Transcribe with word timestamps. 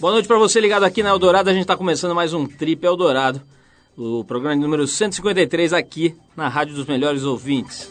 Boa 0.00 0.12
noite 0.12 0.28
para 0.28 0.38
você 0.38 0.60
ligado 0.60 0.84
aqui 0.84 1.02
na 1.02 1.08
Eldorado. 1.08 1.50
A 1.50 1.52
gente 1.52 1.62
está 1.62 1.76
começando 1.76 2.14
mais 2.14 2.32
um 2.32 2.46
Trip 2.46 2.86
Eldorado, 2.86 3.42
o 3.96 4.22
programa 4.22 4.54
número 4.54 4.86
153 4.86 5.72
aqui 5.72 6.14
na 6.36 6.48
Rádio 6.48 6.76
dos 6.76 6.86
Melhores 6.86 7.24
Ouvintes. 7.24 7.90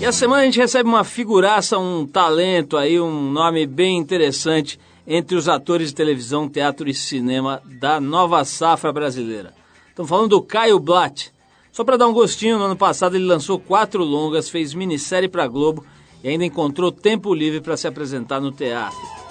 E 0.00 0.04
a 0.04 0.10
semana 0.10 0.42
a 0.42 0.44
gente 0.44 0.58
recebe 0.58 0.88
uma 0.88 1.04
figuraça, 1.04 1.78
um 1.78 2.04
talento 2.04 2.76
aí, 2.76 2.98
um 2.98 3.30
nome 3.30 3.64
bem 3.64 3.96
interessante 3.96 4.76
entre 5.06 5.36
os 5.36 5.48
atores 5.48 5.90
de 5.90 5.94
televisão, 5.94 6.48
teatro 6.48 6.88
e 6.90 6.94
cinema 6.94 7.62
da 7.64 8.00
nova 8.00 8.44
safra 8.44 8.92
brasileira. 8.92 9.54
Estamos 9.90 10.08
falando 10.08 10.30
do 10.30 10.42
Caio 10.42 10.80
Blatt. 10.80 11.32
Só 11.70 11.84
para 11.84 11.96
dar 11.96 12.08
um 12.08 12.12
gostinho, 12.12 12.58
no 12.58 12.64
ano 12.64 12.76
passado 12.76 13.14
ele 13.14 13.24
lançou 13.24 13.60
quatro 13.60 14.02
longas, 14.02 14.50
fez 14.50 14.74
minissérie 14.74 15.28
para 15.28 15.46
Globo 15.46 15.86
e 16.24 16.28
ainda 16.28 16.44
encontrou 16.44 16.90
tempo 16.90 17.32
livre 17.32 17.60
para 17.60 17.76
se 17.76 17.86
apresentar 17.86 18.40
no 18.40 18.50
teatro. 18.50 19.27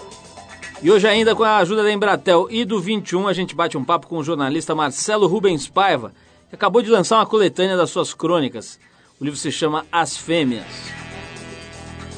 E 0.79 0.91
hoje 0.91 1.07
ainda 1.07 1.35
com 1.35 1.43
a 1.43 1.57
ajuda 1.57 1.81
da 1.81 1.91
Embratel 1.91 2.47
e 2.51 2.63
do 2.63 2.79
21 2.79 3.27
a 3.27 3.33
gente 3.33 3.55
bate 3.55 3.75
um 3.75 3.83
papo 3.83 4.05
com 4.05 4.19
o 4.19 4.23
jornalista 4.23 4.75
Marcelo 4.75 5.25
Rubens 5.25 5.67
Paiva, 5.67 6.13
que 6.49 6.55
acabou 6.55 6.83
de 6.83 6.89
lançar 6.91 7.17
uma 7.17 7.25
coletânea 7.25 7.75
das 7.75 7.89
suas 7.89 8.13
crônicas. 8.13 8.79
O 9.19 9.23
livro 9.23 9.39
se 9.39 9.51
chama 9.51 9.87
As 9.91 10.15
Fêmeas. 10.15 10.67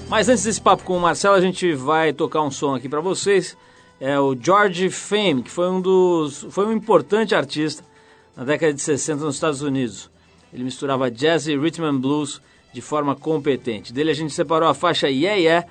Mas 0.09 0.27
antes 0.27 0.43
desse 0.43 0.59
papo 0.59 0.83
com 0.83 0.97
o 0.97 0.99
Marcelo, 0.99 1.35
a 1.35 1.41
gente 1.41 1.73
vai 1.73 2.11
tocar 2.11 2.41
um 2.41 2.51
som 2.51 2.75
aqui 2.75 2.89
para 2.89 2.99
vocês. 2.99 3.55
É 3.97 4.19
o 4.19 4.35
George 4.35 4.89
Fame, 4.89 5.41
que 5.41 5.49
foi 5.49 5.69
um 5.69 5.79
dos 5.79 6.45
foi 6.49 6.65
um 6.65 6.73
importante 6.73 7.33
artista 7.33 7.81
na 8.35 8.43
década 8.43 8.73
de 8.73 8.81
60 8.81 9.23
nos 9.23 9.35
Estados 9.35 9.61
Unidos. 9.61 10.11
Ele 10.53 10.65
misturava 10.65 11.09
jazz 11.09 11.47
e 11.47 11.55
rhythm 11.55 11.85
and 11.85 11.97
blues 11.97 12.41
de 12.73 12.81
forma 12.81 13.15
competente. 13.15 13.93
Dele 13.93 14.11
a 14.11 14.15
gente 14.15 14.33
separou 14.33 14.67
a 14.67 14.73
faixa 14.73 15.09
Yeah 15.09 15.39
Yeah 15.39 15.67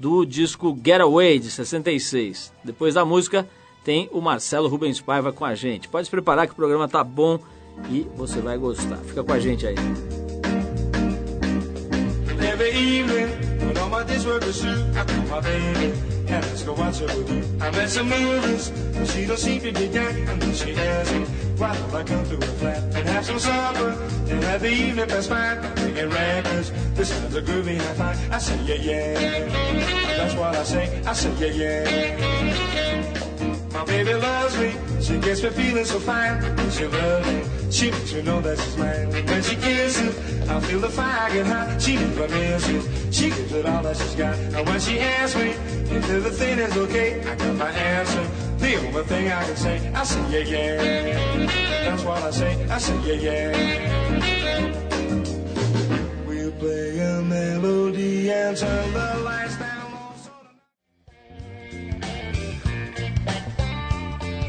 do 0.00 0.24
disco 0.24 0.74
Getaway, 0.82 1.38
de 1.38 1.50
66. 1.50 2.54
Depois 2.64 2.94
da 2.94 3.04
música, 3.04 3.46
tem 3.84 4.08
o 4.10 4.20
Marcelo 4.22 4.66
Rubens 4.66 4.98
Paiva 4.98 5.30
com 5.30 5.44
a 5.44 5.54
gente. 5.54 5.88
Pode 5.88 6.06
se 6.06 6.10
preparar 6.10 6.46
que 6.46 6.54
o 6.54 6.56
programa 6.56 6.88
tá 6.88 7.04
bom 7.04 7.38
e 7.90 8.06
você 8.16 8.40
vai 8.40 8.56
gostar. 8.56 8.96
Fica 8.96 9.22
com 9.22 9.32
a 9.32 9.38
gente 9.38 9.66
aí. 9.66 9.74
Every 12.42 12.70
evening, 13.00 13.28
I 16.32 16.40
let's 16.40 16.62
go 16.62 16.72
watch 16.74 17.00
a 17.00 17.06
movie. 17.08 17.42
I 17.60 17.70
met 17.72 17.88
some 17.90 18.08
movies, 18.08 18.70
but 18.70 19.06
she 19.08 19.26
don't 19.26 19.36
seem 19.36 19.60
to 19.62 19.72
be. 19.72 19.86
And 19.86 20.40
then 20.40 20.54
she 20.54 20.74
asks 20.76 21.12
me, 21.12 21.24
why 21.58 21.76
don't 21.76 21.94
I 21.94 22.04
come 22.04 22.24
to 22.24 22.36
her 22.36 22.52
flat 22.58 22.82
and 22.94 23.08
have 23.08 23.26
some 23.26 23.38
supper 23.38 23.90
and 24.30 24.44
have 24.44 24.60
the 24.60 24.70
evening 24.70 25.08
pass 25.08 25.26
by? 25.26 25.56
Picking 25.74 26.08
records, 26.10 26.70
this 26.94 27.08
sounds 27.08 27.34
a 27.34 27.42
groovy 27.42 27.78
high 27.78 27.94
five. 27.94 28.32
I 28.32 28.38
say, 28.38 28.62
yeah, 28.62 28.74
yeah. 28.74 29.48
That's 30.18 30.34
what 30.34 30.54
I 30.54 30.62
say. 30.62 31.02
I 31.04 31.12
say, 31.14 31.32
yeah, 31.52 31.88
yeah. 31.88 33.29
My 33.80 33.86
baby 33.86 34.12
loves 34.12 34.58
me, 34.58 34.74
she 35.00 35.16
gets 35.20 35.42
me 35.42 35.48
feeling 35.48 35.86
so 35.86 35.98
fine. 35.98 36.38
She 36.70 36.84
loves 36.86 37.26
me, 37.32 37.42
she 37.70 37.90
makes 37.90 38.12
me 38.12 38.20
know 38.20 38.42
that 38.42 38.58
she's 38.58 38.76
mine. 38.76 39.08
When 39.10 39.42
she 39.42 39.56
kisses, 39.56 40.50
I 40.50 40.60
feel 40.60 40.80
the 40.80 40.90
fire 40.90 41.32
get 41.32 41.46
hot. 41.46 41.80
She 41.80 41.94
never 41.94 42.28
misses, 42.28 42.84
she 43.10 43.30
gives 43.30 43.50
it 43.54 43.64
all 43.64 43.82
that 43.82 43.96
she's 43.96 44.14
got. 44.14 44.36
And 44.36 44.68
when 44.68 44.80
she 44.80 45.00
asks 45.00 45.34
me 45.34 45.52
if 45.96 46.10
everything 46.10 46.58
is 46.58 46.76
okay, 46.76 47.22
I 47.22 47.34
got 47.36 47.56
my 47.56 47.70
answer. 47.70 48.22
The 48.58 48.76
only 48.86 49.02
thing 49.04 49.32
I 49.32 49.44
can 49.46 49.56
say, 49.56 49.92
I 49.94 50.04
say 50.04 50.44
yeah 50.44 50.76
yeah. 50.76 51.86
That's 51.86 52.04
what 52.04 52.22
I 52.22 52.30
say, 52.32 52.68
I 52.68 52.76
say 52.76 52.98
yeah 53.00 53.14
yeah. 53.14 53.56
We'll 56.26 56.52
play 56.52 56.98
a 56.98 57.22
melody 57.22 58.30
and 58.30 58.54
turn 58.58 58.92
the 58.92 59.22
lights 59.24 59.56
down. 59.56 59.69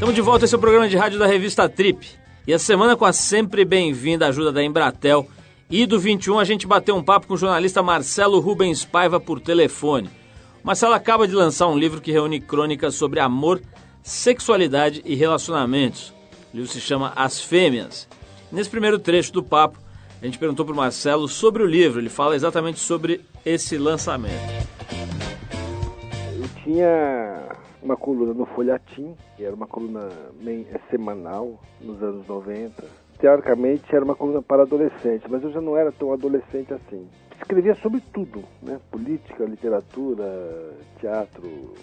Estamos 0.02 0.16
de 0.16 0.20
volta, 0.20 0.44
esse 0.44 0.52
é 0.52 0.58
o 0.58 0.60
programa 0.60 0.88
de 0.88 0.96
rádio 0.96 1.16
da 1.16 1.28
revista 1.28 1.68
Trip. 1.68 2.04
E 2.44 2.52
a 2.52 2.58
semana 2.58 2.96
com 2.96 3.04
a 3.04 3.12
sempre 3.12 3.64
bem-vinda 3.64 4.26
ajuda 4.26 4.50
da 4.50 4.60
Embratel 4.60 5.28
e 5.70 5.86
do 5.86 5.96
21 5.96 6.40
a 6.40 6.44
gente 6.44 6.66
bateu 6.66 6.96
um 6.96 7.04
papo 7.04 7.28
com 7.28 7.34
o 7.34 7.38
jornalista 7.38 7.84
Marcelo 7.84 8.40
Rubens 8.40 8.84
Paiva 8.84 9.20
por 9.20 9.40
telefone. 9.40 10.10
Marcelo 10.60 10.94
acaba 10.94 11.28
de 11.28 11.36
lançar 11.36 11.68
um 11.68 11.78
livro 11.78 12.00
que 12.00 12.10
reúne 12.10 12.40
crônicas 12.40 12.96
sobre 12.96 13.20
amor, 13.20 13.62
sexualidade 14.02 15.02
e 15.04 15.14
relacionamentos. 15.14 16.12
O 16.52 16.56
livro 16.56 16.72
se 16.72 16.80
chama 16.80 17.12
As 17.14 17.40
Fêmeas. 17.40 18.08
Nesse 18.50 18.70
primeiro 18.70 18.98
trecho 18.98 19.32
do 19.32 19.40
papo, 19.40 19.78
a 20.20 20.24
gente 20.24 20.36
perguntou 20.36 20.66
para 20.66 20.72
o 20.72 20.76
Marcelo 20.76 21.28
sobre 21.28 21.62
o 21.62 21.66
livro. 21.66 22.00
Ele 22.00 22.10
fala 22.10 22.34
exatamente 22.34 22.80
sobre 22.80 23.20
esse 23.46 23.78
lançamento. 23.78 24.34
Eu 26.40 26.48
tinha 26.64 27.41
uma 27.82 27.96
coluna 27.96 28.32
no 28.32 28.46
Folhatim, 28.46 29.14
que 29.36 29.44
era 29.44 29.54
uma 29.54 29.66
coluna 29.66 30.08
é 30.46 30.78
semanal 30.90 31.58
nos 31.80 32.02
anos 32.02 32.26
90. 32.26 32.84
Teoricamente 33.18 33.94
era 33.94 34.04
uma 34.04 34.14
coluna 34.14 34.40
para 34.42 34.62
adolescente, 34.62 35.24
mas 35.28 35.42
eu 35.42 35.52
já 35.52 35.60
não 35.60 35.76
era 35.76 35.92
tão 35.92 36.12
adolescente 36.12 36.72
assim. 36.72 37.08
Escrevia 37.36 37.74
sobre 37.76 38.00
tudo, 38.12 38.44
né? 38.62 38.80
Política, 38.90 39.44
literatura, 39.44 40.24
teatro, 41.00 41.74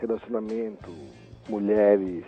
relacionamento, 0.00 0.90
mulheres. 1.48 2.24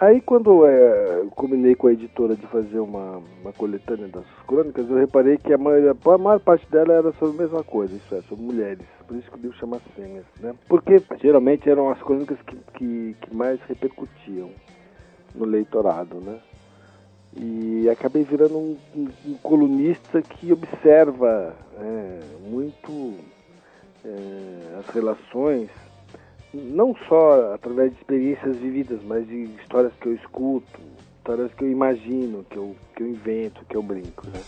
Aí 0.00 0.20
quando 0.20 0.66
é, 0.66 1.20
eu 1.20 1.30
combinei 1.30 1.74
com 1.74 1.86
a 1.86 1.92
editora 1.92 2.34
de 2.34 2.46
fazer 2.46 2.78
uma, 2.78 3.22
uma 3.42 3.52
coletânea 3.52 4.08
das 4.08 4.24
crônicas, 4.46 4.88
eu 4.88 4.96
reparei 4.96 5.36
que 5.36 5.52
a 5.52 5.58
maior, 5.58 5.94
a 6.04 6.18
maior 6.18 6.40
parte 6.40 6.66
dela 6.70 6.94
era 6.94 7.12
sobre 7.12 7.36
a 7.38 7.42
mesma 7.42 7.62
coisa, 7.62 7.94
isso 7.94 8.14
é, 8.14 8.22
sobre 8.22 8.44
mulheres. 8.44 8.86
Por 9.06 9.16
isso 9.16 9.30
que 9.30 9.36
o 9.36 9.40
livro 9.40 9.58
chama 9.58 9.80
Senhas, 9.94 10.24
né? 10.40 10.54
Porque 10.68 11.02
geralmente 11.20 11.68
eram 11.68 11.90
as 11.90 12.00
crônicas 12.02 12.38
que, 12.42 12.56
que, 12.74 13.16
que 13.20 13.36
mais 13.36 13.60
repercutiam 13.68 14.50
no 15.34 15.44
leitorado, 15.44 16.16
né? 16.16 16.38
E 17.36 17.88
acabei 17.88 18.24
virando 18.24 18.56
um, 18.56 18.76
um, 18.96 19.08
um 19.26 19.34
colunista 19.42 20.20
que 20.22 20.52
observa 20.52 21.54
é, 21.78 22.20
muito 22.48 23.14
é, 24.04 24.78
as 24.78 24.86
relações 24.88 25.68
não 26.52 26.94
só 27.08 27.54
através 27.54 27.92
de 27.92 27.98
experiências 27.98 28.56
vividas, 28.56 29.00
mas 29.04 29.26
de 29.26 29.48
histórias 29.62 29.92
que 30.00 30.08
eu 30.08 30.14
escuto, 30.14 30.80
histórias 31.18 31.52
que 31.54 31.64
eu 31.64 31.70
imagino, 31.70 32.44
que 32.50 32.56
eu, 32.56 32.76
que 32.96 33.02
eu 33.02 33.08
invento, 33.08 33.64
que 33.68 33.76
eu 33.76 33.82
brinco. 33.82 34.26
Né? 34.26 34.40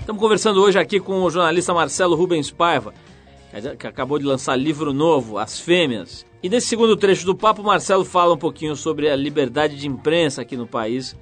Estamos 0.00 0.20
conversando 0.20 0.60
hoje 0.60 0.78
aqui 0.78 0.98
com 0.98 1.22
o 1.22 1.30
jornalista 1.30 1.72
Marcelo 1.72 2.16
Rubens 2.16 2.50
Paiva, 2.50 2.92
que 3.78 3.86
acabou 3.86 4.18
de 4.18 4.24
lançar 4.24 4.56
livro 4.56 4.92
novo, 4.92 5.38
As 5.38 5.60
Fêmeas. 5.60 6.26
E 6.42 6.48
nesse 6.48 6.66
segundo 6.66 6.96
trecho 6.96 7.24
do 7.24 7.36
papo, 7.36 7.62
Marcelo 7.62 8.04
fala 8.04 8.34
um 8.34 8.38
pouquinho 8.38 8.74
sobre 8.74 9.08
a 9.08 9.14
liberdade 9.14 9.76
de 9.76 9.86
imprensa 9.86 10.42
aqui 10.42 10.56
no 10.56 10.66
país 10.66 11.16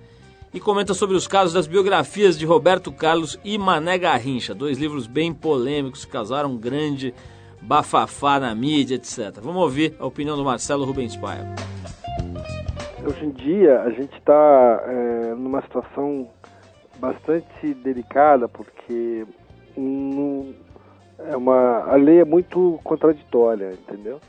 e 0.54 0.58
comenta 0.58 0.94
sobre 0.94 1.14
os 1.14 1.28
casos 1.28 1.52
das 1.52 1.66
biografias 1.66 2.38
de 2.38 2.46
Roberto 2.46 2.90
Carlos 2.90 3.38
e 3.44 3.58
Mané 3.58 3.98
Garrincha, 3.98 4.54
dois 4.54 4.78
livros 4.78 5.06
bem 5.06 5.32
polêmicos 5.32 6.04
que 6.04 6.10
causaram 6.10 6.56
grande 6.56 7.12
bafafá 7.60 8.40
na 8.40 8.54
mídia, 8.54 8.94
etc. 8.94 9.40
Vamos 9.40 9.62
ouvir 9.62 9.94
a 9.98 10.06
opinião 10.06 10.36
do 10.36 10.44
Marcelo 10.44 10.84
Rubens 10.84 11.16
Paiva. 11.16 11.54
Hoje 13.06 13.24
em 13.24 13.30
dia 13.30 13.80
a 13.82 13.90
gente 13.90 14.16
está 14.16 14.82
é, 14.86 15.34
numa 15.34 15.62
situação 15.62 16.28
bastante 16.98 17.74
delicada 17.74 18.46
porque 18.46 19.26
é 21.18 21.36
uma, 21.36 21.84
a 21.84 21.96
lei 21.96 22.20
é 22.20 22.24
muito 22.24 22.78
contraditória, 22.84 23.72
entendeu? 23.72 24.20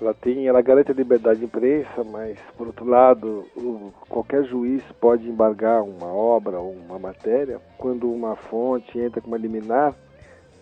Ela 0.00 0.14
tem, 0.14 0.48
ela 0.48 0.62
garante 0.62 0.90
a 0.90 0.94
liberdade 0.94 1.40
de 1.40 1.44
imprensa, 1.44 2.02
mas 2.10 2.38
por 2.56 2.68
outro 2.68 2.86
lado, 2.86 3.44
o, 3.54 3.92
qualquer 4.08 4.44
juiz 4.44 4.82
pode 4.98 5.28
embargar 5.28 5.82
uma 5.82 6.06
obra 6.06 6.58
ou 6.58 6.72
uma 6.72 6.98
matéria 6.98 7.60
quando 7.76 8.10
uma 8.10 8.34
fonte 8.34 8.98
entra 8.98 9.20
com 9.20 9.28
uma 9.28 9.36
liminar, 9.36 9.94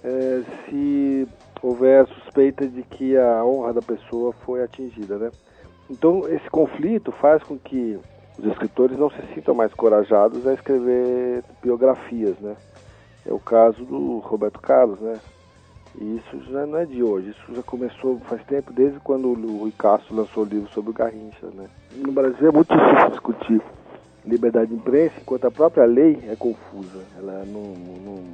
é, 0.05 0.43
se 0.65 1.29
houver 1.62 2.06
suspeita 2.06 2.67
de 2.67 2.83
que 2.83 3.17
a 3.17 3.45
honra 3.45 3.73
da 3.73 3.83
pessoa 3.83 4.33
foi 4.45 4.62
atingida, 4.62 5.17
né? 5.19 5.31
Então 5.91 6.29
esse 6.29 6.49
conflito 6.50 7.11
faz 7.12 7.43
com 7.43 7.59
que 7.59 7.99
os 8.39 8.45
escritores 8.47 8.99
não 8.99 9.11
se 9.11 9.21
sintam 9.35 9.55
mais 9.55 9.73
corajados 9.75 10.47
a 10.47 10.55
escrever 10.55 11.43
biografias, 11.62 12.39
né? 12.39 12.56
É 13.27 13.33
o 13.33 13.39
caso 13.39 13.85
do 13.85 14.19
Roberto 14.19 14.61
Carlos, 14.61 15.00
né? 15.00 15.19
E 16.00 16.17
isso 16.17 16.53
já 16.53 16.65
não 16.65 16.79
é 16.79 16.85
de 16.85 17.03
hoje, 17.03 17.31
isso 17.31 17.55
já 17.55 17.62
começou 17.62 18.21
faz 18.21 18.43
tempo, 18.45 18.73
desde 18.73 19.00
quando 19.00 19.29
o 19.29 19.59
Rui 19.59 19.73
Castro 19.77 20.15
lançou 20.15 20.45
o 20.45 20.47
livro 20.47 20.71
sobre 20.71 20.91
o 20.91 20.95
Garrincha, 20.95 21.47
né? 21.55 21.67
No 21.97 22.12
Brasil 22.12 22.49
é 22.49 22.53
muito 22.53 22.73
difícil 22.73 23.11
discutir 23.11 23.62
liberdade 24.25 24.69
de 24.69 24.77
imprensa, 24.77 25.15
enquanto 25.21 25.47
a 25.47 25.50
própria 25.50 25.85
lei 25.87 26.23
é 26.29 26.37
confusa. 26.37 27.03
Ela 27.17 27.45
não, 27.47 27.62
não 28.05 28.25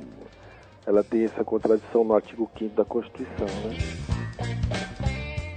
ela 0.87 1.03
tem 1.03 1.25
essa 1.25 1.45
contradição 1.45 2.05
no 2.05 2.15
artigo 2.15 2.51
5 2.59 2.75
da 2.75 2.85
Constituição. 2.85 3.47
Né? 3.47 3.77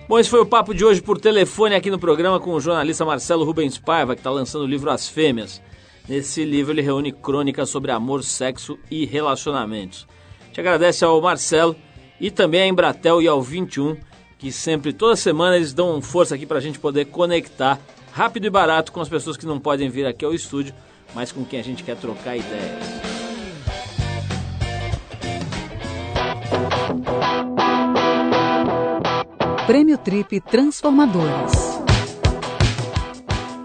Bom, 0.07 0.17
esse 0.17 0.29
foi 0.29 0.39
o 0.39 0.45
papo 0.45 0.73
de 0.73 0.85
hoje 0.85 1.01
por 1.01 1.19
telefone 1.19 1.75
aqui 1.75 1.91
no 1.91 1.99
programa 1.99 2.39
com 2.39 2.51
o 2.51 2.61
jornalista 2.61 3.03
Marcelo 3.03 3.43
Rubens 3.43 3.77
Paiva, 3.77 4.15
que 4.15 4.21
está 4.21 4.31
lançando 4.31 4.63
o 4.63 4.67
livro 4.67 4.89
As 4.89 5.09
Fêmeas. 5.09 5.61
Nesse 6.07 6.45
livro 6.45 6.71
ele 6.73 6.81
reúne 6.81 7.11
crônicas 7.11 7.69
sobre 7.69 7.91
amor, 7.91 8.23
sexo 8.23 8.79
e 8.89 9.05
relacionamentos. 9.05 10.07
Te 10.53 10.61
agradece 10.61 11.03
ao 11.03 11.21
Marcelo 11.21 11.75
e 12.21 12.31
também 12.31 12.61
à 12.61 12.67
Embratel 12.67 13.21
e 13.21 13.27
ao 13.27 13.41
21 13.41 13.97
que 14.37 14.51
sempre, 14.51 14.93
toda 14.93 15.15
semana, 15.15 15.55
eles 15.55 15.73
dão 15.73 16.01
força 16.01 16.35
aqui 16.35 16.45
para 16.45 16.57
a 16.57 16.61
gente 16.61 16.79
poder 16.79 17.05
conectar 17.05 17.79
rápido 18.11 18.45
e 18.45 18.49
barato 18.49 18.91
com 18.91 19.01
as 19.01 19.09
pessoas 19.09 19.35
que 19.35 19.45
não 19.45 19.59
podem 19.59 19.89
vir 19.89 20.05
aqui 20.05 20.23
ao 20.23 20.33
estúdio, 20.33 20.73
mas 21.13 21.31
com 21.31 21.43
quem 21.43 21.59
a 21.59 21.63
gente 21.63 21.83
quer 21.83 21.97
trocar 21.97 22.37
ideias. 22.37 23.06
Prêmio 29.65 29.97
Trip 29.97 30.39
Transformadores. 30.39 31.51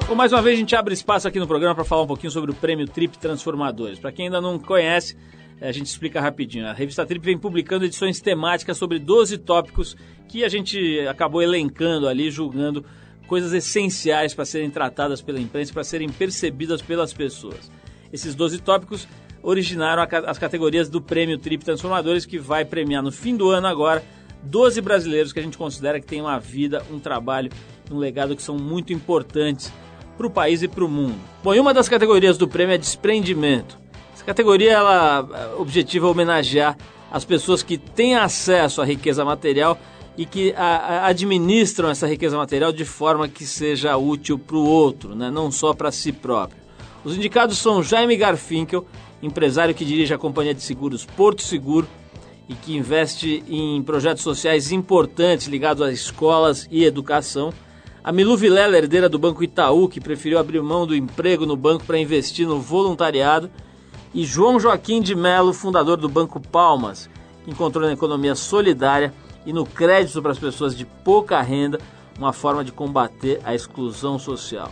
Bom, 0.08 0.16
mais 0.16 0.32
uma 0.32 0.42
vez 0.42 0.56
a 0.56 0.58
gente 0.58 0.74
abre 0.74 0.92
espaço 0.92 1.28
aqui 1.28 1.38
no 1.38 1.46
programa 1.46 1.74
para 1.74 1.84
falar 1.84 2.02
um 2.02 2.06
pouquinho 2.06 2.32
sobre 2.32 2.50
o 2.50 2.54
Prêmio 2.54 2.86
Trip 2.86 3.16
Transformadores. 3.18 4.00
Para 4.00 4.10
quem 4.10 4.26
ainda 4.26 4.40
não 4.40 4.58
conhece, 4.58 5.16
a 5.60 5.70
gente 5.70 5.86
explica 5.86 6.20
rapidinho. 6.20 6.66
A 6.66 6.72
revista 6.72 7.06
Trip 7.06 7.24
vem 7.24 7.38
publicando 7.38 7.84
edições 7.84 8.20
temáticas 8.20 8.76
sobre 8.76 8.98
12 8.98 9.38
tópicos 9.38 9.96
que 10.26 10.44
a 10.44 10.48
gente 10.48 11.00
acabou 11.08 11.40
elencando 11.40 12.08
ali, 12.08 12.28
julgando 12.30 12.84
coisas 13.28 13.52
essenciais 13.52 14.34
para 14.34 14.44
serem 14.44 14.68
tratadas 14.68 15.22
pela 15.22 15.40
imprensa, 15.40 15.72
para 15.72 15.84
serem 15.84 16.08
percebidas 16.08 16.82
pelas 16.82 17.12
pessoas. 17.12 17.70
Esses 18.12 18.34
12 18.34 18.58
tópicos 18.58 19.06
originaram 19.42 20.06
as 20.26 20.38
categorias 20.38 20.88
do 20.88 21.00
Prêmio 21.00 21.38
Trip 21.38 21.64
Transformadores, 21.64 22.24
que 22.24 22.38
vai 22.38 22.64
premiar 22.64 23.02
no 23.02 23.10
fim 23.10 23.36
do 23.36 23.50
ano 23.50 23.66
agora 23.66 24.02
12 24.42 24.80
brasileiros 24.80 25.32
que 25.32 25.38
a 25.38 25.42
gente 25.42 25.58
considera 25.58 26.00
que 26.00 26.06
têm 26.06 26.20
uma 26.20 26.38
vida, 26.38 26.84
um 26.90 26.98
trabalho, 26.98 27.50
um 27.90 27.98
legado 27.98 28.34
que 28.34 28.42
são 28.42 28.56
muito 28.56 28.92
importantes 28.92 29.72
para 30.16 30.26
o 30.26 30.30
país 30.30 30.62
e 30.62 30.68
para 30.68 30.84
o 30.84 30.88
mundo. 30.88 31.18
Bom, 31.42 31.54
e 31.54 31.60
uma 31.60 31.72
das 31.72 31.88
categorias 31.88 32.36
do 32.36 32.48
prêmio 32.48 32.74
é 32.74 32.78
desprendimento. 32.78 33.78
Essa 34.14 34.24
categoria 34.24 34.72
ela 34.72 35.28
é, 35.32 35.60
objetiva 35.60 36.08
homenagear 36.08 36.76
as 37.10 37.24
pessoas 37.24 37.62
que 37.62 37.78
têm 37.78 38.16
acesso 38.16 38.80
à 38.80 38.84
riqueza 38.84 39.24
material 39.24 39.78
e 40.16 40.26
que 40.26 40.52
a, 40.56 40.62
a, 40.64 41.06
administram 41.06 41.88
essa 41.88 42.06
riqueza 42.06 42.36
material 42.36 42.72
de 42.72 42.84
forma 42.84 43.28
que 43.28 43.44
seja 43.44 43.96
útil 43.96 44.38
para 44.38 44.56
o 44.56 44.64
outro, 44.64 45.14
né? 45.14 45.30
não 45.30 45.50
só 45.50 45.72
para 45.72 45.90
si 45.90 46.12
próprio. 46.12 46.60
Os 47.04 47.16
indicados 47.16 47.58
são 47.58 47.82
Jaime 47.82 48.16
Garfinkel, 48.16 48.86
empresário 49.22 49.74
que 49.74 49.84
dirige 49.84 50.12
a 50.12 50.18
companhia 50.18 50.54
de 50.54 50.62
seguros 50.62 51.04
Porto 51.04 51.42
Seguro 51.42 51.86
e 52.48 52.54
que 52.54 52.76
investe 52.76 53.42
em 53.48 53.82
projetos 53.82 54.22
sociais 54.22 54.72
importantes 54.72 55.46
ligados 55.46 55.82
a 55.82 55.92
escolas 55.92 56.66
e 56.70 56.84
educação. 56.84 57.52
A 58.02 58.10
Milu 58.10 58.36
Vilela, 58.36 58.76
herdeira 58.76 59.08
do 59.08 59.18
Banco 59.18 59.44
Itaú, 59.44 59.88
que 59.88 60.00
preferiu 60.00 60.38
abrir 60.38 60.60
mão 60.60 60.86
do 60.86 60.96
emprego 60.96 61.46
no 61.46 61.56
banco 61.56 61.84
para 61.84 61.98
investir 61.98 62.46
no 62.46 62.60
voluntariado 62.60 63.48
e 64.12 64.24
João 64.24 64.58
Joaquim 64.58 65.00
de 65.00 65.14
Melo, 65.14 65.52
fundador 65.52 65.96
do 65.96 66.08
Banco 66.08 66.40
Palmas, 66.40 67.08
que 67.44 67.50
encontrou 67.50 67.86
na 67.86 67.92
economia 67.92 68.34
solidária 68.34 69.14
e 69.46 69.52
no 69.52 69.64
crédito 69.64 70.20
para 70.20 70.32
as 70.32 70.38
pessoas 70.38 70.76
de 70.76 70.84
pouca 70.84 71.40
renda 71.40 71.78
uma 72.18 72.32
forma 72.32 72.62
de 72.64 72.72
combater 72.72 73.40
a 73.44 73.54
exclusão 73.54 74.18
social. 74.18 74.70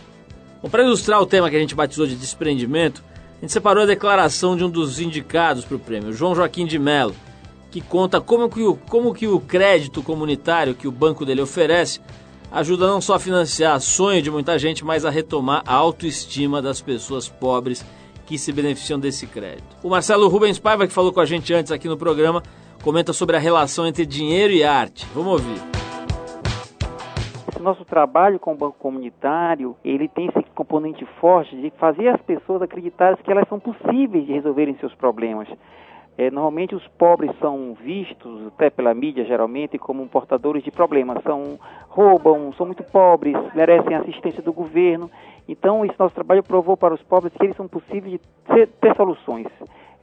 Bom, 0.61 0.69
para 0.69 0.83
ilustrar 0.83 1.19
o 1.21 1.25
tema 1.25 1.49
que 1.49 1.55
a 1.55 1.59
gente 1.59 1.73
batizou 1.73 2.05
de 2.05 2.15
desprendimento, 2.15 3.03
a 3.41 3.45
gente 3.45 3.53
separou 3.53 3.83
a 3.83 3.87
declaração 3.87 4.55
de 4.55 4.63
um 4.63 4.69
dos 4.69 4.99
indicados 4.99 5.65
para 5.65 5.75
o 5.75 5.79
prêmio, 5.79 6.13
João 6.13 6.35
Joaquim 6.35 6.67
de 6.67 6.77
Melo, 6.77 7.15
que 7.71 7.81
conta 7.81 8.21
como 8.21 8.47
que, 8.47 8.61
o, 8.61 8.75
como 8.75 9.15
que 9.15 9.27
o 9.27 9.39
crédito 9.39 10.03
comunitário 10.03 10.75
que 10.75 10.87
o 10.87 10.91
banco 10.91 11.25
dele 11.25 11.41
oferece 11.41 11.99
ajuda 12.51 12.85
não 12.85 13.01
só 13.01 13.15
a 13.15 13.19
financiar 13.19 13.79
sonho 13.81 14.21
de 14.21 14.29
muita 14.29 14.59
gente, 14.59 14.85
mas 14.85 15.05
a 15.05 15.09
retomar 15.09 15.63
a 15.65 15.73
autoestima 15.73 16.61
das 16.61 16.81
pessoas 16.81 17.27
pobres 17.27 17.83
que 18.27 18.37
se 18.37 18.51
beneficiam 18.51 18.99
desse 18.99 19.25
crédito. 19.25 19.75
O 19.81 19.89
Marcelo 19.89 20.27
Rubens 20.27 20.59
Paiva, 20.59 20.85
que 20.85 20.93
falou 20.93 21.11
com 21.11 21.21
a 21.21 21.25
gente 21.25 21.51
antes 21.53 21.71
aqui 21.71 21.87
no 21.87 21.97
programa, 21.97 22.43
comenta 22.83 23.11
sobre 23.11 23.37
a 23.37 23.39
relação 23.39 23.87
entre 23.87 24.05
dinheiro 24.05 24.53
e 24.53 24.63
arte. 24.63 25.07
Vamos 25.15 25.33
ouvir. 25.33 25.70
Nosso 27.61 27.85
trabalho 27.85 28.39
com 28.39 28.53
o 28.53 28.57
banco 28.57 28.77
comunitário, 28.79 29.75
ele 29.85 30.07
tem 30.07 30.25
esse 30.25 30.49
componente 30.55 31.05
forte 31.19 31.55
de 31.55 31.69
fazer 31.77 32.07
as 32.07 32.19
pessoas 32.21 32.61
acreditarem 32.63 33.17
que 33.23 33.31
elas 33.31 33.47
são 33.47 33.59
possíveis 33.59 34.25
de 34.25 34.33
resolverem 34.33 34.75
seus 34.77 34.95
problemas. 34.95 35.47
É, 36.17 36.31
normalmente 36.31 36.73
os 36.73 36.85
pobres 36.87 37.31
são 37.39 37.75
vistos, 37.75 38.47
até 38.47 38.69
pela 38.69 38.95
mídia 38.95 39.23
geralmente, 39.25 39.77
como 39.77 40.07
portadores 40.07 40.63
de 40.63 40.71
problemas. 40.71 41.21
São 41.23 41.59
roubam, 41.87 42.51
são 42.53 42.65
muito 42.65 42.83
pobres, 42.83 43.35
merecem 43.53 43.95
assistência 43.95 44.41
do 44.41 44.51
governo. 44.51 45.09
Então, 45.47 45.85
esse 45.85 45.99
nosso 45.99 46.15
trabalho 46.15 46.41
provou 46.41 46.75
para 46.75 46.95
os 46.95 47.01
pobres 47.03 47.31
que 47.33 47.45
eles 47.45 47.55
são 47.55 47.67
possíveis 47.67 48.13
de 48.13 48.19
ter, 48.47 48.67
ter 48.67 48.95
soluções. 48.95 49.47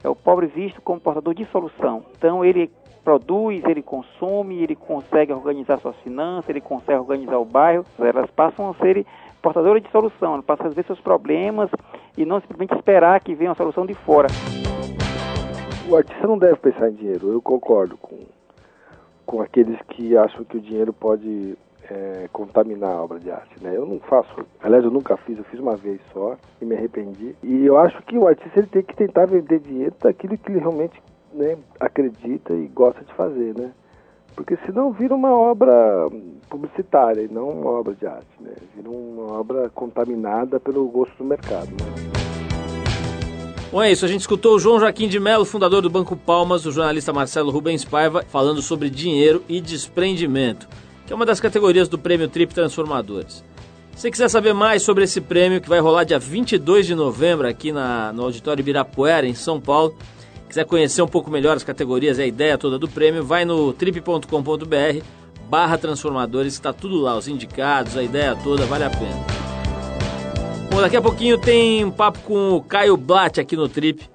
É 0.01 0.07
o 0.07 0.15
pobre 0.15 0.47
visto 0.47 0.81
como 0.81 0.99
portador 0.99 1.33
de 1.33 1.43
solução. 1.45 2.05
Então, 2.17 2.43
ele 2.43 2.71
produz, 3.03 3.63
ele 3.65 3.81
consome, 3.81 4.61
ele 4.61 4.75
consegue 4.75 5.33
organizar 5.33 5.79
suas 5.79 5.95
finanças, 5.97 6.49
ele 6.49 6.61
consegue 6.61 6.99
organizar 6.99 7.37
o 7.37 7.45
bairro. 7.45 7.85
Elas 7.99 8.29
passam 8.31 8.69
a 8.69 8.73
ser 8.75 9.05
portadoras 9.41 9.81
de 9.81 9.89
solução, 9.89 10.33
elas 10.33 10.45
passam 10.45 10.67
a 10.67 10.69
ver 10.69 10.85
seus 10.85 10.99
problemas 10.99 11.69
e 12.17 12.25
não 12.25 12.39
simplesmente 12.39 12.75
esperar 12.75 13.19
que 13.21 13.33
venha 13.33 13.49
uma 13.49 13.55
solução 13.55 13.85
de 13.85 13.93
fora 13.93 14.27
o 15.89 15.95
artista 15.95 16.27
não 16.27 16.37
deve 16.37 16.55
pensar 16.57 16.89
em 16.89 16.93
dinheiro. 16.93 17.31
Eu 17.31 17.41
concordo 17.41 17.97
com, 17.97 18.19
com 19.25 19.41
aqueles 19.41 19.79
que 19.89 20.15
acham 20.15 20.43
que 20.43 20.57
o 20.57 20.61
dinheiro 20.61 20.93
pode 20.93 21.57
é, 21.89 22.29
contaminar 22.31 22.91
a 22.91 23.01
obra 23.01 23.19
de 23.19 23.31
arte. 23.31 23.61
Né? 23.61 23.75
Eu 23.75 23.85
não 23.87 23.99
faço, 23.99 24.45
aliás, 24.61 24.83
eu 24.83 24.91
nunca 24.91 25.17
fiz, 25.17 25.37
eu 25.37 25.43
fiz 25.45 25.59
uma 25.59 25.75
vez 25.75 25.99
só 26.13 26.37
e 26.61 26.65
me 26.65 26.75
arrependi. 26.75 27.35
E 27.41 27.65
eu 27.65 27.77
acho 27.77 28.01
que 28.03 28.17
o 28.17 28.27
artista 28.27 28.59
ele 28.59 28.67
tem 28.67 28.83
que 28.83 28.95
tentar 28.95 29.25
vender 29.25 29.59
dinheiro 29.59 29.95
daquilo 29.99 30.37
que 30.37 30.51
ele 30.51 30.59
realmente 30.59 31.01
né, 31.33 31.57
acredita 31.79 32.53
e 32.53 32.67
gosta 32.67 33.03
de 33.03 33.13
fazer, 33.13 33.55
né? 33.57 33.71
Porque 34.35 34.57
senão 34.65 34.91
vira 34.91 35.13
uma 35.13 35.31
obra 35.31 36.07
publicitária 36.49 37.21
e 37.21 37.27
não 37.27 37.49
uma 37.49 37.71
obra 37.71 37.93
de 37.93 38.07
arte, 38.07 38.27
né? 38.39 38.53
Vira 38.75 38.89
uma 38.89 39.39
obra 39.39 39.69
contaminada 39.69 40.59
pelo 40.59 40.87
gosto 40.87 41.15
do 41.17 41.25
mercado. 41.25 41.69
Né? 41.71 42.09
Bom, 43.71 43.83
é 43.83 43.91
isso. 43.91 44.05
A 44.05 44.07
gente 44.07 44.21
escutou 44.21 44.55
o 44.55 44.59
João 44.59 44.79
Joaquim 44.79 45.07
de 45.07 45.19
Mello, 45.19 45.45
fundador 45.45 45.81
do 45.81 45.89
Banco 45.89 46.15
Palmas, 46.15 46.65
o 46.65 46.71
jornalista 46.71 47.13
Marcelo 47.13 47.51
Rubens 47.51 47.85
Paiva, 47.85 48.23
falando 48.27 48.61
sobre 48.61 48.89
dinheiro 48.89 49.43
e 49.47 49.61
desprendimento, 49.61 50.67
que 51.05 51.13
é 51.13 51.15
uma 51.15 51.25
das 51.25 51.39
categorias 51.39 51.87
do 51.87 51.99
Prêmio 51.99 52.27
Trip 52.27 52.53
Transformadores. 52.53 53.43
Se 53.95 54.09
quiser 54.09 54.29
saber 54.29 54.53
mais 54.53 54.81
sobre 54.81 55.03
esse 55.03 55.19
prêmio, 55.19 55.59
que 55.59 55.67
vai 55.67 55.79
rolar 55.81 56.05
dia 56.05 56.17
22 56.17 56.87
de 56.87 56.95
novembro 56.95 57.45
aqui 57.45 57.71
na, 57.71 58.13
no 58.13 58.23
Auditório 58.23 58.61
Ibirapuera, 58.61 59.27
em 59.27 59.35
São 59.35 59.59
Paulo, 59.59 59.95
quiser 60.49 60.65
conhecer 60.65 61.01
um 61.03 61.07
pouco 61.07 61.29
melhor 61.29 61.55
as 61.55 61.63
categorias 61.63 62.17
e 62.17 62.23
a 62.23 62.27
ideia 62.27 62.57
toda 62.57 62.79
do 62.79 62.87
prêmio, 62.89 63.23
vai 63.23 63.45
no 63.45 63.71
trip.com.br 63.71 65.03
barra 65.47 65.77
transformadores, 65.77 66.53
está 66.53 66.73
tudo 66.73 66.99
lá, 66.99 67.17
os 67.17 67.27
indicados, 67.27 67.95
a 67.95 68.03
ideia 68.03 68.35
toda, 68.35 68.65
vale 68.65 68.83
a 68.83 68.89
pena. 68.89 69.25
Bom, 70.69 70.81
daqui 70.81 70.97
a 70.97 71.01
pouquinho 71.01 71.37
tem 71.39 71.85
um 71.85 71.91
papo 71.91 72.19
com 72.19 72.53
o 72.53 72.61
Caio 72.61 72.97
Blatt 72.97 73.39
aqui 73.39 73.55
no 73.55 73.69
Trip. 73.69 74.07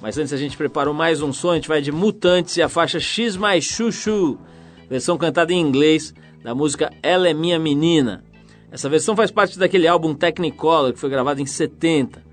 Mas 0.00 0.16
antes 0.16 0.32
a 0.32 0.36
gente 0.36 0.56
preparou 0.56 0.94
mais 0.94 1.20
um 1.20 1.32
som, 1.32 1.50
a 1.50 1.54
gente 1.56 1.68
vai 1.68 1.82
de 1.82 1.92
Mutantes 1.92 2.56
e 2.56 2.62
a 2.62 2.68
faixa 2.68 2.98
X 2.98 3.36
mais 3.36 3.64
Chuchu, 3.64 4.38
versão 4.88 5.18
cantada 5.18 5.52
em 5.52 5.60
inglês 5.60 6.14
da 6.42 6.54
música 6.54 6.90
Ela 7.02 7.28
é 7.28 7.34
Minha 7.34 7.58
Menina. 7.58 8.24
Essa 8.72 8.88
versão 8.88 9.14
faz 9.14 9.30
parte 9.30 9.58
daquele 9.58 9.86
álbum 9.86 10.14
Technicolor 10.14 10.92
que 10.92 10.98
foi 10.98 11.10
gravado 11.10 11.40
em 11.40 11.46
70, 11.46 12.24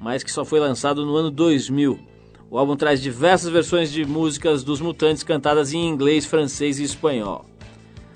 mas 0.00 0.24
que 0.24 0.32
só 0.32 0.44
foi 0.44 0.58
lançado 0.58 1.04
no 1.04 1.14
ano 1.14 1.30
2000. 1.30 2.11
O 2.52 2.58
álbum 2.58 2.76
traz 2.76 3.00
diversas 3.00 3.50
versões 3.50 3.90
de 3.90 4.04
músicas 4.04 4.62
dos 4.62 4.78
Mutantes 4.78 5.22
cantadas 5.22 5.72
em 5.72 5.88
inglês, 5.88 6.26
francês 6.26 6.78
e 6.78 6.82
espanhol. 6.82 7.46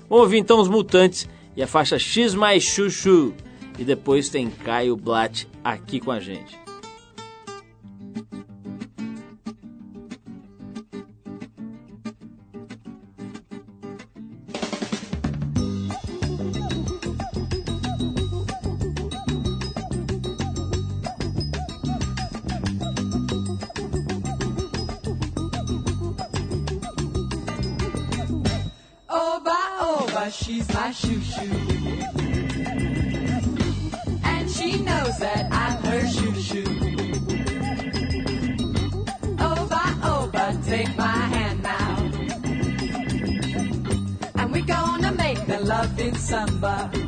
Vamos 0.07 0.25
ouvir 0.25 0.37
então 0.37 0.61
os 0.61 0.69
Mutantes 0.69 1.27
e 1.55 1.63
a 1.63 1.65
faixa 1.65 1.97
X 1.97 2.35
mais 2.35 2.61
Chuchu. 2.61 3.33
E 3.79 3.83
depois 3.83 4.29
tem 4.29 4.47
Caio 4.47 4.95
Blatt 4.95 5.47
aqui 5.63 5.99
com 5.99 6.11
a 6.11 6.19
gente. 6.19 6.66
She's 30.47 30.73
my 30.73 30.91
shoo 30.91 31.21
shoo. 31.21 31.51
And 34.23 34.49
she 34.49 34.79
knows 34.81 35.19
that 35.19 35.47
I'm 35.51 35.83
her 35.83 36.07
shoo 36.07 36.35
shoo. 36.47 36.71
Oba, 39.49 39.83
oba, 40.03 40.57
take 40.65 40.97
my 40.97 41.19
hand 41.35 41.63
now. 41.63 41.97
And 44.35 44.51
we're 44.53 44.71
gonna 44.77 45.11
make 45.11 45.45
the 45.47 45.59
love 45.59 45.99
in 45.99 46.15
samba. 46.15 47.06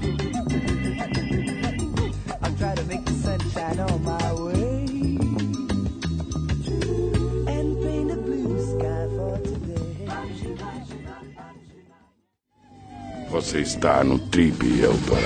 Você 13.39 13.62
está 13.62 14.03
no 14.03 14.19
Trip 14.19 14.65
Eldorado. 14.81 15.24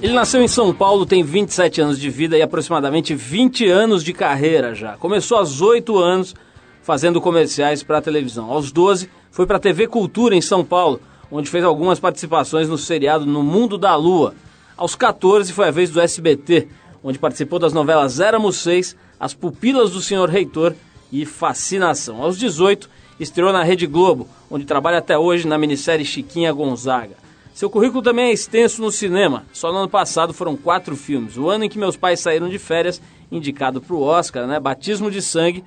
Ele 0.00 0.14
nasceu 0.14 0.40
em 0.40 0.48
São 0.48 0.72
Paulo, 0.72 1.04
tem 1.04 1.22
27 1.22 1.82
anos 1.82 2.00
de 2.00 2.08
vida 2.08 2.38
e 2.38 2.42
aproximadamente 2.42 3.14
20 3.14 3.68
anos 3.68 4.02
de 4.02 4.14
carreira 4.14 4.74
já. 4.74 4.96
Começou 4.96 5.36
aos 5.36 5.60
8 5.60 5.98
anos 5.98 6.34
fazendo 6.80 7.20
comerciais 7.20 7.82
para 7.82 7.98
a 7.98 8.00
televisão. 8.00 8.50
Aos 8.50 8.72
12 8.72 9.10
foi 9.30 9.44
para 9.44 9.58
a 9.58 9.60
TV 9.60 9.86
Cultura 9.86 10.34
em 10.34 10.40
São 10.40 10.64
Paulo, 10.64 10.98
onde 11.30 11.50
fez 11.50 11.62
algumas 11.62 12.00
participações 12.00 12.66
no 12.66 12.78
seriado 12.78 13.26
No 13.26 13.42
Mundo 13.42 13.76
da 13.76 13.94
Lua. 13.94 14.34
Aos 14.74 14.94
14 14.94 15.52
foi 15.52 15.68
a 15.68 15.70
vez 15.70 15.90
do 15.90 16.00
SBT, 16.00 16.66
onde 17.04 17.18
participou 17.18 17.58
das 17.58 17.74
novelas 17.74 18.20
Éramos 18.20 18.56
Seis, 18.56 18.96
As 19.20 19.34
Pupilas 19.34 19.90
do 19.90 20.00
Senhor 20.00 20.30
Reitor 20.30 20.74
e 21.12 21.26
Fascinação. 21.26 22.22
Aos 22.22 22.38
18 22.38 22.96
estreou 23.18 23.52
na 23.52 23.62
Rede 23.62 23.86
Globo, 23.86 24.28
onde 24.50 24.64
trabalha 24.64 24.98
até 24.98 25.18
hoje 25.18 25.46
na 25.46 25.58
minissérie 25.58 26.04
Chiquinha 26.04 26.52
Gonzaga. 26.52 27.16
Seu 27.58 27.68
currículo 27.68 28.02
também 28.02 28.26
é 28.26 28.32
extenso 28.32 28.80
no 28.80 28.92
cinema. 28.92 29.44
Só 29.52 29.72
no 29.72 29.78
ano 29.78 29.88
passado 29.88 30.32
foram 30.32 30.56
quatro 30.56 30.94
filmes. 30.94 31.36
O 31.36 31.48
ano 31.48 31.64
em 31.64 31.68
que 31.68 31.76
meus 31.76 31.96
pais 31.96 32.20
saíram 32.20 32.48
de 32.48 32.56
férias, 32.56 33.02
indicado 33.32 33.80
para 33.80 33.96
o 33.96 34.00
Oscar, 34.00 34.46
né? 34.46 34.60
Batismo 34.60 35.10
de 35.10 35.20
Sangue, 35.20 35.64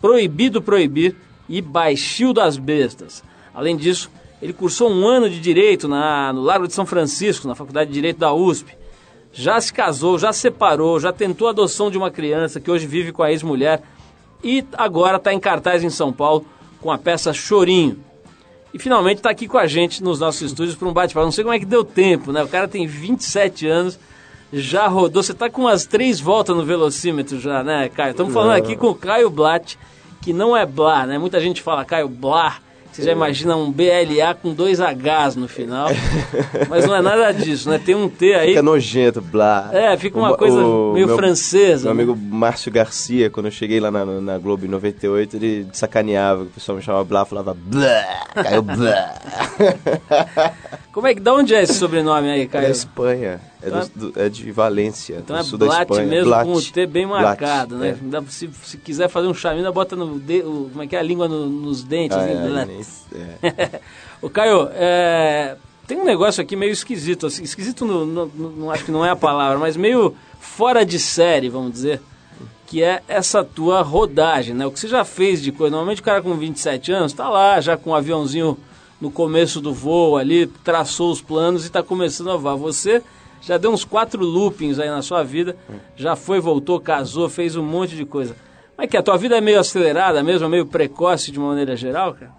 Proibido 0.00 0.62
Proibir 0.62 1.16
e 1.48 1.60
Baixio 1.60 2.32
das 2.32 2.56
Bestas. 2.56 3.24
Além 3.52 3.76
disso, 3.76 4.08
ele 4.40 4.52
cursou 4.52 4.88
um 4.88 5.04
ano 5.06 5.28
de 5.28 5.40
Direito 5.40 5.88
na, 5.88 6.32
no 6.32 6.42
Largo 6.42 6.68
de 6.68 6.74
São 6.74 6.86
Francisco, 6.86 7.48
na 7.48 7.56
Faculdade 7.56 7.88
de 7.88 7.94
Direito 7.94 8.18
da 8.18 8.32
USP. 8.32 8.76
Já 9.32 9.60
se 9.60 9.72
casou, 9.72 10.18
já 10.18 10.32
separou, 10.32 11.00
já 11.00 11.12
tentou 11.12 11.48
a 11.48 11.50
adoção 11.50 11.90
de 11.90 11.98
uma 11.98 12.10
criança 12.10 12.60
que 12.60 12.70
hoje 12.70 12.86
vive 12.86 13.10
com 13.10 13.22
a 13.22 13.32
ex-mulher 13.32 13.82
e 14.44 14.64
agora 14.74 15.16
está 15.16 15.32
em 15.32 15.40
cartaz 15.40 15.82
em 15.82 15.90
São 15.90 16.12
Paulo 16.12 16.44
com 16.82 16.90
a 16.90 16.98
peça 16.98 17.32
Chorinho. 17.32 17.98
E 18.74 18.78
finalmente 18.78 19.18
está 19.18 19.30
aqui 19.30 19.46
com 19.46 19.56
a 19.56 19.66
gente 19.66 20.02
nos 20.02 20.18
nossos 20.18 20.42
estúdios 20.42 20.74
para 20.74 20.88
um 20.88 20.92
bate-papo. 20.92 21.24
Não 21.24 21.32
sei 21.32 21.44
como 21.44 21.54
é 21.54 21.58
que 21.58 21.64
deu 21.64 21.84
tempo, 21.84 22.32
né? 22.32 22.42
O 22.42 22.48
cara 22.48 22.66
tem 22.66 22.86
27 22.86 23.66
anos, 23.66 23.98
já 24.52 24.88
rodou. 24.88 25.22
Você 25.22 25.32
está 25.32 25.48
com 25.48 25.62
umas 25.62 25.86
três 25.86 26.18
voltas 26.18 26.56
no 26.56 26.64
velocímetro 26.64 27.38
já, 27.38 27.62
né, 27.62 27.88
Caio? 27.88 28.10
Estamos 28.10 28.34
falando 28.34 28.56
aqui 28.56 28.74
com 28.76 28.88
o 28.88 28.94
Caio 28.94 29.30
Blatt, 29.30 29.78
que 30.20 30.32
não 30.32 30.56
é 30.56 30.66
Blá, 30.66 31.06
né? 31.06 31.18
Muita 31.18 31.40
gente 31.40 31.62
fala 31.62 31.84
Caio 31.84 32.08
Blá. 32.08 32.58
Você 32.92 33.02
já 33.04 33.12
imagina 33.12 33.56
um 33.56 33.72
BLA 33.72 34.34
com 34.40 34.52
dois 34.52 34.78
Hs 34.78 35.34
no 35.36 35.48
final. 35.48 35.88
Mas 36.68 36.86
não 36.86 36.94
é 36.94 37.00
nada 37.00 37.32
disso, 37.32 37.70
né? 37.70 37.78
Tem 37.82 37.94
um 37.94 38.06
T 38.08 38.34
aí. 38.34 38.48
Fica 38.50 38.62
nojento, 38.62 39.20
blá. 39.22 39.70
É, 39.72 39.96
fica 39.96 40.18
uma 40.18 40.32
O- 40.32 40.36
coisa 40.36 40.58
o 40.58 40.92
meio 40.92 41.06
meu- 41.06 41.16
francesa. 41.16 41.86
Meu 41.92 41.94
né? 41.94 42.02
amigo 42.02 42.16
Márcio 42.36 42.70
Garcia, 42.70 43.30
quando 43.30 43.46
eu 43.46 43.52
cheguei 43.52 43.80
lá 43.80 43.90
na, 43.90 44.04
na 44.04 44.38
Globo 44.38 44.66
em 44.66 44.68
98, 44.68 45.36
ele 45.36 45.66
sacaneava, 45.72 46.42
o 46.42 46.46
pessoal 46.46 46.76
me 46.76 46.82
chamava 46.82 47.04
blá, 47.04 47.24
falava 47.24 47.56
blá, 47.58 48.26
caiu 48.34 48.62
blá. 48.62 49.14
Como 50.92 51.06
é 51.06 51.14
que, 51.14 51.20
da 51.20 51.32
onde 51.34 51.54
é 51.54 51.62
esse 51.62 51.74
sobrenome 51.74 52.30
aí, 52.30 52.42
É 52.42 52.44
da 52.46 52.50
Caio? 52.50 52.70
Espanha, 52.70 53.40
é, 53.62 53.70
do- 53.70 54.10
do- 54.12 54.20
é 54.20 54.28
de 54.28 54.50
Valência, 54.50 55.16
Então 55.24 55.36
é 55.36 55.42
sul 55.42 55.58
da 55.58 55.66
Blatt 55.66 55.82
Espanha. 55.82 56.06
mesmo, 56.06 56.24
Blatt. 56.30 56.44
com 56.46 56.52
o 56.54 56.62
T 56.62 56.86
bem 56.86 57.06
Blatt, 57.06 57.22
marcado, 57.22 57.76
né? 57.76 57.90
é. 58.12 58.22
Se, 58.30 58.50
se 58.64 58.76
quiser 58.76 59.08
fazer 59.08 59.26
um 59.28 59.34
chaminho, 59.34 59.72
bota 59.72 59.94
no 59.96 60.18
de, 60.18 60.40
o- 60.40 60.68
como 60.70 60.82
é 60.82 60.86
que 60.86 60.96
é 60.96 60.98
a 60.98 61.02
língua 61.02 61.28
no- 61.28 61.46
nos 61.46 61.82
dentes. 61.82 62.16
Ah, 62.16 62.20
assim, 62.22 62.32
é, 62.32 62.48
Blatt. 62.48 62.68
nem- 62.68 63.20
é. 63.42 63.80
Ô 64.20 64.28
Caio, 64.30 64.68
é, 64.72 65.56
tem 65.86 65.98
um 65.98 66.04
negócio 66.04 66.42
aqui 66.42 66.54
meio 66.56 66.72
esquisito, 66.72 67.26
assim, 67.26 67.42
esquisito 67.42 67.84
no, 67.84 68.04
no- 68.06 68.26
no- 68.26 68.70
acho 68.70 68.84
que 68.84 68.90
não 68.90 69.04
é 69.04 69.10
a 69.10 69.16
palavra, 69.16 69.58
mas 69.58 69.76
meio 69.76 70.14
fora 70.40 70.84
de 70.84 70.98
série, 70.98 71.48
vamos 71.48 71.72
dizer, 71.72 72.00
que 72.66 72.82
é 72.82 73.02
essa 73.06 73.44
tua 73.44 73.82
rodagem, 73.82 74.54
né? 74.54 74.64
O 74.66 74.70
que 74.70 74.80
você 74.80 74.88
já 74.88 75.04
fez 75.04 75.42
de 75.42 75.52
coisa, 75.52 75.70
normalmente 75.72 76.00
o 76.00 76.04
cara 76.04 76.22
com 76.22 76.34
27 76.34 76.90
anos 76.90 77.12
tá 77.12 77.28
lá, 77.28 77.60
já 77.60 77.76
com 77.76 77.90
o 77.90 77.94
aviãozinho 77.94 78.56
no 78.98 79.10
começo 79.10 79.60
do 79.60 79.74
voo 79.74 80.16
ali, 80.16 80.46
traçou 80.46 81.10
os 81.10 81.20
planos 81.20 81.66
e 81.66 81.70
tá 81.70 81.82
começando 81.82 82.30
a 82.30 82.36
voar. 82.36 82.54
Você 82.56 83.02
já 83.42 83.58
deu 83.58 83.72
uns 83.72 83.84
quatro 83.84 84.24
loopings 84.24 84.78
aí 84.78 84.88
na 84.88 85.02
sua 85.02 85.22
vida, 85.22 85.56
já 85.96 86.16
foi, 86.16 86.40
voltou, 86.40 86.80
casou, 86.80 87.28
fez 87.28 87.56
um 87.56 87.64
monte 87.64 87.96
de 87.96 88.04
coisa. 88.04 88.34
É 88.78 88.86
que? 88.86 88.96
A 88.96 89.02
tua 89.02 89.16
vida 89.16 89.36
é 89.36 89.40
meio 89.40 89.60
acelerada 89.60 90.22
mesmo, 90.22 90.48
meio 90.48 90.66
precoce 90.66 91.30
de 91.30 91.38
uma 91.38 91.48
maneira 91.48 91.76
geral, 91.76 92.14
cara? 92.14 92.32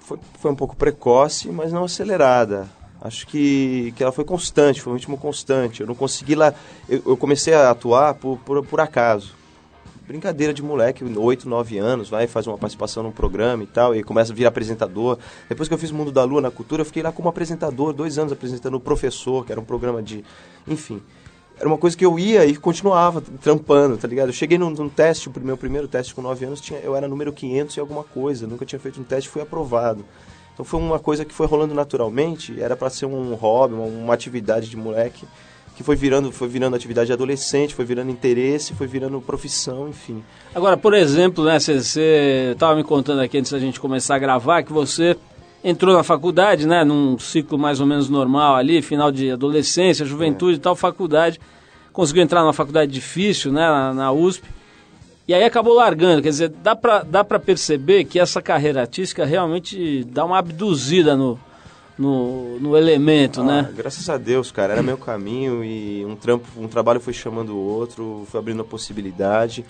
Foi, 0.00 0.18
foi 0.38 0.50
um 0.50 0.56
pouco 0.56 0.76
precoce, 0.76 1.48
mas 1.48 1.72
não 1.72 1.84
acelerada. 1.84 2.68
Acho 3.00 3.26
que, 3.26 3.92
que 3.96 4.02
ela 4.02 4.12
foi 4.12 4.24
constante, 4.24 4.80
foi 4.80 4.92
um 4.92 4.96
ritmo 4.96 5.18
constante. 5.18 5.80
Eu 5.80 5.86
não 5.86 5.94
consegui 5.94 6.34
lá. 6.34 6.54
Eu, 6.88 7.02
eu 7.04 7.16
comecei 7.16 7.52
a 7.52 7.70
atuar 7.70 8.14
por, 8.14 8.38
por, 8.38 8.64
por 8.64 8.80
acaso. 8.80 9.34
Brincadeira 10.06 10.52
de 10.52 10.62
moleque, 10.62 11.04
8, 11.04 11.48
9 11.48 11.78
anos, 11.78 12.08
vai, 12.08 12.26
faz 12.26 12.46
uma 12.46 12.58
participação 12.58 13.02
num 13.02 13.12
programa 13.12 13.62
e 13.62 13.66
tal, 13.66 13.94
e 13.94 14.02
começa 14.02 14.32
a 14.32 14.34
vir 14.34 14.46
apresentador. 14.46 15.18
Depois 15.48 15.68
que 15.68 15.74
eu 15.74 15.78
fiz 15.78 15.90
o 15.90 15.94
Mundo 15.94 16.10
da 16.10 16.24
Lua 16.24 16.40
na 16.40 16.50
Cultura, 16.50 16.82
eu 16.82 16.86
fiquei 16.86 17.02
lá 17.02 17.12
como 17.12 17.28
apresentador, 17.28 17.92
dois 17.92 18.18
anos 18.18 18.32
apresentando 18.32 18.74
o 18.74 18.80
Professor, 18.80 19.46
que 19.46 19.52
era 19.52 19.60
um 19.60 19.64
programa 19.64 20.02
de. 20.02 20.24
Enfim. 20.66 21.00
Era 21.58 21.68
uma 21.68 21.78
coisa 21.78 21.96
que 21.96 22.04
eu 22.04 22.18
ia 22.18 22.44
e 22.44 22.56
continuava 22.56 23.22
trampando, 23.40 23.96
tá 23.96 24.08
ligado? 24.08 24.30
Eu 24.30 24.32
cheguei 24.32 24.58
num, 24.58 24.70
num 24.70 24.88
teste, 24.88 25.28
o 25.28 25.32
meu 25.40 25.56
primeiro 25.56 25.86
teste 25.86 26.12
com 26.12 26.20
9 26.20 26.44
anos, 26.46 26.60
tinha, 26.60 26.80
eu 26.80 26.96
era 26.96 27.06
número 27.06 27.32
500 27.32 27.76
e 27.76 27.80
alguma 27.80 28.02
coisa, 28.02 28.46
nunca 28.46 28.66
tinha 28.66 28.80
feito 28.80 29.00
um 29.00 29.04
teste 29.04 29.28
fui 29.28 29.42
aprovado. 29.42 30.04
Então 30.52 30.64
foi 30.64 30.80
uma 30.80 30.98
coisa 30.98 31.24
que 31.24 31.32
foi 31.32 31.46
rolando 31.46 31.74
naturalmente, 31.74 32.60
era 32.60 32.76
para 32.76 32.90
ser 32.90 33.06
um 33.06 33.34
hobby, 33.34 33.74
uma, 33.74 33.84
uma 33.84 34.14
atividade 34.14 34.68
de 34.68 34.76
moleque, 34.76 35.24
que 35.76 35.82
foi 35.82 35.96
virando, 35.96 36.30
foi 36.30 36.48
virando 36.48 36.76
atividade 36.76 37.06
de 37.06 37.12
adolescente, 37.12 37.74
foi 37.74 37.84
virando 37.84 38.10
interesse, 38.10 38.74
foi 38.74 38.86
virando 38.86 39.20
profissão, 39.20 39.88
enfim. 39.88 40.22
Agora, 40.54 40.76
por 40.76 40.94
exemplo, 40.94 41.44
né, 41.44 41.58
você 41.58 42.50
estava 42.52 42.76
me 42.76 42.84
contando 42.84 43.20
aqui 43.20 43.38
antes 43.38 43.50
da 43.50 43.58
gente 43.58 43.80
começar 43.80 44.16
a 44.16 44.18
gravar 44.18 44.62
que 44.62 44.72
você 44.72 45.16
entrou 45.64 45.94
na 45.94 46.02
faculdade, 46.02 46.66
né, 46.66 46.84
num 46.84 47.18
ciclo 47.18 47.58
mais 47.58 47.80
ou 47.80 47.86
menos 47.86 48.08
normal 48.08 48.56
ali, 48.56 48.82
final 48.82 49.10
de 49.10 49.30
adolescência, 49.30 50.04
juventude 50.04 50.56
e 50.56 50.60
tal, 50.60 50.76
faculdade. 50.76 51.40
Conseguiu 51.92 52.22
entrar 52.22 52.42
numa 52.42 52.52
faculdade 52.52 52.90
difícil, 52.90 53.52
né, 53.52 53.60
na, 53.60 53.94
na 53.94 54.12
USP. 54.12 54.46
E 55.26 55.32
aí 55.32 55.44
acabou 55.44 55.74
largando, 55.74 56.20
quer 56.20 56.30
dizer, 56.30 56.48
dá 56.48 56.74
pra, 56.74 57.02
dá 57.02 57.24
perceber 57.24 58.04
que 58.04 58.18
essa 58.18 58.42
carreira 58.42 58.80
artística 58.80 59.24
realmente 59.24 60.04
dá 60.04 60.24
uma 60.24 60.38
abduzida 60.38 61.16
no, 61.16 61.38
no, 61.98 62.58
no 62.58 62.76
elemento, 62.76 63.40
Ah, 63.40 63.44
né? 63.44 63.72
Graças 63.76 64.08
a 64.08 64.16
Deus, 64.16 64.50
cara, 64.50 64.72
era 64.74 64.82
meu 64.82 64.96
caminho 64.96 65.64
e 65.64 66.04
um 66.04 66.16
trampo, 66.16 66.46
um 66.56 66.68
trabalho 66.68 67.00
foi 67.00 67.12
chamando 67.12 67.54
o 67.54 67.58
outro, 67.58 68.26
foi 68.30 68.40
abrindo 68.40 68.62
a 68.62 68.64
possibilidade. 68.64 69.64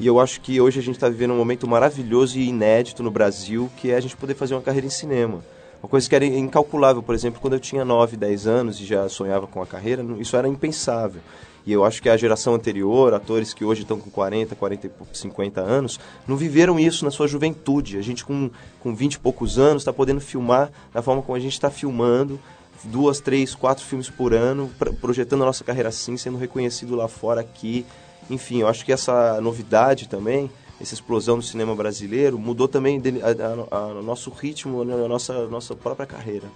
E 0.00 0.06
eu 0.06 0.20
acho 0.20 0.40
que 0.40 0.60
hoje 0.60 0.78
a 0.78 0.82
gente 0.82 0.96
está 0.96 1.08
vivendo 1.08 1.32
um 1.32 1.36
momento 1.36 1.66
maravilhoso 1.66 2.38
e 2.38 2.48
inédito 2.48 3.02
no 3.02 3.10
Brasil, 3.10 3.70
que 3.76 3.90
é 3.90 3.96
a 3.96 4.00
gente 4.00 4.16
poder 4.16 4.34
fazer 4.34 4.54
uma 4.54 4.62
carreira 4.62 4.86
em 4.86 4.90
cinema. 4.90 5.42
Uma 5.82 5.88
coisa 5.88 6.08
que 6.08 6.14
era 6.14 6.24
incalculável, 6.24 7.02
por 7.02 7.14
exemplo, 7.14 7.40
quando 7.40 7.54
eu 7.54 7.60
tinha 7.60 7.84
9, 7.84 8.16
10 8.16 8.46
anos 8.46 8.80
e 8.80 8.84
já 8.84 9.08
sonhava 9.08 9.46
com 9.46 9.62
a 9.62 9.66
carreira, 9.66 10.04
isso 10.18 10.36
era 10.36 10.48
impensável. 10.48 11.20
E 11.68 11.72
eu 11.74 11.84
acho 11.84 12.00
que 12.00 12.08
a 12.08 12.16
geração 12.16 12.54
anterior, 12.54 13.12
atores 13.12 13.52
que 13.52 13.62
hoje 13.62 13.82
estão 13.82 14.00
com 14.00 14.08
40, 14.08 14.56
40 14.56 14.86
e 14.86 14.88
pou- 14.88 15.06
50 15.12 15.60
anos, 15.60 16.00
não 16.26 16.34
viveram 16.34 16.80
isso 16.80 17.04
na 17.04 17.10
sua 17.10 17.28
juventude. 17.28 17.98
A 17.98 18.00
gente 18.00 18.24
com, 18.24 18.50
com 18.80 18.94
20 18.94 19.12
e 19.14 19.18
poucos 19.18 19.58
anos 19.58 19.82
está 19.82 19.92
podendo 19.92 20.18
filmar 20.18 20.70
da 20.94 21.02
forma 21.02 21.20
como 21.20 21.36
a 21.36 21.40
gente 21.40 21.52
está 21.52 21.68
filmando, 21.70 22.40
duas, 22.84 23.20
três, 23.20 23.54
quatro 23.54 23.84
filmes 23.84 24.08
por 24.08 24.32
ano, 24.32 24.70
projetando 24.98 25.42
a 25.42 25.44
nossa 25.44 25.62
carreira 25.62 25.90
assim, 25.90 26.16
sendo 26.16 26.38
reconhecido 26.38 26.96
lá 26.96 27.06
fora, 27.06 27.42
aqui. 27.42 27.84
Enfim, 28.30 28.62
eu 28.62 28.66
acho 28.68 28.82
que 28.82 28.90
essa 28.90 29.38
novidade 29.42 30.08
também, 30.08 30.50
essa 30.80 30.94
explosão 30.94 31.36
do 31.36 31.44
cinema 31.44 31.74
brasileiro, 31.76 32.38
mudou 32.38 32.66
também 32.66 32.98
a- 33.22 33.74
a- 33.74 33.76
a- 33.78 33.86
o 33.88 34.02
nosso 34.02 34.30
ritmo, 34.30 34.80
a 34.80 35.06
nossa, 35.06 35.46
nossa 35.48 35.74
própria 35.76 36.06
carreira. 36.06 36.46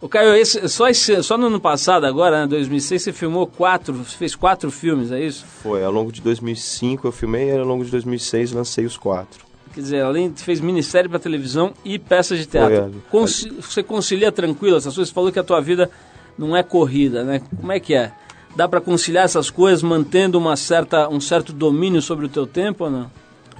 O 0.00 0.08
Caio, 0.08 0.34
esse, 0.34 0.66
só, 0.68 0.88
esse, 0.88 1.22
só 1.22 1.36
no 1.36 1.48
ano 1.48 1.60
passado, 1.60 2.06
agora, 2.06 2.40
né, 2.42 2.46
2006, 2.46 3.02
você 3.02 3.12
filmou 3.12 3.46
quatro, 3.46 3.94
fez 4.04 4.34
quatro 4.34 4.70
filmes, 4.70 5.12
é 5.12 5.20
isso? 5.22 5.44
Foi, 5.62 5.84
ao 5.84 5.92
longo 5.92 6.10
de 6.10 6.22
2005 6.22 7.06
eu 7.06 7.12
filmei 7.12 7.50
e 7.50 7.58
ao 7.58 7.64
longo 7.66 7.84
de 7.84 7.90
2006 7.90 8.52
lancei 8.52 8.86
os 8.86 8.96
quatro. 8.96 9.44
Quer 9.74 9.80
dizer, 9.82 10.02
além 10.02 10.30
de 10.30 10.42
fez 10.42 10.58
minissérie 10.60 11.08
para 11.08 11.18
televisão 11.18 11.72
e 11.84 11.98
peças 11.98 12.38
de 12.38 12.46
teatro. 12.46 12.90
Foi, 12.92 13.00
Conci- 13.10 13.50
você 13.50 13.82
concilia 13.82 14.32
tranquilo 14.32 14.76
essas 14.78 14.94
coisas? 14.94 15.08
Você 15.10 15.14
falou 15.14 15.30
que 15.30 15.38
a 15.38 15.44
tua 15.44 15.60
vida 15.60 15.90
não 16.36 16.56
é 16.56 16.62
corrida, 16.62 17.22
né? 17.22 17.42
Como 17.60 17.70
é 17.70 17.78
que 17.78 17.94
é? 17.94 18.10
Dá 18.56 18.66
para 18.66 18.80
conciliar 18.80 19.26
essas 19.26 19.48
coisas 19.50 19.82
mantendo 19.82 20.38
uma 20.38 20.56
certa, 20.56 21.08
um 21.08 21.20
certo 21.20 21.52
domínio 21.52 22.00
sobre 22.02 22.24
o 22.24 22.28
teu 22.28 22.46
tempo 22.46 22.84
ou 22.84 22.90
não? 22.90 23.10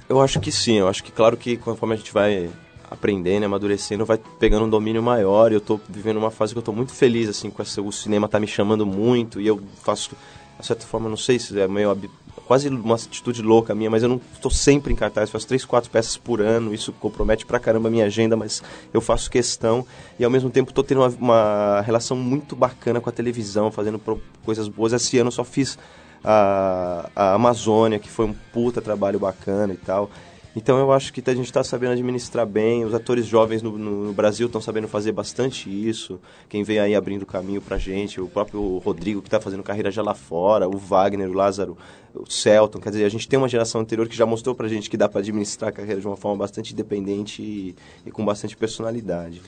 Eu 0.09 0.19
acho 0.19 0.39
que 0.41 0.51
sim, 0.51 0.73
eu 0.79 0.87
acho 0.89 1.01
que 1.03 1.11
claro 1.11 1.37
que 1.37 1.55
conforme 1.55 1.93
a 1.93 1.97
gente 1.97 2.11
vai 2.11 2.49
aprendendo, 2.91 3.45
amadurecendo, 3.45 4.05
vai 4.05 4.19
pegando 4.37 4.65
um 4.65 4.69
domínio 4.69 5.01
maior. 5.01 5.53
Eu 5.53 5.61
tô 5.61 5.79
vivendo 5.87 6.17
uma 6.17 6.29
fase 6.29 6.53
que 6.53 6.59
eu 6.59 6.63
tô 6.63 6.73
muito 6.73 6.93
feliz 6.93 7.29
assim 7.29 7.49
com 7.49 7.61
essa, 7.61 7.81
o 7.81 7.91
cinema 7.91 8.27
tá 8.27 8.37
me 8.37 8.47
chamando 8.47 8.85
muito 8.85 9.39
e 9.39 9.47
eu 9.47 9.61
faço 9.81 10.11
de 10.59 10.67
certa 10.67 10.85
forma, 10.85 11.09
não 11.09 11.17
sei 11.17 11.39
se 11.39 11.59
é 11.59 11.67
meio 11.67 11.97
quase 12.45 12.69
uma 12.69 12.93
atitude 12.95 13.41
louca 13.41 13.73
minha, 13.73 13.89
mas 13.89 14.03
eu 14.03 14.09
não 14.09 14.21
estou 14.33 14.51
sempre 14.51 14.93
em 14.93 14.95
cartaz, 14.95 15.29
faço 15.29 15.47
três, 15.47 15.65
quatro 15.65 15.89
peças 15.89 16.17
por 16.17 16.39
ano, 16.39 16.73
isso 16.73 16.91
compromete 16.93 17.45
pra 17.45 17.59
caramba 17.59 17.87
a 17.87 17.91
minha 17.91 18.05
agenda, 18.05 18.35
mas 18.35 18.61
eu 18.93 19.01
faço 19.01 19.31
questão 19.31 19.85
e 20.19 20.23
ao 20.23 20.29
mesmo 20.29 20.51
tempo 20.51 20.69
estou 20.69 20.83
tendo 20.83 21.01
uma, 21.01 21.07
uma 21.07 21.81
relação 21.81 22.15
muito 22.15 22.55
bacana 22.55 23.01
com 23.01 23.09
a 23.09 23.11
televisão, 23.11 23.71
fazendo 23.71 23.99
coisas 24.43 24.67
boas. 24.67 24.93
Esse 24.93 25.17
ano 25.17 25.29
eu 25.29 25.31
só 25.31 25.43
fiz 25.43 25.79
a, 26.23 27.09
a 27.15 27.33
Amazônia, 27.33 27.97
que 27.97 28.09
foi 28.09 28.25
um 28.25 28.33
puta 28.53 28.81
trabalho 28.81 29.17
bacana 29.17 29.73
e 29.73 29.77
tal. 29.77 30.11
Então 30.53 30.77
eu 30.77 30.91
acho 30.91 31.13
que 31.13 31.21
a 31.29 31.33
gente 31.33 31.45
está 31.45 31.63
sabendo 31.63 31.93
administrar 31.93 32.45
bem, 32.45 32.83
os 32.83 32.93
atores 32.93 33.25
jovens 33.25 33.61
no, 33.61 33.77
no, 33.77 34.11
Brasil 34.11 34.47
estão 34.47 34.59
sabendo 34.59 34.85
fazer 34.85 35.13
bastante 35.13 35.69
isso. 35.69 36.19
Quem 36.49 36.61
vem 36.61 36.77
aí 36.77 36.93
abrindo 36.93 37.25
caminho 37.25 37.61
pra 37.61 37.77
gente, 37.77 38.19
o 38.19 38.27
próprio 38.27 38.77
Rodrigo 38.79 39.21
que 39.21 39.29
está 39.29 39.39
fazendo 39.39 39.63
carreira 39.63 39.89
já 39.89 40.01
lá 40.01 40.13
fora, 40.13 40.67
o 40.67 40.77
Wagner, 40.77 41.29
o 41.29 41.33
Lázaro, 41.33 41.77
o 42.13 42.29
Celton, 42.29 42.79
quer 42.79 42.89
dizer, 42.89 43.05
a 43.05 43.09
gente 43.09 43.29
tem 43.29 43.39
uma 43.39 43.47
geração 43.47 43.79
anterior 43.79 44.09
que 44.09 44.15
já 44.15 44.25
mostrou 44.25 44.53
pra 44.53 44.67
gente 44.67 44.89
que 44.89 44.97
dá 44.97 45.07
para 45.07 45.21
administrar 45.21 45.69
a 45.69 45.71
carreira 45.71 46.01
de 46.01 46.07
uma 46.07 46.17
forma 46.17 46.37
bastante 46.37 46.73
independente 46.73 47.41
e, 47.41 47.75
e 48.05 48.11
com 48.11 48.25
bastante 48.25 48.57
personalidade. 48.57 49.41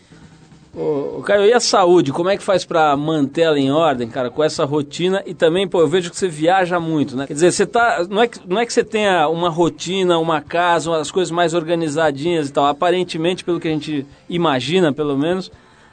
Ô, 0.75 1.21
Caio, 1.21 1.45
e 1.45 1.53
a 1.53 1.59
saúde? 1.59 2.11
Como 2.11 2.29
é 2.29 2.35
que 2.35 2.41
faz 2.41 2.65
pra 2.65 2.97
manter 2.97 3.41
ela 3.41 3.59
em 3.59 3.71
ordem, 3.71 4.09
cara, 4.09 4.31
com 4.31 4.43
essa 4.43 4.65
rotina? 4.65 5.21
E 5.23 5.33
também, 5.33 5.67
pô, 5.67 5.79
eu 5.79 5.87
vejo 5.87 6.09
que 6.09 6.17
você 6.17 6.27
viaja 6.27 6.79
muito, 6.79 7.15
né? 7.15 7.27
Quer 7.27 7.33
dizer, 7.33 7.51
você 7.51 7.65
tá. 7.67 8.03
Não 8.09 8.23
é 8.23 8.27
que, 8.27 8.39
não 8.47 8.59
é 8.59 8.65
que 8.65 8.73
você 8.73 8.83
tenha 8.83 9.27
uma 9.29 9.49
rotina, 9.49 10.17
uma 10.17 10.41
casa, 10.41 10.97
as 10.97 11.11
coisas 11.11 11.29
mais 11.29 11.53
organizadinhas 11.53 12.49
e 12.49 12.53
tal. 12.53 12.65
Aparentemente, 12.65 13.43
pelo 13.43 13.59
que 13.59 13.67
a 13.67 13.71
gente 13.71 14.03
imagina, 14.27 14.91
pelo 14.91 15.15
menos, 15.15 15.51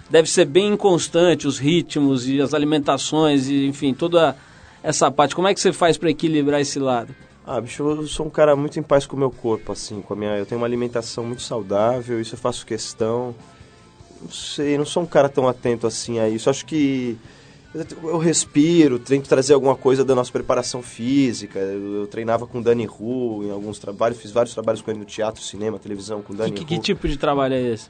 deve 0.09 0.31
ser 0.31 0.47
bem 0.47 0.73
inconstante 0.73 1.47
os 1.47 1.59
ritmos 1.59 2.27
e 2.27 2.41
as 2.41 2.55
alimentações 2.55 3.49
e, 3.51 3.67
enfim, 3.67 3.93
toda 3.93 4.35
essa 4.83 5.11
parte. 5.11 5.35
Como 5.35 5.47
é 5.47 5.53
que 5.53 5.61
você 5.61 5.75
faz 5.75 5.99
pra 5.99 6.09
equilibrar 6.09 6.59
esse 6.59 6.79
lado? 6.79 7.15
Ah, 7.47 7.61
bicho, 7.61 7.83
eu 7.83 8.07
sou 8.07 8.25
um 8.25 8.31
cara 8.31 8.57
muito 8.57 8.79
em 8.79 8.83
paz 8.83 9.07
com 9.07 9.15
o 9.15 9.19
meu 9.19 9.31
corpo, 9.31 9.73
assim, 9.73 10.01
com 10.01 10.15
a 10.15 10.17
minha. 10.17 10.39
Eu 10.39 10.47
tenho 10.47 10.59
uma 10.59 10.67
alimentação 10.67 11.23
muito 11.23 11.43
saudável, 11.43 12.19
isso 12.19 12.35
eu 12.35 12.39
faço 12.39 12.65
questão. 12.65 13.35
Não 14.21 14.31
sei, 14.31 14.77
não 14.77 14.85
sou 14.85 15.03
um 15.03 15.07
cara 15.07 15.29
tão 15.29 15.49
atento 15.49 15.87
assim 15.87 16.19
a 16.19 16.29
isso. 16.29 16.51
Acho 16.51 16.67
que 16.67 17.19
eu 18.03 18.19
respiro, 18.19 18.99
tento 18.99 19.29
trazer 19.29 19.55
alguma 19.55 19.77
coisa 19.77 20.05
da 20.05 20.15
nossa 20.15 20.33
preparação 20.33 20.83
física. 20.83 21.59
Eu, 21.59 22.01
eu 22.01 22.07
treinava 22.07 22.47
com 22.47 22.61
Dani 22.61 22.85
Ru 22.85 23.45
em 23.45 23.51
alguns 23.51 23.79
trabalhos, 23.79 24.19
fiz 24.19 24.33
vários 24.33 24.53
trabalhos 24.53 24.83
com 24.83 24.91
ele 24.91 24.99
no 24.99 25.05
teatro, 25.05 25.41
cinema, 25.41 25.79
televisão, 25.79 26.21
com 26.21 26.35
Dani 26.35 26.53
Que, 26.53 26.65
Hu. 26.65 26.67
que 26.67 26.79
tipo 26.81 27.07
de 27.07 27.17
trabalho 27.17 27.55
é 27.55 27.63
esse? 27.63 27.89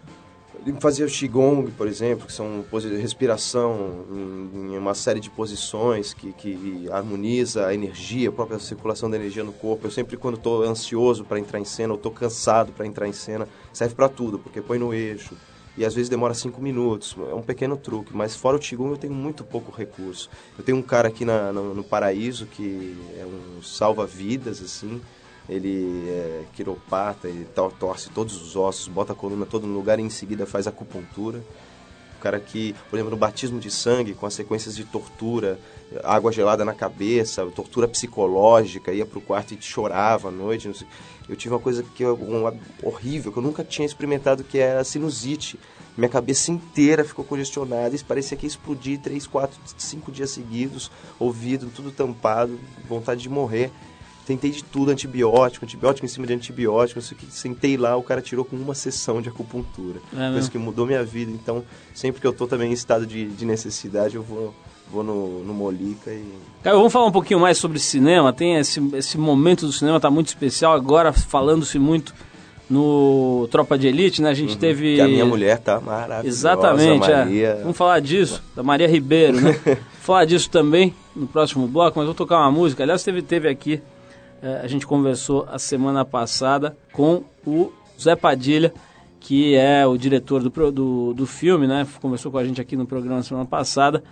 Ele 0.66 0.76
fazia 0.78 1.06
o 1.06 1.08
Qigong, 1.08 1.70
por 1.70 1.88
exemplo, 1.88 2.26
que 2.26 2.32
são 2.34 2.62
respiração 3.00 4.04
em, 4.10 4.74
em 4.74 4.76
uma 4.76 4.92
série 4.92 5.18
de 5.18 5.30
posições 5.30 6.12
que, 6.12 6.34
que 6.34 6.86
harmoniza 6.92 7.66
a 7.66 7.72
energia, 7.72 8.28
a 8.28 8.32
própria 8.32 8.58
circulação 8.58 9.08
da 9.08 9.16
energia 9.16 9.42
no 9.42 9.54
corpo. 9.54 9.86
Eu 9.86 9.90
sempre, 9.90 10.18
quando 10.18 10.34
estou 10.36 10.62
ansioso 10.62 11.24
para 11.24 11.38
entrar 11.38 11.58
em 11.58 11.64
cena, 11.64 11.94
ou 11.94 11.96
estou 11.96 12.12
cansado 12.12 12.72
para 12.72 12.86
entrar 12.86 13.08
em 13.08 13.12
cena, 13.12 13.48
serve 13.72 13.94
para 13.94 14.10
tudo, 14.10 14.38
porque 14.38 14.60
põe 14.60 14.78
no 14.78 14.92
eixo. 14.92 15.34
E 15.76 15.84
às 15.84 15.94
vezes 15.94 16.08
demora 16.08 16.34
cinco 16.34 16.60
minutos, 16.60 17.14
é 17.30 17.34
um 17.34 17.42
pequeno 17.42 17.76
truque. 17.76 18.14
Mas 18.14 18.34
fora 18.36 18.56
o 18.56 18.60
Qigong 18.60 18.90
eu 18.90 18.96
tenho 18.98 19.14
muito 19.14 19.44
pouco 19.44 19.70
recurso. 19.70 20.28
Eu 20.58 20.64
tenho 20.64 20.76
um 20.76 20.82
cara 20.82 21.08
aqui 21.08 21.24
na- 21.24 21.52
no, 21.52 21.74
no 21.74 21.84
Paraíso 21.84 22.46
que 22.46 22.96
é 23.18 23.24
um 23.24 23.62
salva-vidas, 23.62 24.60
assim, 24.60 25.00
ele 25.48 26.08
é 26.08 26.44
quiropata, 26.52 27.28
ele 27.28 27.44
to- 27.54 27.72
torce 27.78 28.10
todos 28.10 28.40
os 28.40 28.56
ossos, 28.56 28.88
bota 28.88 29.12
a 29.12 29.16
coluna 29.16 29.46
todo 29.46 29.66
no 29.66 29.74
lugar 29.74 29.98
e 29.98 30.02
em 30.02 30.10
seguida 30.10 30.44
faz 30.44 30.66
acupuntura. 30.66 31.40
Cara 32.20 32.38
que, 32.38 32.74
por 32.88 32.96
exemplo, 32.96 33.10
no 33.10 33.16
batismo 33.16 33.58
de 33.58 33.70
sangue, 33.70 34.14
com 34.14 34.26
as 34.26 34.34
sequências 34.34 34.76
de 34.76 34.84
tortura, 34.84 35.58
água 36.04 36.30
gelada 36.30 36.64
na 36.64 36.74
cabeça, 36.74 37.44
tortura 37.46 37.88
psicológica, 37.88 38.92
ia 38.92 39.06
pro 39.06 39.20
quarto 39.20 39.54
e 39.54 39.58
chorava 39.60 40.28
à 40.28 40.30
noite. 40.30 40.70
Eu 41.28 41.36
tive 41.36 41.54
uma 41.54 41.60
coisa 41.60 41.82
que 41.82 42.04
um, 42.04 42.52
horrível, 42.82 43.32
que 43.32 43.38
eu 43.38 43.42
nunca 43.42 43.64
tinha 43.64 43.86
experimentado, 43.86 44.44
que 44.44 44.58
é 44.58 44.78
a 44.78 44.84
sinusite. 44.84 45.58
Minha 45.96 46.08
cabeça 46.08 46.52
inteira 46.52 47.04
ficou 47.04 47.24
congestionada 47.24 47.94
e 47.94 47.98
parecia 48.04 48.36
que 48.36 48.46
ia 48.46 48.48
explodir 48.48 49.00
três, 49.00 49.26
quatro, 49.26 49.58
cinco 49.76 50.12
dias 50.12 50.30
seguidos, 50.30 50.90
ouvido 51.18 51.70
tudo 51.74 51.90
tampado, 51.90 52.58
vontade 52.88 53.22
de 53.22 53.28
morrer. 53.28 53.70
Tentei 54.30 54.52
de 54.52 54.62
tudo, 54.62 54.92
antibiótico, 54.92 55.64
antibiótico 55.64 56.06
em 56.06 56.08
cima 56.08 56.24
de 56.24 56.32
antibiótico, 56.32 57.00
não 57.00 57.04
sei 57.04 57.16
o 57.16 57.20
que. 57.20 57.26
Sentei 57.34 57.76
lá, 57.76 57.96
o 57.96 58.02
cara 58.04 58.22
tirou 58.22 58.44
com 58.44 58.54
uma 58.54 58.76
sessão 58.76 59.20
de 59.20 59.28
acupuntura. 59.28 59.98
É 60.16 60.30
Coisa 60.30 60.48
que 60.48 60.56
mudou 60.56 60.86
minha 60.86 61.02
vida. 61.02 61.32
Então, 61.32 61.64
sempre 61.92 62.20
que 62.20 62.26
eu 62.28 62.32
tô 62.32 62.46
também 62.46 62.70
em 62.70 62.72
estado 62.72 63.04
de, 63.04 63.26
de 63.26 63.44
necessidade, 63.44 64.14
eu 64.14 64.22
vou, 64.22 64.54
vou 64.88 65.02
no, 65.02 65.42
no 65.42 65.52
Molica 65.52 66.12
e... 66.12 66.24
Caio, 66.62 66.76
vamos 66.76 66.92
falar 66.92 67.06
um 67.06 67.10
pouquinho 67.10 67.40
mais 67.40 67.58
sobre 67.58 67.80
cinema. 67.80 68.32
Tem 68.32 68.54
esse, 68.54 68.80
esse 68.94 69.18
momento 69.18 69.66
do 69.66 69.72
cinema, 69.72 69.98
tá 69.98 70.08
muito 70.08 70.28
especial. 70.28 70.74
Agora, 70.74 71.12
falando-se 71.12 71.76
muito 71.76 72.14
no 72.70 73.48
Tropa 73.50 73.76
de 73.76 73.88
Elite, 73.88 74.22
né? 74.22 74.30
A 74.30 74.34
gente 74.34 74.56
teve... 74.56 74.90
Uhum. 74.90 74.94
Que 74.94 75.00
a 75.00 75.08
minha 75.08 75.26
mulher 75.26 75.58
tá 75.58 75.80
maravilhosa, 75.80 76.28
Exatamente, 76.28 77.10
é. 77.10 77.16
Maria. 77.16 77.58
Vamos 77.62 77.76
falar 77.76 77.98
disso, 77.98 78.40
da 78.54 78.62
Maria 78.62 78.86
Ribeiro, 78.86 79.40
né? 79.40 79.58
Falar 80.00 80.24
disso 80.24 80.48
também 80.48 80.94
no 81.14 81.26
próximo 81.26 81.66
bloco, 81.66 81.98
mas 81.98 82.06
vou 82.06 82.14
tocar 82.14 82.38
uma 82.38 82.50
música. 82.50 82.82
Aliás, 82.82 83.02
teve, 83.02 83.22
teve 83.22 83.48
aqui, 83.48 83.82
a 84.42 84.66
gente 84.66 84.86
conversou 84.86 85.46
a 85.50 85.58
semana 85.58 86.04
passada 86.04 86.76
com 86.92 87.22
o 87.46 87.72
Zé 88.00 88.16
Padilha, 88.16 88.72
que 89.20 89.54
é 89.54 89.86
o 89.86 89.96
diretor 89.98 90.42
do, 90.42 90.72
do, 90.72 91.14
do 91.14 91.26
filme, 91.26 91.66
né? 91.66 91.86
Conversou 92.00 92.32
com 92.32 92.38
a 92.38 92.44
gente 92.44 92.60
aqui 92.60 92.76
no 92.76 92.86
programa 92.86 93.16
na 93.16 93.22
semana 93.22 93.46
passada. 93.46 94.02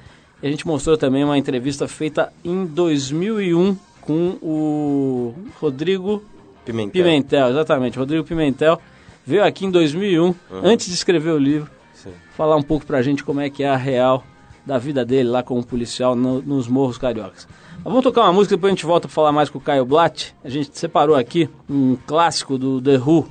E 0.43 0.47
a 0.47 0.51
gente 0.51 0.67
mostrou 0.67 0.97
também 0.97 1.25
uma 1.25 1.39
entrevista 1.39 1.89
feita 1.89 2.33
em 2.45 2.67
2001 2.67 3.77
com 4.03 4.39
o 4.43 5.35
Rodrigo 5.61 6.23
Pimentel. 6.65 6.93
Pimentel, 6.93 7.49
exatamente. 7.49 7.99
Rodrigo 7.99 8.25
Pimentel 8.25 8.81
veio 9.27 9.45
aqui 9.45 9.67
em 9.67 9.71
2001, 9.71 10.35
antes 10.63 10.87
de 10.87 10.95
escrever 10.95 11.31
o 11.31 11.39
livro, 11.39 11.71
Sim. 11.95 12.13
falar 12.37 12.57
um 12.57 12.63
pouco 12.63 12.87
pra 12.87 13.03
gente 13.03 13.25
como 13.25 13.41
é 13.41 13.51
que 13.51 13.63
é 13.63 13.69
a 13.69 13.77
real 13.77 14.25
da 14.69 14.79
vida 14.79 15.05
dele 15.05 15.29
lá 15.31 15.43
como 15.43 15.65
policial 15.65 16.15
no- 16.15 16.43
nos 16.43 16.69
Morros 16.69 16.99
Cariocas. 16.99 17.49
Mas 17.77 17.85
vamos 17.85 18.03
tocar 18.03 18.23
uma 18.23 18.33
música, 18.35 18.55
depois 18.55 18.71
a 18.71 18.75
gente 18.75 18.85
volta 18.87 19.09
pra 19.09 19.15
falar 19.15 19.33
mais 19.33 19.49
com 19.49 19.59
o 19.59 19.61
Caio 19.61 19.85
Blatt. 19.87 20.35
A 20.45 20.49
gente 20.51 20.71
separou 20.79 21.17
aqui 21.17 21.49
um 21.69 21.97
clássico 22.07 22.59
do 22.59 22.81
The 22.81 22.99
Who, 22.99 23.27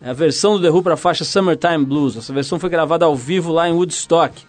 é 0.00 0.10
a 0.10 0.12
versão 0.12 0.56
do 0.56 0.62
The 0.62 0.70
Who 0.70 0.82
para 0.82 0.94
a 0.94 0.96
faixa 0.96 1.24
Summertime 1.24 1.84
Blues. 1.84 2.16
Essa 2.16 2.32
versão 2.32 2.58
foi 2.58 2.70
gravada 2.70 3.04
ao 3.04 3.16
vivo 3.16 3.52
lá 3.52 3.68
em 3.68 3.72
Woodstock. 3.72 4.42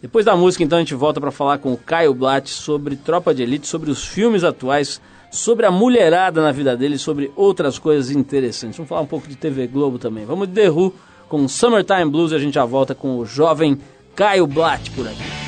Depois 0.00 0.24
da 0.24 0.34
música, 0.34 0.64
então, 0.64 0.78
a 0.78 0.80
gente 0.80 0.94
volta 0.94 1.20
para 1.20 1.30
falar 1.30 1.58
com 1.58 1.72
o 1.72 1.76
Caio 1.76 2.14
Blatt 2.14 2.48
sobre 2.48 2.96
Tropa 2.96 3.34
de 3.34 3.42
Elite, 3.42 3.66
sobre 3.66 3.90
os 3.90 4.04
filmes 4.06 4.44
atuais, 4.44 5.00
sobre 5.30 5.66
a 5.66 5.70
mulherada 5.70 6.40
na 6.40 6.50
vida 6.52 6.76
dele, 6.76 6.96
sobre 6.96 7.30
outras 7.36 7.78
coisas 7.78 8.10
interessantes. 8.10 8.76
Vamos 8.78 8.88
falar 8.88 9.02
um 9.02 9.06
pouco 9.06 9.28
de 9.28 9.36
TV 9.36 9.66
Globo 9.66 9.98
também. 9.98 10.24
Vamos 10.24 10.48
de 10.48 10.54
The 10.54 10.70
Who 10.70 10.94
com 11.28 11.46
Summertime 11.46 12.06
Blues 12.10 12.32
e 12.32 12.36
a 12.36 12.38
gente 12.38 12.54
já 12.54 12.64
volta 12.64 12.94
com 12.94 13.18
o 13.18 13.26
jovem 13.26 13.78
Caio 14.14 14.46
Blatt 14.46 14.90
por 14.92 15.06
aqui. 15.06 15.47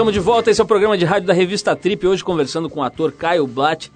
Estamos 0.00 0.14
de 0.14 0.20
volta. 0.20 0.50
Esse 0.50 0.62
é 0.62 0.64
o 0.64 0.66
programa 0.66 0.96
de 0.96 1.04
rádio 1.04 1.26
da 1.26 1.34
revista 1.34 1.76
Trip. 1.76 2.06
Hoje 2.06 2.24
conversando 2.24 2.70
com 2.70 2.80
o 2.80 2.82
ator 2.82 3.12
Caio 3.12 3.46
Blatt, 3.46 3.92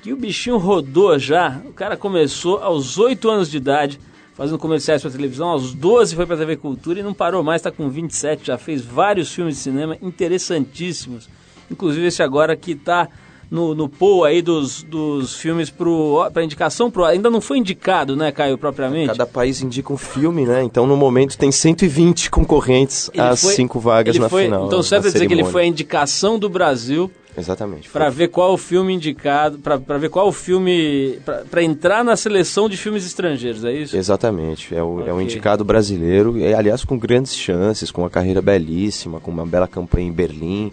que 0.00 0.12
o 0.12 0.16
bichinho 0.16 0.56
rodou 0.56 1.18
já. 1.18 1.60
O 1.64 1.72
cara 1.72 1.96
começou 1.96 2.58
aos 2.58 2.96
8 2.96 3.28
anos 3.28 3.50
de 3.50 3.56
idade, 3.56 3.98
fazendo 4.34 4.56
comerciais 4.56 5.02
para 5.02 5.10
televisão. 5.10 5.48
Aos 5.48 5.74
12 5.74 6.14
foi 6.14 6.26
para 6.26 6.36
TV 6.36 6.56
Cultura 6.56 7.00
e 7.00 7.02
não 7.02 7.12
parou 7.12 7.42
mais. 7.42 7.58
Está 7.58 7.72
com 7.72 7.90
27, 7.90 8.46
já 8.46 8.56
fez 8.56 8.82
vários 8.82 9.34
filmes 9.34 9.56
de 9.56 9.62
cinema 9.62 9.98
interessantíssimos. 10.00 11.28
Inclusive 11.68 12.06
esse 12.06 12.22
agora 12.22 12.54
que 12.54 12.70
está 12.70 13.08
no, 13.52 13.74
no 13.74 13.86
pool 13.86 14.24
aí 14.24 14.40
dos, 14.40 14.82
dos 14.82 15.34
filmes 15.36 15.68
para 15.68 16.42
indicação 16.42 16.90
pro 16.90 17.04
Ainda 17.04 17.28
não 17.28 17.38
foi 17.38 17.58
indicado, 17.58 18.16
né, 18.16 18.32
Caio, 18.32 18.56
propriamente? 18.56 19.08
Cada 19.08 19.26
país 19.26 19.60
indica 19.60 19.92
um 19.92 19.98
filme, 19.98 20.46
né? 20.46 20.62
Então, 20.62 20.86
no 20.86 20.96
momento, 20.96 21.36
tem 21.36 21.52
120 21.52 22.30
concorrentes 22.30 23.10
Ele 23.12 23.22
às 23.22 23.42
foi- 23.42 23.52
cinco 23.52 23.78
vagas 23.78 24.16
na 24.16 24.30
foi- 24.30 24.44
final. 24.44 24.66
Então, 24.66 24.78
é 24.80 24.98
dizer 24.98 25.26
que 25.26 25.34
ele 25.34 25.44
foi 25.44 25.64
a 25.64 25.66
indicação 25.66 26.38
do 26.38 26.48
Brasil 26.48 27.10
Exatamente. 27.36 27.88
Para 27.88 28.10
ver 28.10 28.28
qual 28.28 28.52
o 28.52 28.58
filme 28.58 28.92
indicado, 28.92 29.58
para 29.58 29.96
ver 29.96 30.10
qual 30.10 30.28
o 30.28 30.32
filme, 30.32 31.18
para 31.50 31.62
entrar 31.62 32.04
na 32.04 32.14
seleção 32.14 32.68
de 32.68 32.76
filmes 32.76 33.06
estrangeiros, 33.06 33.64
é 33.64 33.72
isso? 33.72 33.96
Exatamente. 33.96 34.74
É 34.74 34.82
o, 34.82 34.96
Ok. 34.98 35.08
é 35.08 35.12
o 35.14 35.20
indicado 35.20 35.64
brasileiro, 35.64 36.36
e, 36.36 36.52
aliás, 36.52 36.84
com 36.84 36.98
grandes 36.98 37.34
chances, 37.34 37.90
com 37.90 38.02
uma 38.02 38.10
carreira 38.10 38.42
belíssima, 38.42 39.18
com 39.18 39.30
uma 39.30 39.46
bela 39.46 39.66
campanha 39.66 40.08
em 40.08 40.12
Berlim. 40.12 40.70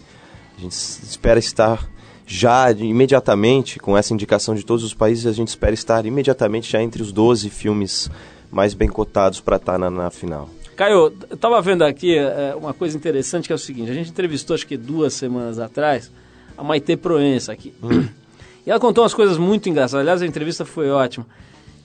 A 0.57 0.61
gente 0.61 0.73
espera 0.73 1.39
estar 1.39 1.87
já 2.31 2.71
imediatamente, 2.71 3.79
com 3.79 3.97
essa 3.97 4.13
indicação 4.13 4.53
de 4.53 4.63
todos 4.63 4.83
os 4.83 4.93
países, 4.93 5.25
a 5.25 5.31
gente 5.31 5.47
espera 5.47 5.73
estar 5.73 6.05
imediatamente 6.05 6.71
já 6.71 6.79
entre 6.79 7.01
os 7.01 7.11
12 7.11 7.49
filmes 7.49 8.07
mais 8.51 8.75
bem 8.75 8.87
cotados 8.87 9.41
para 9.41 9.55
estar 9.55 9.79
na, 9.79 9.89
na 9.89 10.11
final. 10.11 10.47
Caio, 10.75 11.11
eu 11.27 11.37
tava 11.37 11.59
vendo 11.59 11.83
aqui 11.83 12.15
é, 12.15 12.53
uma 12.55 12.71
coisa 12.71 12.95
interessante 12.95 13.47
que 13.47 13.51
é 13.51 13.55
o 13.55 13.59
seguinte, 13.59 13.89
a 13.89 13.95
gente 13.95 14.11
entrevistou 14.11 14.53
acho 14.53 14.67
que 14.67 14.77
duas 14.77 15.15
semanas 15.15 15.57
atrás 15.57 16.11
a 16.55 16.63
Maite 16.63 16.95
Proença 16.95 17.51
aqui. 17.51 17.73
E 18.67 18.69
ela 18.69 18.79
contou 18.79 19.03
umas 19.03 19.13
coisas 19.13 19.37
muito 19.37 19.67
engraçadas. 19.69 20.01
Aliás, 20.01 20.21
a 20.21 20.27
entrevista 20.27 20.65
foi 20.65 20.91
ótima. 20.91 21.25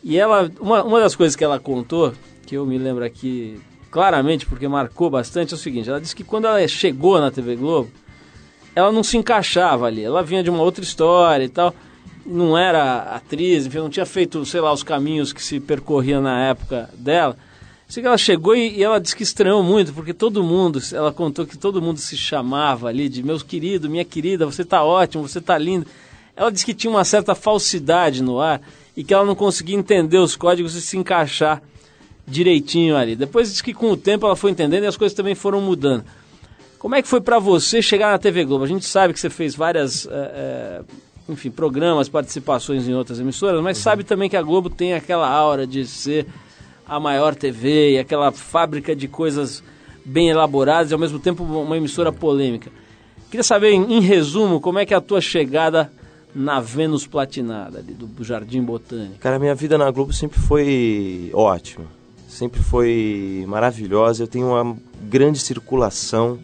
E 0.02 0.18
ela, 0.18 0.50
uma, 0.60 0.82
uma 0.82 1.00
das 1.00 1.14
coisas 1.14 1.34
que 1.34 1.42
ela 1.42 1.58
contou, 1.58 2.12
que 2.44 2.56
eu 2.56 2.66
me 2.66 2.76
lembro 2.76 3.04
aqui 3.04 3.58
claramente, 3.90 4.44
porque 4.44 4.66
marcou 4.68 5.08
bastante, 5.08 5.54
é 5.54 5.56
o 5.56 5.58
seguinte: 5.58 5.88
ela 5.88 6.00
disse 6.00 6.14
que 6.14 6.24
quando 6.24 6.46
ela 6.46 6.66
chegou 6.68 7.18
na 7.20 7.30
TV 7.30 7.56
Globo, 7.56 7.90
ela 8.74 8.90
não 8.90 9.02
se 9.02 9.16
encaixava 9.16 9.86
ali. 9.86 10.02
Ela 10.02 10.22
vinha 10.22 10.42
de 10.42 10.50
uma 10.50 10.62
outra 10.62 10.82
história 10.82 11.44
e 11.44 11.48
tal. 11.48 11.74
Não 12.26 12.56
era 12.56 13.02
atriz, 13.02 13.66
enfim, 13.66 13.78
não 13.78 13.90
tinha 13.90 14.06
feito, 14.06 14.44
sei 14.46 14.60
lá, 14.60 14.72
os 14.72 14.82
caminhos 14.82 15.32
que 15.32 15.42
se 15.42 15.60
percorria 15.60 16.20
na 16.20 16.40
época 16.46 16.88
dela. 16.94 17.36
Sei 17.86 18.02
que 18.02 18.06
ela 18.06 18.16
chegou 18.16 18.56
e, 18.56 18.78
e 18.78 18.82
ela 18.82 18.98
disse 18.98 19.14
que 19.14 19.22
estranhou 19.22 19.62
muito, 19.62 19.92
porque 19.92 20.14
todo 20.14 20.42
mundo, 20.42 20.80
ela 20.92 21.12
contou 21.12 21.46
que 21.46 21.56
todo 21.56 21.82
mundo 21.82 21.98
se 21.98 22.16
chamava 22.16 22.88
ali 22.88 23.10
de 23.10 23.22
meu 23.22 23.38
querido, 23.38 23.90
minha 23.90 24.04
querida, 24.04 24.46
você 24.46 24.64
tá 24.64 24.82
ótimo, 24.82 25.28
você 25.28 25.40
tá 25.40 25.58
lindo. 25.58 25.86
Ela 26.34 26.50
disse 26.50 26.64
que 26.64 26.72
tinha 26.72 26.90
uma 26.90 27.04
certa 27.04 27.34
falsidade 27.34 28.22
no 28.22 28.40
ar 28.40 28.60
e 28.96 29.04
que 29.04 29.12
ela 29.12 29.24
não 29.24 29.34
conseguia 29.34 29.76
entender 29.76 30.18
os 30.18 30.34
códigos 30.34 30.74
e 30.74 30.80
se 30.80 30.96
encaixar 30.96 31.62
direitinho 32.26 32.96
ali. 32.96 33.14
Depois 33.14 33.50
disse 33.50 33.62
que 33.62 33.74
com 33.74 33.90
o 33.90 33.96
tempo 33.96 34.24
ela 34.24 34.34
foi 34.34 34.50
entendendo 34.50 34.84
e 34.84 34.86
as 34.86 34.96
coisas 34.96 35.14
também 35.14 35.34
foram 35.34 35.60
mudando. 35.60 36.04
Como 36.84 36.94
é 36.94 37.00
que 37.00 37.08
foi 37.08 37.22
pra 37.22 37.38
você 37.38 37.80
chegar 37.80 38.10
na 38.10 38.18
TV 38.18 38.44
Globo? 38.44 38.62
A 38.62 38.66
gente 38.66 38.84
sabe 38.84 39.14
que 39.14 39.18
você 39.18 39.30
fez 39.30 39.54
várias, 39.54 40.04
eh, 40.04 40.10
eh, 40.12 40.82
enfim, 41.30 41.50
programas, 41.50 42.10
participações 42.10 42.86
em 42.86 42.92
outras 42.92 43.18
emissoras, 43.18 43.62
mas 43.62 43.78
sabe 43.78 44.04
também 44.04 44.28
que 44.28 44.36
a 44.36 44.42
Globo 44.42 44.68
tem 44.68 44.92
aquela 44.92 45.26
aura 45.26 45.66
de 45.66 45.86
ser 45.86 46.26
a 46.86 47.00
maior 47.00 47.34
TV 47.34 47.92
e 47.92 47.98
aquela 47.98 48.30
fábrica 48.32 48.94
de 48.94 49.08
coisas 49.08 49.64
bem 50.04 50.28
elaboradas 50.28 50.90
e 50.90 50.92
ao 50.92 51.00
mesmo 51.00 51.18
tempo 51.18 51.42
uma 51.42 51.74
emissora 51.74 52.12
polêmica. 52.12 52.70
Queria 53.30 53.42
saber, 53.42 53.70
em, 53.70 53.94
em 53.94 54.00
resumo, 54.00 54.60
como 54.60 54.78
é 54.78 54.84
que 54.84 54.92
é 54.92 54.96
a 54.98 55.00
tua 55.00 55.22
chegada 55.22 55.90
na 56.34 56.60
Vênus 56.60 57.06
Platinada, 57.06 57.78
ali 57.78 57.94
do 57.94 58.22
Jardim 58.22 58.62
Botânico. 58.62 59.20
Cara, 59.20 59.38
minha 59.38 59.54
vida 59.54 59.78
na 59.78 59.90
Globo 59.90 60.12
sempre 60.12 60.38
foi 60.38 61.30
ótima, 61.32 61.86
sempre 62.28 62.60
foi 62.60 63.42
maravilhosa. 63.48 64.24
Eu 64.24 64.28
tenho 64.28 64.48
uma 64.48 64.76
grande 65.08 65.38
circulação 65.38 66.38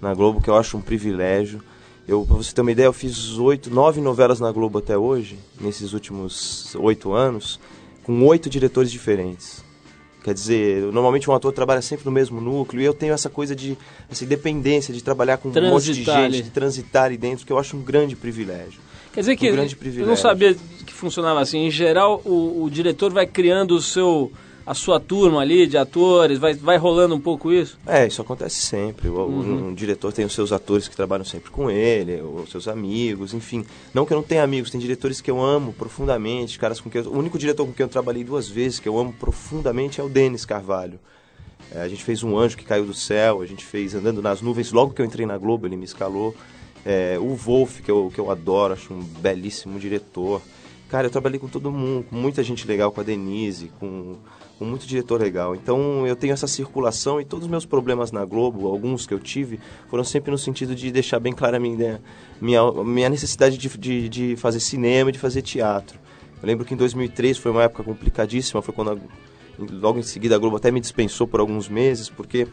na 0.00 0.14
Globo, 0.14 0.40
que 0.40 0.48
eu 0.48 0.56
acho 0.56 0.76
um 0.76 0.80
privilégio. 0.80 1.62
Eu, 2.08 2.24
pra 2.26 2.36
você 2.36 2.52
ter 2.52 2.60
uma 2.60 2.72
ideia, 2.72 2.86
eu 2.86 2.92
fiz 2.92 3.38
oito, 3.38 3.70
nove 3.70 4.00
novelas 4.00 4.40
na 4.40 4.50
Globo 4.50 4.78
até 4.78 4.96
hoje, 4.96 5.38
nesses 5.60 5.92
últimos 5.92 6.74
oito 6.76 7.12
anos, 7.12 7.60
com 8.02 8.26
oito 8.26 8.50
diretores 8.50 8.90
diferentes. 8.90 9.62
Quer 10.22 10.34
dizer, 10.34 10.82
normalmente 10.92 11.30
um 11.30 11.34
ator 11.34 11.50
trabalha 11.52 11.80
sempre 11.80 12.04
no 12.04 12.10
mesmo 12.12 12.40
núcleo 12.40 12.82
e 12.82 12.84
eu 12.84 12.92
tenho 12.92 13.14
essa 13.14 13.30
coisa 13.30 13.56
de 13.56 13.76
essa 14.10 14.22
independência 14.24 14.92
de 14.92 15.02
trabalhar 15.02 15.38
com 15.38 15.48
um 15.48 15.52
monte 15.52 15.94
de 15.94 16.04
Transitar 16.04 16.16
gente, 16.16 16.34
ali. 16.34 16.42
de 16.42 16.50
transitar 16.50 17.04
ali 17.04 17.16
dentro, 17.16 17.46
que 17.46 17.52
eu 17.52 17.58
acho 17.58 17.76
um 17.76 17.82
grande 17.82 18.14
privilégio. 18.14 18.80
Quer 19.12 19.20
dizer 19.20 19.36
que 19.36 19.48
Um 19.50 19.52
grande 19.52 19.76
eu 19.96 20.06
não 20.06 20.16
sabia 20.16 20.54
que 20.86 20.92
funcionava 20.92 21.40
assim. 21.40 21.66
Em 21.66 21.70
geral, 21.70 22.20
o, 22.24 22.64
o 22.64 22.70
diretor 22.70 23.12
vai 23.12 23.26
criando 23.26 23.74
o 23.74 23.80
seu, 23.80 24.30
a 24.70 24.74
sua 24.74 25.00
turma 25.00 25.40
ali 25.40 25.66
de 25.66 25.76
atores, 25.76 26.38
vai, 26.38 26.54
vai 26.54 26.76
rolando 26.76 27.12
um 27.12 27.20
pouco 27.20 27.50
isso. 27.50 27.76
É, 27.84 28.06
isso 28.06 28.22
acontece 28.22 28.54
sempre. 28.54 29.08
O, 29.08 29.26
um, 29.26 29.74
diretor 29.74 30.12
tem 30.12 30.24
os 30.24 30.32
seus 30.32 30.52
atores 30.52 30.86
que 30.86 30.94
trabalham 30.94 31.24
sempre 31.24 31.50
com 31.50 31.68
ele, 31.68 32.22
os 32.22 32.52
seus 32.52 32.68
amigos, 32.68 33.34
enfim. 33.34 33.66
Não 33.92 34.06
que 34.06 34.12
eu 34.12 34.16
não 34.16 34.22
tenha 34.22 34.44
amigos, 34.44 34.70
tem 34.70 34.80
diretores 34.80 35.20
que 35.20 35.28
eu 35.28 35.42
amo 35.42 35.72
profundamente, 35.72 36.56
caras 36.56 36.80
com 36.80 36.88
quem 36.88 37.02
eu, 37.02 37.10
o 37.10 37.18
único 37.18 37.36
diretor 37.36 37.66
com 37.66 37.72
quem 37.72 37.82
eu 37.82 37.88
trabalhei 37.88 38.22
duas 38.22 38.48
vezes 38.48 38.78
que 38.78 38.88
eu 38.88 38.96
amo 38.96 39.12
profundamente 39.12 40.00
é 40.00 40.04
o 40.04 40.08
Denis 40.08 40.44
Carvalho. 40.44 41.00
É, 41.72 41.80
a 41.82 41.88
gente 41.88 42.04
fez 42.04 42.22
um 42.22 42.38
anjo 42.38 42.56
que 42.56 42.64
caiu 42.64 42.86
do 42.86 42.94
céu, 42.94 43.42
a 43.42 43.46
gente 43.46 43.64
fez 43.64 43.96
andando 43.96 44.22
nas 44.22 44.40
nuvens. 44.40 44.70
Logo 44.70 44.94
que 44.94 45.02
eu 45.02 45.04
entrei 45.04 45.26
na 45.26 45.36
Globo, 45.36 45.66
ele 45.66 45.76
me 45.76 45.84
escalou. 45.84 46.32
É, 46.86 47.18
o 47.18 47.34
Wolf, 47.34 47.80
que 47.80 47.90
eu, 47.90 48.08
que 48.14 48.20
eu 48.20 48.30
adoro, 48.30 48.74
acho 48.74 48.94
um 48.94 49.02
belíssimo 49.02 49.80
diretor. 49.80 50.40
Cara, 50.88 51.08
eu 51.08 51.10
trabalhei 51.10 51.40
com 51.40 51.48
todo 51.48 51.72
mundo, 51.72 52.06
com 52.08 52.14
muita 52.14 52.42
gente 52.44 52.66
legal, 52.68 52.92
com 52.92 53.00
a 53.00 53.04
Denise, 53.04 53.70
com, 53.78 54.16
com 54.60 54.66
muito 54.66 54.86
diretor 54.86 55.18
legal. 55.18 55.54
Então 55.54 56.06
eu 56.06 56.14
tenho 56.14 56.34
essa 56.34 56.46
circulação 56.46 57.18
e 57.18 57.24
todos 57.24 57.46
os 57.46 57.50
meus 57.50 57.64
problemas 57.64 58.12
na 58.12 58.26
Globo, 58.26 58.68
alguns 58.68 59.06
que 59.06 59.14
eu 59.14 59.18
tive, 59.18 59.58
foram 59.88 60.04
sempre 60.04 60.30
no 60.30 60.36
sentido 60.36 60.74
de 60.74 60.92
deixar 60.92 61.18
bem 61.18 61.32
clara 61.32 61.56
a 61.56 61.60
minha, 61.60 61.98
minha, 62.38 62.70
minha 62.84 63.08
necessidade 63.08 63.56
de, 63.56 63.68
de, 63.78 64.08
de 64.10 64.36
fazer 64.36 64.60
cinema 64.60 65.08
e 65.08 65.14
de 65.14 65.18
fazer 65.18 65.40
teatro. 65.40 65.98
Eu 66.42 66.46
lembro 66.46 66.66
que 66.66 66.74
em 66.74 66.76
2003 66.76 67.38
foi 67.38 67.50
uma 67.50 67.62
época 67.62 67.82
complicadíssima, 67.82 68.60
foi 68.60 68.74
quando 68.74 68.90
a, 68.90 68.96
logo 69.58 69.98
em 69.98 70.02
seguida 70.02 70.34
a 70.34 70.38
Globo 70.38 70.56
até 70.56 70.70
me 70.70 70.78
dispensou 70.78 71.26
por 71.26 71.40
alguns 71.40 71.66
meses, 71.66 72.10
porque 72.10 72.46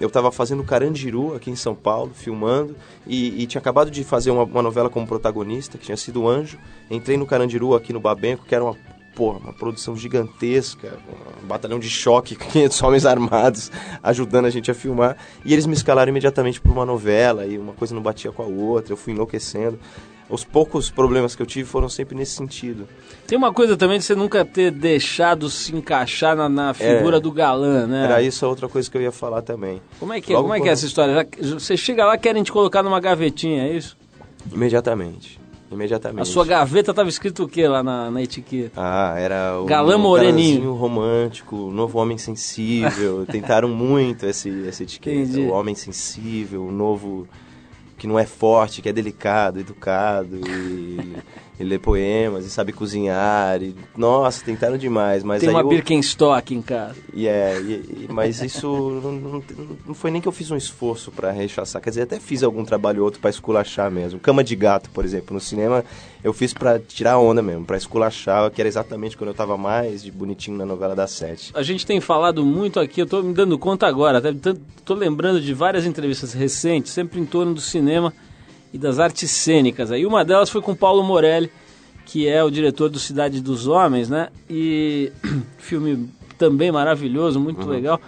eu 0.00 0.08
estava 0.08 0.32
fazendo 0.32 0.64
Carandiru 0.64 1.36
aqui 1.36 1.52
em 1.52 1.56
São 1.56 1.76
Paulo, 1.76 2.10
filmando, 2.12 2.74
e, 3.06 3.40
e 3.40 3.46
tinha 3.46 3.60
acabado 3.60 3.92
de 3.92 4.02
fazer 4.02 4.32
uma, 4.32 4.42
uma 4.42 4.62
novela 4.62 4.90
como 4.90 5.06
protagonista, 5.06 5.78
que 5.78 5.84
tinha 5.84 5.96
sido 5.96 6.26
Anjo. 6.26 6.58
Entrei 6.90 7.16
no 7.16 7.24
Carandiru 7.26 7.76
aqui 7.76 7.92
no 7.92 8.00
Babenco, 8.00 8.44
que 8.44 8.56
era 8.56 8.64
uma, 8.64 8.76
porra, 9.14 9.38
uma 9.38 9.52
produção 9.52 9.96
gigantesca, 9.96 10.98
um 11.42 11.46
batalhão 11.46 11.78
de 11.78 11.88
choque, 11.88 12.34
500 12.36 12.82
homens 12.82 13.06
armados 13.06 13.70
ajudando 14.02 14.46
a 14.46 14.50
gente 14.50 14.70
a 14.70 14.74
filmar. 14.74 15.16
E 15.44 15.52
eles 15.52 15.66
me 15.66 15.74
escalaram 15.74 16.10
imediatamente 16.10 16.60
para 16.60 16.72
uma 16.72 16.84
novela, 16.86 17.46
e 17.46 17.58
uma 17.58 17.72
coisa 17.72 17.94
não 17.94 18.02
batia 18.02 18.32
com 18.32 18.42
a 18.42 18.46
outra, 18.46 18.92
eu 18.92 18.96
fui 18.96 19.12
enlouquecendo. 19.12 19.78
Os 20.26 20.42
poucos 20.42 20.90
problemas 20.90 21.36
que 21.36 21.42
eu 21.42 21.46
tive 21.46 21.68
foram 21.68 21.86
sempre 21.86 22.16
nesse 22.16 22.32
sentido. 22.32 22.88
Tem 23.26 23.36
uma 23.36 23.52
coisa 23.52 23.76
também 23.76 23.98
de 23.98 24.04
você 24.04 24.14
nunca 24.14 24.42
ter 24.42 24.70
deixado 24.70 25.50
se 25.50 25.76
encaixar 25.76 26.34
na, 26.34 26.48
na 26.48 26.72
figura 26.72 27.18
É. 27.18 27.20
do 27.20 27.30
galã, 27.30 27.86
né? 27.86 28.04
Era 28.04 28.22
isso 28.22 28.44
a 28.44 28.48
outra 28.48 28.66
coisa 28.66 28.90
que 28.90 28.96
eu 28.96 29.02
ia 29.02 29.12
falar 29.12 29.42
também. 29.42 29.82
Como 30.00 30.14
é 30.14 30.22
que, 30.22 30.32
é? 30.32 30.36
Logo 30.36 30.48
como 30.48 30.54
é, 30.58 30.60
que 30.62 30.68
é 30.68 30.72
essa 30.72 30.86
história? 30.86 31.28
Você 31.42 31.76
chega 31.76 32.06
lá 32.06 32.16
querem 32.16 32.42
te 32.42 32.50
colocar 32.50 32.82
numa 32.82 32.98
gavetinha, 33.00 33.64
é 33.64 33.76
isso? 33.76 33.98
Imediatamente. 34.50 35.38
Imediatamente. 35.74 36.22
A 36.22 36.24
sua 36.24 36.44
gaveta 36.44 36.92
estava 36.92 37.08
escrito 37.08 37.44
o 37.44 37.48
que 37.48 37.66
lá 37.66 37.82
na, 37.82 38.10
na 38.10 38.22
etiqueta? 38.22 38.72
Ah, 38.76 39.14
era 39.18 39.60
o 39.60 39.66
Galã 39.66 39.98
moreninho. 39.98 40.72
romântico, 40.74 41.56
novo 41.70 41.98
homem 41.98 42.16
sensível. 42.16 43.26
Tentaram 43.30 43.68
muito 43.68 44.24
esse, 44.26 44.66
essa 44.68 44.84
etiqueta. 44.84 45.16
Entendi. 45.16 45.40
O 45.40 45.50
homem 45.52 45.74
sensível, 45.74 46.64
o 46.64 46.72
novo 46.72 47.26
que 47.98 48.06
não 48.06 48.18
é 48.18 48.24
forte, 48.24 48.82
que 48.82 48.88
é 48.88 48.92
delicado, 48.92 49.60
educado 49.60 50.36
e, 50.46 51.16
e 51.58 51.62
lê 51.64 51.78
poemas 51.78 52.44
e 52.44 52.50
sabe 52.50 52.72
cozinhar. 52.72 53.62
E, 53.62 53.74
nossa, 53.96 54.44
tentaram 54.44 54.76
demais. 54.76 55.22
Mas 55.22 55.40
Tem 55.40 55.48
uma 55.50 55.60
eu- 55.60 55.68
Birkenstock 55.68 56.54
em 56.54 56.60
casa. 56.60 56.96
e 57.12 57.26
é, 57.28 57.60
e- 57.60 57.72
e- 57.72 58.08
mas 58.10 58.42
isso 58.42 58.66
não, 59.02 59.12
não, 59.12 59.42
não 59.86 59.94
foi 59.94 60.10
nem 60.10 60.20
que 60.20 60.26
eu 60.26 60.32
fiz 60.32 60.50
um 60.50 60.56
esforço 60.56 61.12
pra 61.12 61.30
rechaçar. 61.30 61.80
Quer 61.80 61.90
dizer, 61.90 62.02
até 62.02 62.18
fiz 62.18 62.42
algum 62.42 62.64
trabalho 62.64 63.00
ou 63.00 63.04
outro 63.04 63.20
pra 63.20 63.30
esculachar 63.30 63.90
mesmo. 63.90 64.18
Cama 64.18 64.42
de 64.42 64.56
gato, 64.56 64.90
por 64.90 65.04
exemplo, 65.04 65.32
no 65.34 65.40
cinema 65.40 65.84
eu 66.24 66.32
fiz 66.32 66.52
pra 66.54 66.78
tirar 66.78 67.18
onda 67.18 67.42
mesmo, 67.42 67.64
pra 67.64 67.76
esculachar, 67.76 68.50
que 68.50 68.60
era 68.60 68.66
exatamente 68.68 69.16
quando 69.16 69.28
eu 69.28 69.34
tava 69.34 69.56
mais 69.56 70.02
de 70.02 70.10
bonitinho 70.10 70.56
na 70.56 70.64
novela 70.64 70.94
das 70.96 71.10
sete. 71.10 71.52
A 71.54 71.62
gente 71.62 71.84
tem 71.86 72.00
falado 72.00 72.44
muito 72.44 72.80
aqui, 72.80 73.00
eu 73.02 73.06
tô 73.06 73.22
me 73.22 73.32
dando 73.34 73.58
conta 73.58 73.86
agora, 73.86 74.20
tô 74.84 74.94
lembrando 74.94 75.40
de 75.40 75.52
várias 75.54 75.84
entrevistas 75.86 76.32
recentes, 76.32 76.92
sempre 76.92 77.20
em 77.20 77.26
torno 77.26 77.54
do 77.54 77.60
cinema 77.60 78.12
e 78.74 78.78
das 78.78 78.98
artes 78.98 79.30
cênicas. 79.30 79.92
Aí 79.92 80.04
uma 80.04 80.24
delas 80.24 80.50
foi 80.50 80.60
com 80.60 80.74
Paulo 80.74 81.04
Morelli, 81.04 81.48
que 82.04 82.26
é 82.26 82.42
o 82.42 82.50
diretor 82.50 82.90
do 82.90 82.98
Cidade 82.98 83.40
dos 83.40 83.68
Homens, 83.68 84.10
né? 84.10 84.30
E 84.50 85.12
filme 85.58 86.10
também 86.36 86.72
maravilhoso, 86.72 87.38
muito 87.38 87.64
legal. 87.68 88.00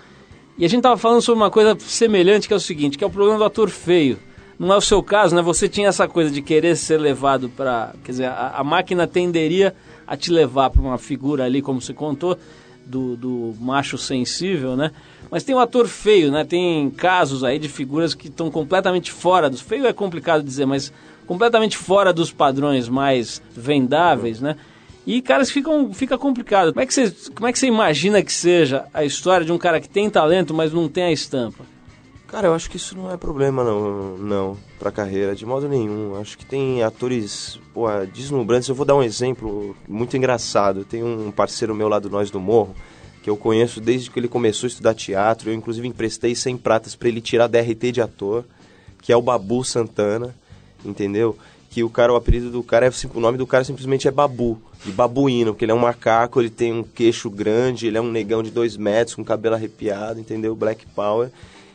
E 0.58 0.64
a 0.64 0.68
gente 0.68 0.82
tava 0.82 0.96
falando 0.96 1.22
sobre 1.22 1.40
uma 1.40 1.52
coisa 1.52 1.78
semelhante, 1.78 2.48
que 2.48 2.52
é 2.52 2.56
o 2.56 2.60
seguinte, 2.60 2.98
que 2.98 3.04
é 3.04 3.06
o 3.06 3.10
problema 3.10 3.38
do 3.38 3.44
ator 3.44 3.70
feio. 3.70 4.18
Não 4.58 4.72
é 4.72 4.76
o 4.76 4.80
seu 4.80 5.00
caso, 5.04 5.36
né? 5.36 5.42
Você 5.42 5.68
tinha 5.68 5.86
essa 5.86 6.08
coisa 6.08 6.32
de 6.32 6.42
querer 6.42 6.76
ser 6.76 6.98
levado 6.98 7.48
para, 7.48 7.94
quer 8.02 8.10
dizer, 8.10 8.24
a, 8.24 8.54
a 8.56 8.64
máquina 8.64 9.06
tenderia 9.06 9.72
a 10.04 10.16
te 10.16 10.32
levar 10.32 10.70
para 10.70 10.82
uma 10.82 10.98
figura 10.98 11.44
ali, 11.44 11.62
como 11.62 11.80
você 11.80 11.94
contou, 11.94 12.36
do, 12.84 13.16
do 13.16 13.54
macho 13.60 13.96
sensível, 13.96 14.76
né? 14.76 14.90
Mas 15.30 15.44
tem 15.44 15.54
o 15.54 15.58
ator 15.58 15.86
feio, 15.88 16.30
né? 16.30 16.44
Tem 16.44 16.90
casos 16.90 17.42
aí 17.42 17.58
de 17.58 17.68
figuras 17.68 18.14
que 18.14 18.28
estão 18.28 18.50
completamente 18.50 19.10
fora 19.10 19.50
dos. 19.50 19.60
Feio 19.60 19.86
é 19.86 19.92
complicado 19.92 20.42
dizer, 20.42 20.66
mas 20.66 20.92
completamente 21.26 21.76
fora 21.76 22.12
dos 22.12 22.32
padrões 22.32 22.88
mais 22.88 23.42
vendáveis, 23.54 24.40
né? 24.40 24.56
E, 25.06 25.22
caras, 25.22 25.50
ficam, 25.50 25.92
fica 25.92 26.18
complicado. 26.18 26.72
Como 26.72 26.82
é, 26.82 26.86
que 26.86 26.92
você, 26.92 27.14
como 27.34 27.46
é 27.46 27.52
que 27.52 27.58
você 27.58 27.66
imagina 27.66 28.22
que 28.22 28.32
seja 28.32 28.86
a 28.92 29.04
história 29.04 29.46
de 29.46 29.52
um 29.52 29.58
cara 29.58 29.80
que 29.80 29.88
tem 29.88 30.10
talento, 30.10 30.52
mas 30.52 30.72
não 30.72 30.88
tem 30.88 31.04
a 31.04 31.12
estampa? 31.12 31.64
Cara, 32.26 32.48
eu 32.48 32.54
acho 32.54 32.68
que 32.68 32.76
isso 32.76 32.96
não 32.96 33.08
é 33.08 33.16
problema 33.16 33.62
não, 33.62 34.18
não, 34.18 34.58
pra 34.80 34.90
carreira, 34.90 35.32
de 35.32 35.46
modo 35.46 35.68
nenhum. 35.68 36.20
Acho 36.20 36.36
que 36.36 36.44
tem 36.44 36.82
atores, 36.82 37.60
pô, 37.72 37.86
deslumbrantes. 38.12 38.68
Eu 38.68 38.74
vou 38.74 38.84
dar 38.84 38.96
um 38.96 39.02
exemplo 39.02 39.76
muito 39.88 40.16
engraçado. 40.16 40.84
Tem 40.84 41.04
um 41.04 41.30
parceiro 41.30 41.72
meu 41.72 41.88
lá 41.88 42.00
do 42.00 42.10
Nós 42.10 42.28
do 42.28 42.40
Morro, 42.40 42.74
que 43.26 43.30
eu 43.30 43.36
conheço 43.36 43.80
desde 43.80 44.08
que 44.08 44.20
ele 44.20 44.28
começou 44.28 44.68
a 44.68 44.70
estudar 44.70 44.94
teatro. 44.94 45.50
Eu, 45.50 45.54
inclusive, 45.54 45.88
emprestei 45.88 46.32
100 46.32 46.58
pratas 46.58 46.94
para 46.94 47.08
ele 47.08 47.20
tirar 47.20 47.48
DRT 47.48 47.90
de 47.90 48.00
ator, 48.00 48.44
que 49.02 49.12
é 49.12 49.16
o 49.16 49.20
Babu 49.20 49.64
Santana, 49.64 50.32
entendeu? 50.84 51.36
Que 51.68 51.82
o 51.82 51.90
cara, 51.90 52.12
o 52.12 52.14
apelido 52.14 52.52
do 52.52 52.62
cara, 52.62 52.86
é, 52.86 52.90
o 53.12 53.18
nome 53.18 53.36
do 53.36 53.44
cara 53.44 53.64
simplesmente 53.64 54.06
é 54.06 54.12
Babu, 54.12 54.62
de 54.84 54.92
babuíno, 54.92 55.52
porque 55.52 55.64
ele 55.64 55.72
é 55.72 55.74
um 55.74 55.80
macaco, 55.80 56.40
ele 56.40 56.50
tem 56.50 56.72
um 56.72 56.84
queixo 56.84 57.28
grande, 57.28 57.88
ele 57.88 57.98
é 57.98 58.00
um 58.00 58.12
negão 58.12 58.44
de 58.44 58.50
dois 58.52 58.76
metros, 58.76 59.16
com 59.16 59.24
cabelo 59.24 59.56
arrepiado, 59.56 60.20
entendeu? 60.20 60.54
Black 60.54 60.86
Power. 60.94 61.28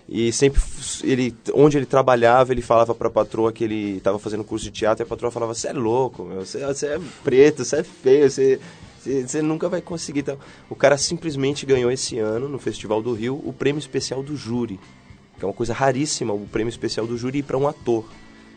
E 0.08 0.32
sempre, 0.32 0.62
ele, 1.04 1.36
onde 1.54 1.78
ele 1.78 1.86
trabalhava, 1.86 2.54
ele 2.54 2.62
falava 2.62 2.96
pra 2.96 3.10
patroa 3.10 3.52
que 3.52 3.66
ele 3.66 3.98
estava 3.98 4.18
fazendo 4.18 4.46
curso 4.46 4.64
de 4.64 4.72
teatro, 4.72 5.04
e 5.04 5.06
a 5.06 5.10
patroa 5.10 5.30
falava, 5.30 5.54
você 5.54 5.68
é 5.68 5.74
louco, 5.74 6.24
meu, 6.24 6.46
você, 6.46 6.66
você 6.66 6.88
é 6.88 7.00
preto, 7.26 7.66
você 7.66 7.76
é 7.80 7.84
feio, 7.84 8.32
você, 8.32 8.58
você, 9.04 9.42
nunca 9.42 9.68
vai 9.68 9.82
conseguir. 9.82 10.24
Tal. 10.24 10.40
O 10.70 10.76
cara 10.76 10.98
simplesmente 10.98 11.66
ganhou 11.66 11.92
esse 11.92 12.20
ano, 12.20 12.48
no 12.48 12.60
Festival 12.60 13.02
do 13.02 13.14
Rio, 13.14 13.42
o 13.44 13.52
prêmio 13.52 13.80
especial 13.80 14.22
do 14.22 14.36
júri, 14.36 14.80
que 15.38 15.44
é 15.44 15.48
uma 15.48 15.54
coisa 15.54 15.74
raríssima, 15.74 16.34
o 16.34 16.48
prêmio 16.48 16.70
especial 16.70 17.08
do 17.08 17.18
júri 17.18 17.42
para 17.42 17.58
um 17.58 17.68
ator. 17.68 18.06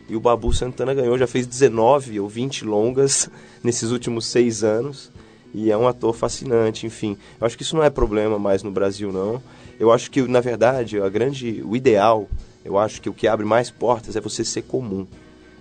E 0.09 0.15
o 0.15 0.21
Babu 0.21 0.53
Santana 0.53 0.93
ganhou, 0.93 1.17
já 1.17 1.27
fez 1.27 1.47
19 1.47 2.21
ou 2.21 2.29
20 2.29 2.65
longas 2.65 3.31
nesses 3.65 3.91
últimos 3.91 4.27
seis 4.27 4.63
anos. 4.63 5.11
E 5.55 5.71
é 5.71 5.77
um 5.77 5.87
ator 5.87 6.13
fascinante, 6.15 6.85
enfim. 6.85 7.17
Eu 7.41 7.47
acho 7.47 7.57
que 7.57 7.63
isso 7.63 7.77
não 7.77 7.85
é 7.85 7.89
problema 7.89 8.39
mais 8.39 8.63
no 8.63 8.73
Brasil, 8.73 9.13
não. 9.13 9.41
Eu 9.79 9.93
acho 9.93 10.11
que, 10.11 10.21
na 10.23 10.41
verdade, 10.41 11.01
a 11.01 11.09
grande, 11.09 11.63
o 11.65 11.77
ideal, 11.77 12.29
eu 12.65 12.77
acho 12.77 13.01
que 13.01 13.09
o 13.09 13.15
que 13.15 13.29
abre 13.29 13.47
mais 13.47 13.71
portas 13.71 14.17
é 14.17 14.21
você 14.21 14.45
ser 14.45 14.63
comum. 14.63 15.07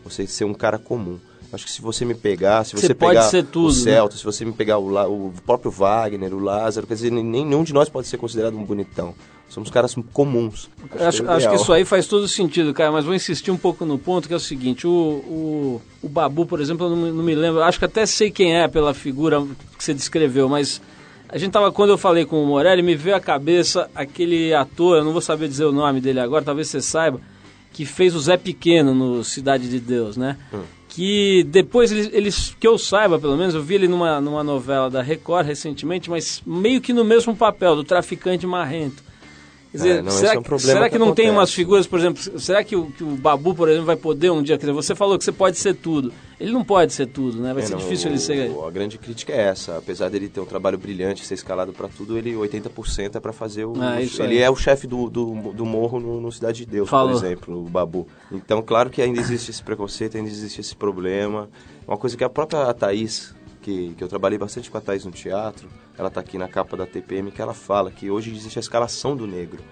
Você 0.04 0.26
ser 0.26 0.46
um 0.46 0.54
cara 0.54 0.80
comum. 0.80 1.20
Acho 1.54 1.66
que 1.66 1.72
se 1.72 1.82
você 1.82 2.04
me 2.04 2.16
pegar, 2.16 2.64
se 2.64 2.72
Você 2.76 2.88
você, 2.88 2.94
pode 2.96 3.12
pegar 3.12 3.30
ser 3.30 3.44
tudo, 3.46 3.68
o 3.70 3.74
né? 3.76 3.80
Celta, 3.80 4.18
se 4.18 4.24
você 4.24 4.44
me 4.44 4.52
pegar 4.52 4.80
o, 4.80 4.90
La- 4.90 5.08
o 5.08 5.32
próprio 5.46 5.70
Wagner, 5.72 6.34
o 6.34 6.40
Lázaro, 6.40 6.88
quer 6.88 6.96
dizer, 6.96 7.12
nenhum 7.12 7.64
de 7.64 7.72
nós 7.74 7.88
pode 7.90 8.08
ser 8.08 8.18
considerado 8.18 8.58
um 8.58 8.64
bonitão. 8.64 9.14
Somos 9.50 9.70
caras 9.70 9.94
comuns. 10.12 10.68
Eu 10.96 11.08
Acho, 11.08 11.22
é 11.24 11.28
o 11.28 11.32
acho 11.32 11.50
que 11.50 11.56
isso 11.56 11.72
aí 11.74 11.86
faz 11.86 12.08
todo 12.08 12.28
sentido, 12.28 12.74
cara, 12.74 12.92
mas 12.92 13.06
vou 13.06 13.14
insistir 13.14 13.52
um 13.52 13.58
pouco 13.58 13.86
no 13.86 14.00
ponto, 14.00 14.28
que 14.28 14.34
é 14.34 14.38
o 14.38 14.40
seguinte, 14.40 14.88
o, 14.88 14.90
o, 14.92 15.82
o 16.02 16.10
Babu, 16.10 16.44
por 16.48 16.60
exemplo, 16.60 16.88
eu 16.88 16.90
não, 16.90 16.98
me- 16.98 17.12
não 17.12 17.24
me 17.24 17.36
lembro, 17.36 17.62
acho 17.62 17.78
que 17.78 17.86
até 17.86 18.04
sei 18.08 18.32
quem 18.32 18.56
é 18.58 18.68
pela 18.68 18.96
figura 18.96 19.40
que 19.78 19.84
você 19.84 19.94
descreveu, 19.94 20.50
mas 20.50 20.82
a 21.30 21.38
gente 21.38 21.52
tava, 21.52 21.72
quando 21.72 21.92
eu 21.92 22.00
falei 22.00 22.26
com 22.26 22.44
o 22.44 22.48
Morelli, 22.48 22.82
me 22.82 22.96
veio 22.96 23.16
à 23.16 23.20
cabeça 23.20 23.88
aquele 23.94 24.56
ator, 24.56 24.98
eu 24.98 25.04
não 25.04 25.12
vou 25.12 25.22
saber 25.22 25.48
dizer 25.48 25.66
o 25.66 25.72
nome 25.72 26.02
dele 26.02 26.20
agora, 26.20 26.44
talvez 26.44 26.68
você 26.70 26.82
saiba, 26.82 27.22
que 27.72 27.86
fez 27.86 28.16
o 28.16 28.20
Zé 28.20 28.38
Pequeno 28.38 28.96
no 28.96 29.24
Cidade 29.24 29.70
de 29.70 29.80
Deus, 29.80 30.18
né? 30.18 30.36
Que 30.96 31.44
depois, 31.46 31.92
eles, 31.92 32.10
eles- 32.14 32.56
que 32.60 32.68
eu 32.68 32.78
saiba 32.78 33.18
pelo 33.18 33.36
menos, 33.36 33.56
eu 33.56 33.64
vi 33.64 33.76
ele 33.76 33.88
numa, 33.88 34.22
numa 34.22 34.44
novela 34.44 34.90
da 34.92 35.02
Record 35.02 35.48
recentemente, 35.48 36.08
mas 36.10 36.42
meio 36.46 36.80
que 36.80 36.94
no 36.94 37.04
mesmo 37.04 37.36
papel, 37.36 37.76
do 37.76 37.84
traficante 37.84 38.46
marrento. 38.46 39.02
Dizer, 39.74 39.98
É, 39.98 40.02
não, 40.04 40.12
será, 40.12 40.36
é 40.36 40.38
um 40.40 40.60
será 40.60 40.84
que 40.84 40.92
que 40.92 41.00
não 41.00 41.16
tem 41.16 41.26
acontece. 41.26 41.30
umas 41.32 41.52
figuras, 41.54 41.88
por 41.88 41.98
exemplo, 41.98 42.40
será 42.40 42.64
que 42.64 42.76
o, 42.76 42.92
que 42.92 43.04
o 43.04 43.08
Babu, 43.16 43.56
por 43.56 43.68
exemplo, 43.68 43.88
vai 43.88 43.96
poder 43.96 44.30
um 44.30 44.44
dia, 44.44 44.56
quer 44.56 44.68
dizer, 44.68 44.72
você 44.74 44.94
falou 44.94 45.18
que 45.18 45.24
você 45.24 45.32
pode 45.32 45.58
ser 45.58 45.74
tudo. 45.74 46.14
Ele 46.40 46.52
não 46.52 46.64
pode 46.64 46.94
ser 46.94 47.08
tudo, 47.08 47.42
né? 47.42 47.54
Vai 47.56 47.64
É, 47.64 47.66
ser 47.66 47.72
não, 47.72 47.80
difícil 47.80 48.10
o- 48.10 48.14
ele 48.14 48.20
ser... 48.20 48.52
A 48.68 48.70
grande 48.70 49.00
crítica 49.00 49.34
é 49.34 49.42
essa. 49.48 49.78
Apesar 49.78 50.10
dele 50.10 50.30
ter 50.30 50.40
um 50.42 50.46
trabalho 50.46 50.78
brilhante, 50.78 51.26
ser 51.26 51.34
escalado 51.34 51.74
pra 51.74 51.88
tudo, 51.88 52.18
ele 52.18 52.34
80% 52.36 53.16
é 53.16 53.20
pra 53.20 53.34
fazer 53.34 53.66
o. 53.66 53.74
Ah, 53.82 54.00
ele 54.00 54.38
é 54.40 54.48
o 54.50 54.56
chefe 54.56 54.86
do, 54.86 55.10
do, 55.10 55.54
do 55.54 55.66
morro 55.66 56.00
no, 56.00 56.22
no 56.22 56.32
Cidade 56.32 56.60
de 56.60 56.66
Deus, 56.68 56.88
Falou. 56.90 57.10
por 57.18 57.26
exemplo, 57.26 57.58
o 57.66 57.70
Babu. 57.70 58.08
Então, 58.32 58.62
claro 58.62 58.90
que 58.92 59.02
ainda 59.02 59.20
existe 59.20 59.50
esse 59.52 59.64
preconceito, 59.64 60.18
ainda 60.18 60.30
existe 60.30 60.62
esse 60.62 60.76
problema. 60.76 61.50
Uma 61.88 61.98
coisa 61.98 62.16
que 62.16 62.24
a 62.24 62.30
própria 62.30 62.72
Thaís, 62.74 63.34
que, 63.64 63.96
que 63.98 64.04
eu 64.04 64.08
trabalhei 64.08 64.38
bastante 64.38 64.70
com 64.70 64.78
a 64.78 64.82
Thaís 64.82 65.06
no 65.06 65.12
teatro, 65.12 65.70
ela 65.98 66.10
tá 66.12 66.20
aqui 66.20 66.38
na 66.38 66.48
capa 66.48 66.76
da 66.76 66.86
TPM, 66.86 67.32
que 67.32 67.42
ela 67.42 67.54
fala 67.54 67.90
que 67.90 68.12
hoje 68.12 68.32
existe 68.32 68.60
a 68.60 68.62
escalação 68.62 69.16
do 69.16 69.26
negro. 69.26 69.64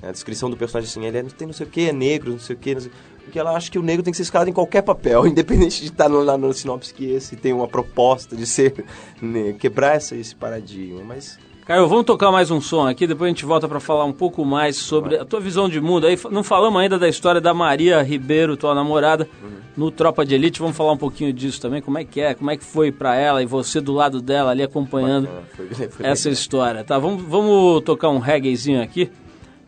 A 0.00 0.12
descrição 0.12 0.48
do 0.48 0.56
personagem 0.56 0.88
assim, 0.88 1.04
ele 1.04 1.18
é, 1.18 1.22
tem 1.24 1.46
não 1.46 1.54
sei 1.54 1.66
o 1.66 1.70
que, 1.70 1.88
é 1.88 1.92
negro, 1.92 2.30
não 2.30 2.38
sei 2.38 2.54
o 2.54 2.58
que, 2.58 2.76
porque 3.24 3.38
ela 3.38 3.56
acha 3.56 3.70
que 3.70 3.78
o 3.78 3.82
negro 3.82 4.04
tem 4.04 4.12
que 4.12 4.16
ser 4.16 4.22
escalado 4.22 4.48
em 4.48 4.52
qualquer 4.52 4.82
papel, 4.82 5.26
independente 5.26 5.80
de 5.80 5.88
estar 5.88 6.08
no, 6.08 6.22
lá 6.22 6.38
no 6.38 6.52
sinopse 6.52 6.94
que 6.94 7.10
esse 7.10 7.34
tem 7.34 7.52
uma 7.52 7.66
proposta 7.66 8.36
de 8.36 8.46
ser, 8.46 8.84
né, 9.20 9.54
quebrar 9.54 9.96
essa, 9.96 10.14
esse 10.14 10.36
paradigma, 10.36 11.02
mas 11.02 11.38
Caio, 11.68 11.86
vamos 11.86 12.06
tocar 12.06 12.32
mais 12.32 12.50
um 12.50 12.62
som 12.62 12.86
aqui, 12.88 13.06
depois 13.06 13.26
a 13.28 13.30
gente 13.30 13.44
volta 13.44 13.68
para 13.68 13.78
falar 13.78 14.06
um 14.06 14.12
pouco 14.12 14.42
mais 14.42 14.74
sobre 14.76 15.16
a 15.18 15.24
tua 15.26 15.38
visão 15.38 15.68
de 15.68 15.78
mundo. 15.82 16.06
Aí 16.06 16.18
não 16.30 16.42
falamos 16.42 16.80
ainda 16.80 16.98
da 16.98 17.06
história 17.06 17.42
da 17.42 17.52
Maria 17.52 18.00
Ribeiro, 18.02 18.56
tua 18.56 18.74
namorada, 18.74 19.28
no 19.76 19.90
Tropa 19.90 20.24
de 20.24 20.34
Elite. 20.34 20.60
Vamos 20.60 20.74
falar 20.74 20.92
um 20.92 20.96
pouquinho 20.96 21.30
disso 21.30 21.60
também, 21.60 21.82
como 21.82 21.98
é 21.98 22.04
que 22.04 22.22
é, 22.22 22.32
como 22.32 22.50
é 22.50 22.56
que 22.56 22.64
foi 22.64 22.90
para 22.90 23.14
ela 23.16 23.42
e 23.42 23.46
você 23.46 23.82
do 23.82 23.92
lado 23.92 24.22
dela 24.22 24.50
ali 24.50 24.62
acompanhando 24.62 25.26
bacana, 25.26 25.42
foi, 25.54 25.88
foi 25.90 26.06
essa 26.06 26.30
história, 26.30 26.82
tá? 26.84 26.98
Vamos, 26.98 27.22
vamos 27.24 27.82
tocar 27.82 28.08
um 28.08 28.18
reggaezinho 28.18 28.80
aqui, 28.82 29.10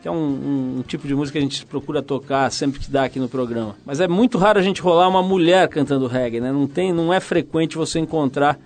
que 0.01 0.09
é 0.09 0.11
um, 0.11 0.15
um- 0.17 0.77
um 0.79 0.83
tipo 0.83 1.07
de 1.07 1.15
música 1.15 1.39
que 1.39 1.45
a 1.45 1.47
gente 1.47 1.67
procura 1.67 2.01
tocar 2.01 2.51
sempre 2.51 2.81
que 2.81 2.91
dá 2.91 3.05
aqui 3.05 3.21
no 3.21 3.29
programa. 3.29 3.77
Mas 3.85 4.01
é 4.01 4.09
muito 4.09 4.39
raro 4.39 4.59
a 4.59 4.63
gente 4.63 4.81
rolar 4.81 5.07
uma 5.07 5.23
mulher 5.23 5.69
cantando 5.69 6.07
reggae, 6.07 6.41
né? 6.41 6.51
Não, 6.51 6.67
tem, 6.67 6.95
não 6.95 7.13
é 7.13 7.21
frequente 7.21 7.77
você 7.77 7.99
encontrar 7.99 8.59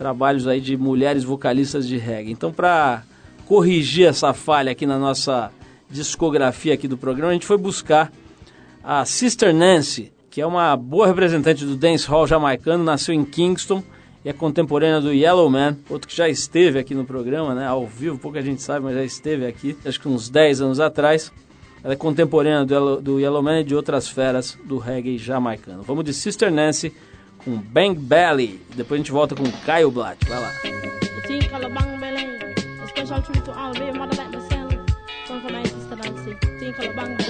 trabalhos 0.00 0.48
aí 0.48 0.62
de 0.62 0.78
mulheres 0.78 1.24
vocalistas 1.24 1.86
de 1.86 1.98
reggae. 1.98 2.32
Então, 2.32 2.50
para 2.50 3.02
corrigir 3.46 4.06
essa 4.06 4.32
falha 4.32 4.72
aqui 4.72 4.86
na 4.86 4.98
nossa 4.98 5.52
discografia 5.90 6.72
aqui 6.72 6.88
do 6.88 6.96
programa, 6.96 7.28
a 7.28 7.34
gente 7.34 7.44
foi 7.44 7.58
buscar 7.58 8.10
a 8.82 9.04
Sister 9.04 9.54
Nancy, 9.54 10.10
que 10.30 10.40
é 10.40 10.46
uma 10.46 10.74
boa 10.74 11.06
representante 11.06 11.66
do 11.66 11.76
dance 11.76 12.06
hall 12.06 12.26
jamaicano, 12.26 12.82
nasceu 12.82 13.14
em 13.14 13.26
Kingston 13.26 13.82
e 14.24 14.30
é 14.30 14.32
contemporânea 14.32 15.02
do 15.02 15.12
Yellow 15.12 15.50
Man, 15.50 15.76
outro 15.90 16.08
que 16.08 16.16
já 16.16 16.30
esteve 16.30 16.78
aqui 16.78 16.94
no 16.94 17.04
programa, 17.04 17.54
né, 17.54 17.66
ao 17.66 17.86
vivo, 17.86 18.16
pouca 18.16 18.40
gente 18.40 18.62
sabe, 18.62 18.86
mas 18.86 18.94
já 18.94 19.04
esteve 19.04 19.44
aqui, 19.44 19.76
acho 19.84 20.00
que 20.00 20.08
uns 20.08 20.30
10 20.30 20.62
anos 20.62 20.80
atrás. 20.80 21.30
Ela 21.84 21.92
é 21.92 21.96
contemporânea 21.96 22.64
do 22.64 22.72
Yellow, 22.72 23.00
do 23.02 23.20
Yellow 23.20 23.42
Man 23.42 23.60
e 23.60 23.64
de 23.64 23.74
outras 23.74 24.08
feras 24.08 24.58
do 24.64 24.78
reggae 24.78 25.18
jamaicano. 25.18 25.82
Vamos 25.82 26.04
de 26.04 26.14
Sister 26.14 26.50
Nancy 26.50 26.90
com 27.44 27.56
Bang 27.56 27.98
Belly. 27.98 28.60
Depois 28.74 28.98
a 28.98 29.02
gente 29.02 29.12
volta 29.12 29.34
com 29.34 29.44
Caio 29.64 29.90
Blatt. 29.90 30.18
Vai 30.26 30.40
lá. 30.40 30.50
The 37.10 37.29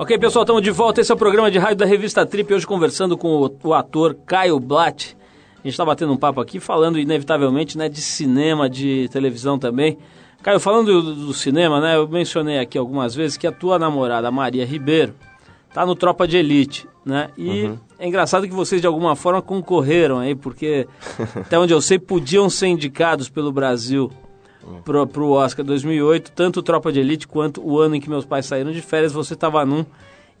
Ok, 0.00 0.16
pessoal, 0.16 0.44
estamos 0.44 0.62
de 0.62 0.70
volta. 0.70 1.00
Esse 1.00 1.10
é 1.10 1.14
o 1.16 1.18
programa 1.18 1.50
de 1.50 1.58
rádio 1.58 1.78
da 1.78 1.84
revista 1.84 2.24
Trip. 2.24 2.54
Hoje 2.54 2.64
conversando 2.64 3.18
com 3.18 3.50
o, 3.64 3.74
ator 3.74 4.14
Caio 4.24 4.60
Blatt. 4.60 5.16
A 5.54 5.62
gente 5.64 5.72
está 5.72 5.84
batendo 5.84 6.12
um 6.12 6.16
papo 6.16 6.40
aqui, 6.40 6.60
falando 6.60 7.00
inevitavelmente 7.00 7.76
né, 7.76 7.88
de 7.88 8.00
cinema, 8.00 8.70
de 8.70 9.08
televisão 9.08 9.58
também. 9.58 9.98
Caio, 10.40 10.60
falando 10.60 11.02
do, 11.02 11.14
do 11.26 11.34
cinema, 11.34 11.80
né, 11.80 11.96
eu 11.96 12.06
mencionei 12.06 12.60
aqui 12.60 12.78
algumas 12.78 13.12
vezes 13.12 13.36
que 13.36 13.44
a 13.44 13.50
tua 13.50 13.76
namorada, 13.76 14.30
Maria 14.30 14.64
Ribeiro, 14.64 15.16
tá 15.74 15.84
no 15.84 15.96
Tropa 15.96 16.28
de 16.28 16.36
Elite, 16.36 16.86
né? 17.04 17.30
E 17.36 17.68
é 17.98 18.06
engraçado 18.06 18.46
que 18.46 18.54
vocês 18.54 18.80
de 18.80 18.86
alguma 18.86 19.16
forma 19.16 19.42
concorreram 19.42 20.20
aí, 20.20 20.36
porque 20.36 20.86
até 21.34 21.58
onde 21.58 21.74
eu 21.74 21.80
sei 21.80 21.98
podiam 21.98 22.48
ser 22.48 22.68
indicados 22.68 23.28
pelo 23.28 23.50
Brasil 23.50 24.12
pro, 24.84 25.06
pro 25.06 25.30
Oscar 25.30 25.64
2008, 25.64 26.32
tanto 26.32 26.62
Tropa 26.62 26.92
de 26.92 27.00
Elite 27.00 27.26
quanto 27.28 27.60
o 27.66 27.78
ano 27.78 27.94
em 27.96 28.00
que 28.00 28.08
meus 28.08 28.24
pais 28.24 28.46
saíram 28.46 28.72
de 28.72 28.80
férias, 28.82 29.12
você 29.12 29.34
estava 29.34 29.64
num 29.64 29.84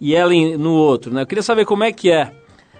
e 0.00 0.14
ela 0.14 0.34
em- 0.34 0.56
no 0.56 0.72
outro, 0.72 1.12
né? 1.12 1.22
Eu 1.22 1.26
queria 1.26 1.42
saber 1.42 1.64
como 1.64 1.84
é 1.84 1.92
que 1.92 2.10
é 2.10 2.32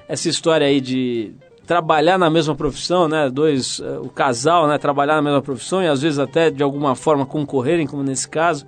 essa 0.08 0.28
história 0.28 0.66
aí 0.66 0.80
de 0.80 1.32
trabalhar 1.66 2.16
na 2.16 2.30
mesma 2.30 2.54
profissão, 2.54 3.06
né? 3.08 3.28
Dois, 3.28 3.80
eh, 3.80 3.98
o 3.98 4.08
casal, 4.08 4.66
né? 4.66 4.78
Trabalhar 4.78 5.16
na 5.16 5.22
mesma 5.22 5.42
profissão 5.42 5.82
e 5.82 5.86
às 5.86 6.00
vezes 6.00 6.18
até 6.18 6.50
de 6.50 6.62
alguma 6.62 6.94
forma 6.94 7.26
concorrerem, 7.26 7.86
como 7.86 8.02
nesse 8.02 8.26
caso. 8.28 8.66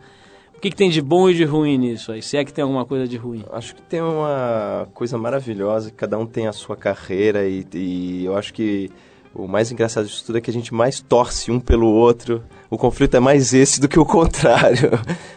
O 0.56 0.60
que, 0.60 0.68
que 0.68 0.76
tem 0.76 0.90
de 0.90 1.00
bom 1.00 1.30
e 1.30 1.34
de 1.34 1.44
ruim 1.44 1.78
nisso 1.78 2.12
aí? 2.12 2.20
Se 2.20 2.36
é 2.36 2.44
que 2.44 2.52
tem 2.52 2.60
alguma 2.62 2.84
coisa 2.84 3.08
de 3.08 3.16
ruim. 3.16 3.42
Acho 3.50 3.74
que 3.74 3.80
tem 3.80 4.02
uma 4.02 4.86
coisa 4.92 5.16
maravilhosa, 5.16 5.90
cada 5.90 6.18
um 6.18 6.26
tem 6.26 6.46
a 6.46 6.52
sua 6.52 6.76
carreira 6.76 7.46
e, 7.48 7.66
e 7.72 8.24
eu 8.26 8.36
acho 8.36 8.52
que 8.52 8.90
o 9.34 9.46
mais 9.46 9.70
engraçado 9.70 10.06
disso 10.06 10.24
tudo 10.26 10.38
é 10.38 10.40
que 10.40 10.50
a 10.50 10.52
gente 10.52 10.74
mais 10.74 11.00
torce 11.00 11.50
um 11.50 11.60
pelo 11.60 11.86
outro. 11.86 12.42
O 12.68 12.76
conflito 12.76 13.16
é 13.16 13.20
mais 13.20 13.54
esse 13.54 13.80
do 13.80 13.88
que 13.88 13.98
o 13.98 14.04
contrário. 14.06 14.90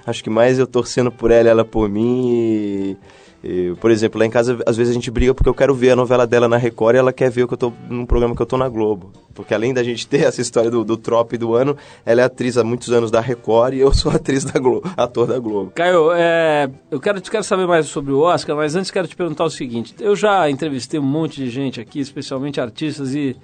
acho 0.06 0.24
que 0.24 0.30
mais 0.30 0.58
eu 0.58 0.68
torcendo 0.68 1.12
por 1.12 1.32
ela, 1.32 1.50
ela 1.50 1.66
por 1.66 1.90
mim 1.90 2.30
e... 2.30 2.98
E, 3.46 3.76
por 3.82 3.92
exemplo, 3.92 4.18
lá 4.18 4.26
em 4.26 4.30
casa, 4.30 4.58
às 4.66 4.78
vezes 4.78 4.92
a 4.92 4.94
gente 4.94 5.12
briga 5.12 5.34
porque 5.34 5.50
eu 5.50 5.54
quero 5.54 5.76
ver 5.76 5.92
a 5.92 5.96
novela 5.98 6.26
dela 6.26 6.48
na 6.48 6.56
Record 6.56 6.96
e 6.96 7.00
ela 7.00 7.12
quer 7.12 7.30
ver 7.30 7.44
o 7.44 7.48
que 7.48 7.56
eu 7.56 7.58
tô 7.58 7.74
num 7.90 8.06
programa 8.06 8.34
que 8.34 8.42
eu 8.42 8.46
tô 8.46 8.58
na 8.58 8.70
Globo. 8.70 9.12
Porque 9.34 9.54
além 9.54 9.74
da 9.74 9.84
gente 9.84 10.08
ter 10.08 10.24
essa 10.24 10.42
história 10.42 10.72
do, 10.72 10.86
do 10.86 10.96
Trop 10.96 11.38
do 11.38 11.54
ano, 11.54 11.76
ela 12.06 12.22
é 12.22 12.24
atriz 12.24 12.58
há 12.58 12.64
muitos 12.64 12.90
anos 12.94 13.12
da 13.12 13.20
Record 13.20 13.74
e 13.74 13.82
eu 13.82 13.94
sou 13.94 14.10
atriz 14.16 14.46
da 14.46 14.58
Globo, 14.58 14.90
ator 14.96 15.28
da 15.28 15.38
Globo. 15.40 15.74
Caio, 15.76 16.14
é, 16.14 16.70
eu 16.90 17.02
quero, 17.02 17.22
quero 17.22 17.44
saber 17.44 17.68
mais 17.68 17.88
sobre 17.88 18.14
o 18.14 18.22
Oscar, 18.22 18.56
mas 18.56 18.78
antes 18.78 18.90
quero 18.90 19.10
te 19.10 19.16
perguntar 19.16 19.44
o 19.44 19.50
seguinte. 19.50 19.94
Eu 20.00 20.16
já 20.16 20.50
entrevistei 20.50 20.98
um 20.98 21.04
monte 21.04 21.44
de 21.44 21.50
gente 21.50 21.82
aqui, 21.82 22.00
especialmente 22.00 22.62
artistas 22.62 23.14
e 23.14 23.36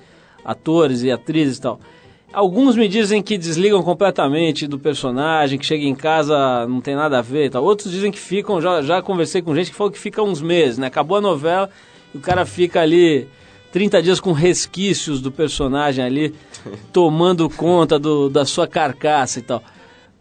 atores 0.44 1.04
e 1.04 1.12
atrizes 1.12 1.58
e 1.58 1.62
tal. 1.62 1.80
Alguns 2.32 2.76
me 2.76 2.88
dizem 2.88 3.24
que 3.24 3.38
desligam 3.38 3.82
completamente 3.82 4.68
do 4.68 4.78
personagem, 4.78 5.58
que 5.58 5.66
chega 5.66 5.84
em 5.84 5.96
casa 5.96 6.68
não 6.68 6.80
tem 6.80 6.96
nada 6.96 7.18
a 7.18 7.22
ver 7.22 7.46
e 7.46 7.50
tal. 7.50 7.64
Outros 7.64 7.92
dizem 7.92 8.12
que 8.12 8.20
ficam, 8.20 8.62
já, 8.62 8.82
já 8.84 9.02
conversei 9.02 9.42
com 9.42 9.56
gente 9.56 9.72
que 9.72 9.76
falou 9.76 9.92
que 9.92 9.98
fica 9.98 10.22
uns 10.22 10.42
meses, 10.42 10.78
né? 10.78 10.88
Acabou 10.88 11.18
a 11.18 11.22
novela 11.22 11.70
e 12.14 12.18
o 12.18 12.22
cara 12.22 12.46
fica 12.46 12.82
ali 12.82 13.28
30 13.72 14.02
dias 14.04 14.20
com 14.20 14.32
resquícios 14.32 15.22
do 15.22 15.32
personagem 15.32 16.06
ali, 16.06 16.36
tomando 16.94 17.50
conta 17.50 17.98
do, 17.98 18.30
da 18.30 18.46
sua 18.46 18.68
carcaça 18.68 19.40
e 19.40 19.42
tal. 19.42 19.64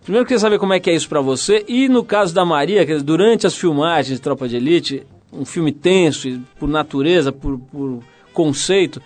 Primeiro 0.03 0.23
eu 0.23 0.27
queria 0.27 0.41
saber 0.41 0.59
como 0.59 0.73
é 0.73 0.81
que 0.81 0.89
é 0.89 0.95
isso 0.95 1.11
pra 1.11 1.21
você. 1.21 1.63
E 1.69 1.91
no 1.91 2.03
caso 2.03 2.35
da 2.35 2.43
Maria, 2.43 2.87
dizer, 2.87 3.03
durante 3.03 3.47
as 3.47 3.55
filmagens 3.55 4.17
de 4.17 4.23
Tropa 4.23 4.49
de 4.49 4.57
Elite, 4.57 5.03
um 5.31 5.45
filme 5.45 5.73
tenso, 5.73 6.27
e 6.27 6.39
por 6.59 6.67
natureza, 6.67 7.31
por, 7.31 7.59
por 7.59 8.03
conceito, 8.33 9.03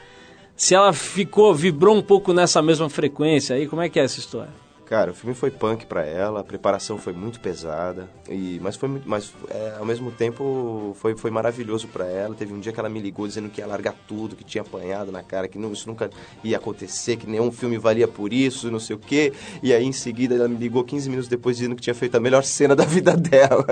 se 0.62 0.76
ela 0.76 0.92
ficou, 0.92 1.52
vibrou 1.52 1.96
um 1.96 2.00
pouco 2.00 2.32
nessa 2.32 2.62
mesma 2.62 2.88
frequência 2.88 3.56
aí, 3.56 3.66
como 3.66 3.82
é 3.82 3.88
que 3.88 3.98
é 3.98 4.04
essa 4.04 4.20
história? 4.20 4.61
Cara, 4.92 5.10
o 5.10 5.14
filme 5.14 5.34
foi 5.34 5.50
punk 5.50 5.86
pra 5.86 6.04
ela, 6.04 6.40
a 6.40 6.44
preparação 6.44 6.98
foi 6.98 7.14
muito 7.14 7.40
pesada, 7.40 8.10
e, 8.28 8.60
mas 8.60 8.76
foi 8.76 8.90
mas 9.06 9.32
é, 9.48 9.76
ao 9.78 9.86
mesmo 9.86 10.10
tempo 10.10 10.94
foi, 11.00 11.16
foi 11.16 11.30
maravilhoso 11.30 11.88
pra 11.88 12.04
ela. 12.04 12.34
Teve 12.34 12.52
um 12.52 12.60
dia 12.60 12.74
que 12.74 12.78
ela 12.78 12.90
me 12.90 13.00
ligou 13.00 13.26
dizendo 13.26 13.48
que 13.48 13.62
ia 13.62 13.66
largar 13.66 13.94
tudo, 14.06 14.36
que 14.36 14.44
tinha 14.44 14.60
apanhado 14.60 15.10
na 15.10 15.22
cara, 15.22 15.48
que 15.48 15.58
não, 15.58 15.72
isso 15.72 15.88
nunca 15.88 16.10
ia 16.44 16.58
acontecer, 16.58 17.16
que 17.16 17.26
nenhum 17.26 17.50
filme 17.50 17.78
valia 17.78 18.06
por 18.06 18.34
isso, 18.34 18.70
não 18.70 18.78
sei 18.78 18.94
o 18.94 18.98
quê. 18.98 19.32
E 19.62 19.72
aí 19.72 19.82
em 19.82 19.92
seguida 19.92 20.34
ela 20.34 20.46
me 20.46 20.56
ligou 20.56 20.84
15 20.84 21.08
minutos 21.08 21.26
depois 21.26 21.56
dizendo 21.56 21.74
que 21.74 21.80
tinha 21.80 21.94
feito 21.94 22.14
a 22.14 22.20
melhor 22.20 22.44
cena 22.44 22.76
da 22.76 22.84
vida 22.84 23.16
dela. 23.16 23.64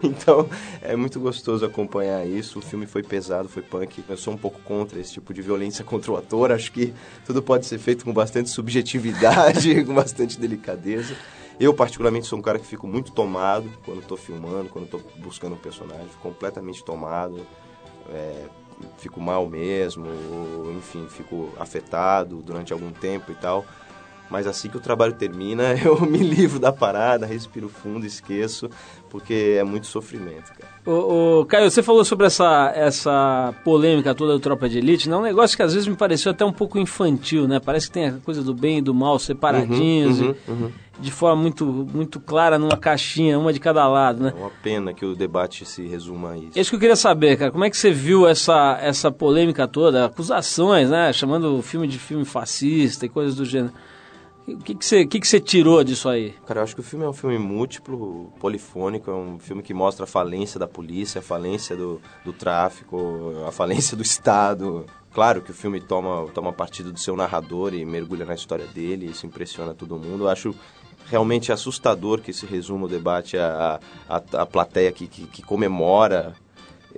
então 0.00 0.48
é 0.80 0.94
muito 0.94 1.18
gostoso 1.18 1.66
acompanhar 1.66 2.24
isso. 2.24 2.60
O 2.60 2.62
filme 2.62 2.86
foi 2.86 3.02
pesado, 3.02 3.48
foi 3.48 3.62
punk. 3.64 4.04
Eu 4.08 4.16
sou 4.16 4.32
um 4.32 4.38
pouco 4.38 4.60
contra 4.60 5.00
esse 5.00 5.14
tipo 5.14 5.34
de 5.34 5.42
violência 5.42 5.82
contra 5.84 6.12
o 6.12 6.16
ator. 6.16 6.52
Acho 6.52 6.70
que 6.70 6.94
tudo 7.26 7.42
pode 7.42 7.66
ser 7.66 7.80
feito 7.80 8.04
com 8.04 8.12
bastante 8.12 8.48
subjetividade, 8.48 9.82
com 9.84 9.92
bastante 9.92 10.38
delicadeza. 10.38 10.67
Eu, 11.60 11.74
particularmente, 11.74 12.26
sou 12.26 12.38
um 12.38 12.42
cara 12.42 12.58
que 12.58 12.66
fico 12.66 12.86
muito 12.86 13.10
tomado 13.10 13.68
quando 13.84 14.00
estou 14.00 14.16
filmando, 14.16 14.68
quando 14.68 14.84
estou 14.84 15.00
buscando 15.16 15.54
um 15.54 15.58
personagem, 15.58 16.08
completamente 16.22 16.84
tomado, 16.84 17.44
é, 18.10 18.46
fico 18.98 19.20
mal 19.20 19.48
mesmo, 19.48 20.06
ou, 20.06 20.72
enfim, 20.72 21.06
fico 21.08 21.50
afetado 21.58 22.36
durante 22.42 22.72
algum 22.72 22.92
tempo 22.92 23.32
e 23.32 23.34
tal. 23.34 23.64
Mas 24.30 24.46
assim 24.46 24.68
que 24.68 24.76
o 24.76 24.80
trabalho 24.80 25.14
termina, 25.14 25.74
eu 25.82 26.00
me 26.02 26.18
livro 26.18 26.58
da 26.58 26.72
parada, 26.72 27.26
respiro 27.26 27.68
fundo, 27.68 28.06
esqueço, 28.06 28.70
porque 29.08 29.56
é 29.58 29.64
muito 29.64 29.86
sofrimento, 29.86 30.52
cara. 30.58 30.78
Ô, 30.86 31.40
ô, 31.40 31.44
Caio, 31.46 31.70
você 31.70 31.82
falou 31.82 32.04
sobre 32.04 32.26
essa, 32.26 32.72
essa 32.74 33.54
polêmica 33.64 34.14
toda 34.14 34.32
do 34.32 34.40
Tropa 34.40 34.68
de 34.68 34.78
Elite, 34.78 35.08
né? 35.08 35.16
Um 35.16 35.22
negócio 35.22 35.56
que 35.56 35.62
às 35.62 35.74
vezes 35.74 35.88
me 35.88 35.96
pareceu 35.96 36.32
até 36.32 36.44
um 36.44 36.52
pouco 36.52 36.78
infantil, 36.78 37.46
né? 37.46 37.60
Parece 37.60 37.88
que 37.88 37.92
tem 37.92 38.06
a 38.06 38.12
coisa 38.24 38.42
do 38.42 38.54
bem 38.54 38.78
e 38.78 38.82
do 38.82 38.94
mal 38.94 39.18
separadinhos, 39.18 40.20
Uhum, 40.20 40.34
uhum, 40.48 40.54
uhum. 40.62 40.72
de 40.98 41.10
forma 41.10 41.42
muito, 41.42 41.66
muito 41.66 42.18
clara 42.20 42.58
numa 42.58 42.76
caixinha, 42.76 43.38
uma 43.38 43.52
de 43.52 43.60
cada 43.60 43.86
lado, 43.86 44.22
né? 44.22 44.32
É 44.34 44.40
uma 44.40 44.50
pena 44.62 44.94
que 44.94 45.04
o 45.04 45.14
debate 45.14 45.64
se 45.64 45.86
resuma 45.86 46.32
a 46.32 46.38
isso. 46.38 46.58
É 46.58 46.60
isso 46.60 46.70
que 46.70 46.76
eu 46.76 46.80
queria 46.80 46.96
saber, 46.96 47.36
cara. 47.36 47.50
Como 47.50 47.64
é 47.64 47.70
que 47.70 47.76
você 47.76 47.90
viu 47.90 48.26
essa, 48.26 48.78
essa 48.80 49.10
polêmica 49.10 49.68
toda? 49.68 50.06
Acusações, 50.06 50.88
né? 50.90 51.12
Chamando 51.12 51.58
o 51.58 51.62
filme 51.62 51.86
de 51.86 51.98
filme 51.98 52.24
fascista 52.24 53.04
e 53.04 53.08
coisas 53.08 53.34
do 53.36 53.44
gênero. 53.44 53.72
O 54.54 54.56
que, 54.56 54.74
que, 54.74 54.84
você, 54.84 55.04
que, 55.04 55.20
que 55.20 55.28
você 55.28 55.38
tirou 55.38 55.84
disso 55.84 56.08
aí? 56.08 56.34
Cara, 56.46 56.60
eu 56.60 56.64
acho 56.64 56.74
que 56.74 56.80
o 56.80 56.84
filme 56.84 57.04
é 57.04 57.08
um 57.08 57.12
filme 57.12 57.38
múltiplo, 57.38 58.32
polifônico, 58.40 59.10
é 59.10 59.14
um 59.14 59.38
filme 59.38 59.62
que 59.62 59.74
mostra 59.74 60.04
a 60.04 60.06
falência 60.06 60.58
da 60.58 60.66
polícia, 60.66 61.18
a 61.18 61.22
falência 61.22 61.76
do, 61.76 62.00
do 62.24 62.32
tráfico, 62.32 63.44
a 63.46 63.52
falência 63.52 63.94
do 63.94 64.02
Estado. 64.02 64.86
Claro 65.12 65.42
que 65.42 65.50
o 65.50 65.54
filme 65.54 65.80
toma, 65.80 66.26
toma 66.32 66.50
partido 66.50 66.90
do 66.90 66.98
seu 66.98 67.14
narrador 67.14 67.74
e 67.74 67.84
mergulha 67.84 68.24
na 68.24 68.34
história 68.34 68.66
dele, 68.66 69.06
isso 69.06 69.26
impressiona 69.26 69.74
todo 69.74 69.98
mundo. 69.98 70.24
Eu 70.24 70.28
acho 70.28 70.54
realmente 71.10 71.52
assustador 71.52 72.20
que 72.20 72.32
se 72.32 72.46
resuma 72.46 72.86
o 72.86 72.88
debate 72.88 73.36
à, 73.36 73.78
à, 74.08 74.16
à 74.16 74.46
plateia 74.46 74.92
que, 74.92 75.06
que, 75.06 75.26
que 75.26 75.42
comemora 75.42 76.34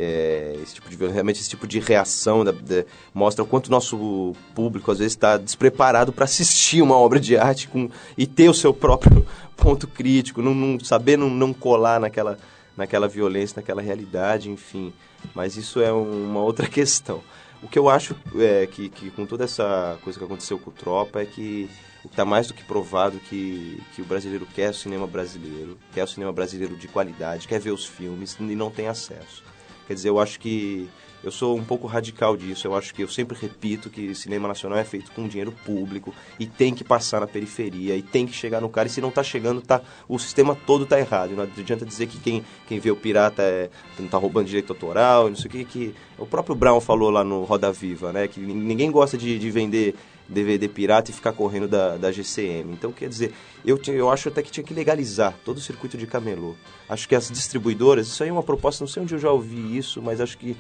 é, 0.03 0.59
esse 0.63 0.75
tipo 0.77 0.89
de 0.89 0.97
realmente 0.97 1.41
esse 1.41 1.51
tipo 1.51 1.67
de 1.67 1.79
reação 1.79 2.43
da- 2.43 2.53
da- 2.53 2.85
mostra 3.13 3.45
o 3.45 3.47
quanto 3.47 3.67
o 3.67 3.71
nosso 3.71 4.35
público 4.55 4.91
às 4.91 4.99
vezes 4.99 5.13
está 5.13 5.37
despreparado 5.37 6.11
para 6.11 6.25
assistir 6.25 6.81
uma 6.81 6.97
obra 6.97 7.21
de 7.21 7.37
arte 7.37 7.69
com, 7.69 7.91
e 8.17 8.27
ter 8.27 8.49
o 8.49 8.55
seu 8.55 8.73
próprio 8.73 9.27
ponto 9.57 9.87
crítico, 9.87 10.41
não, 10.41 10.55
não- 10.55 10.81
saber 10.81 11.19
não, 11.19 11.29
não 11.29 11.53
colar 11.53 12.01
naquela, 12.01 12.39
naquela 12.75 13.07
violência, 13.07 13.57
naquela 13.61 13.83
realidade, 13.83 14.49
enfim. 14.49 14.91
Mas 15.35 15.57
isso 15.59 15.81
é 15.83 15.93
um- 15.93 16.31
uma 16.31 16.41
outra 16.41 16.67
questão. 16.71 17.21
O 17.63 17.69
que 17.69 17.79
eu 17.79 17.91
acho 17.91 18.17
é 18.39 18.67
que, 18.67 18.89
que 18.89 19.11
com 19.11 19.27
toda 19.27 19.45
essa 19.45 19.99
coisa 20.03 20.19
que 20.19 20.25
aconteceu 20.25 20.59
com 20.59 20.71
o 20.71 20.73
Tropa 20.73 21.21
é 21.21 21.27
que 21.27 21.69
que 22.01 22.07
está 22.07 22.25
mais 22.25 22.47
do 22.47 22.55
que 22.55 22.65
provado 22.65 23.19
que, 23.29 23.79
que 23.95 24.01
o 24.01 24.07
brasileiro 24.07 24.47
quer 24.55 24.71
o 24.71 24.75
cinema 24.75 25.07
brasileiro, 25.07 25.77
quer 25.93 26.05
o 26.05 26.07
cinema 26.09 26.33
brasileiro 26.33 26.75
de 26.75 26.89
qualidade, 26.89 27.47
quer 27.47 27.61
ver 27.61 27.73
os 27.73 27.85
filmes 27.85 28.39
e 28.41 28.57
não 28.57 28.71
tem 28.71 28.89
acesso. 28.89 29.43
Quer 29.91 29.95
dizer, 29.95 30.09
eu 30.09 30.21
acho 30.21 30.39
que 30.39 30.89
eu 31.21 31.33
sou 31.33 31.57
um 31.57 31.65
pouco 31.65 31.89
radical 31.89 32.37
disso. 32.37 32.65
Eu 32.65 32.77
acho 32.77 32.95
que 32.95 33.03
eu 33.03 33.09
sempre 33.09 33.37
repito 33.37 33.91
que 33.91 34.15
cinema 34.15 34.47
nacional 34.47 34.79
é 34.79 34.85
feito 34.85 35.11
com 35.11 35.27
dinheiro 35.27 35.51
público 35.65 36.15
e 36.39 36.47
tem 36.47 36.73
que 36.73 36.85
passar 36.85 37.19
na 37.19 37.27
periferia 37.27 37.97
e 37.97 38.01
tem 38.01 38.25
que 38.25 38.33
chegar 38.33 38.61
no 38.61 38.69
cara. 38.69 38.87
E 38.87 38.91
se 38.93 39.01
não 39.01 39.09
está 39.09 39.25
chegando, 39.25 39.61
tá, 39.61 39.83
o 40.09 40.17
sistema 40.17 40.57
todo 40.65 40.85
está 40.85 40.97
errado. 40.97 41.33
Não 41.33 41.43
adianta 41.43 41.85
dizer 41.85 42.07
que 42.07 42.21
quem, 42.21 42.45
quem 42.69 42.79
vê 42.79 42.93
o 42.93 42.95
pirata 42.95 43.43
é, 43.43 43.69
não 43.99 44.07
está 44.07 44.17
roubando 44.17 44.47
direito 44.47 44.73
autoral, 44.73 45.29
não 45.29 45.35
sei 45.35 45.49
o 45.49 45.51
que, 45.51 45.65
que. 45.65 45.95
O 46.17 46.25
próprio 46.25 46.55
Brown 46.55 46.81
falou 46.81 47.11
lá 47.11 47.25
no 47.25 47.43
Roda 47.43 47.73
Viva, 47.73 48.13
né? 48.13 48.29
Que 48.29 48.39
ninguém 48.39 48.93
gosta 48.93 49.19
de, 49.19 49.41
de 49.41 49.51
vender 49.51 49.97
DVD 50.31 50.69
pirata 50.69 51.11
e 51.11 51.15
ficar 51.15 51.33
correndo 51.33 51.67
da, 51.69 51.97
da 51.97 52.13
GCM. 52.13 52.73
Então, 52.73 52.93
quer 52.93 53.09
dizer, 53.09 53.33
eu, 53.65 53.79
eu 53.89 54.11
acho 54.11 54.29
até 54.29 54.43
que 54.43 54.51
tinha 54.51 54.65
que 54.65 54.73
legalizar 54.73 55.35
todo 55.45 55.59
o 55.59 55.61
circuito 55.61 55.99
de 55.99 56.07
camelô. 56.07 56.55
Acho 56.89 57.09
que 57.09 57.15
as 57.15 57.29
distribuidoras, 57.31 58.07
isso 58.07 58.23
aí 58.23 58.29
é 58.29 58.33
uma 58.33 58.43
proposta, 58.43 58.83
não 58.85 58.89
sei 58.89 59.03
onde 59.03 59.15
eu 59.15 59.19
já 59.19 59.31
ouvi 59.31 59.77
isso, 59.77 60.01
mas 60.01 60.21
acho 60.21 60.39
que 60.39 60.57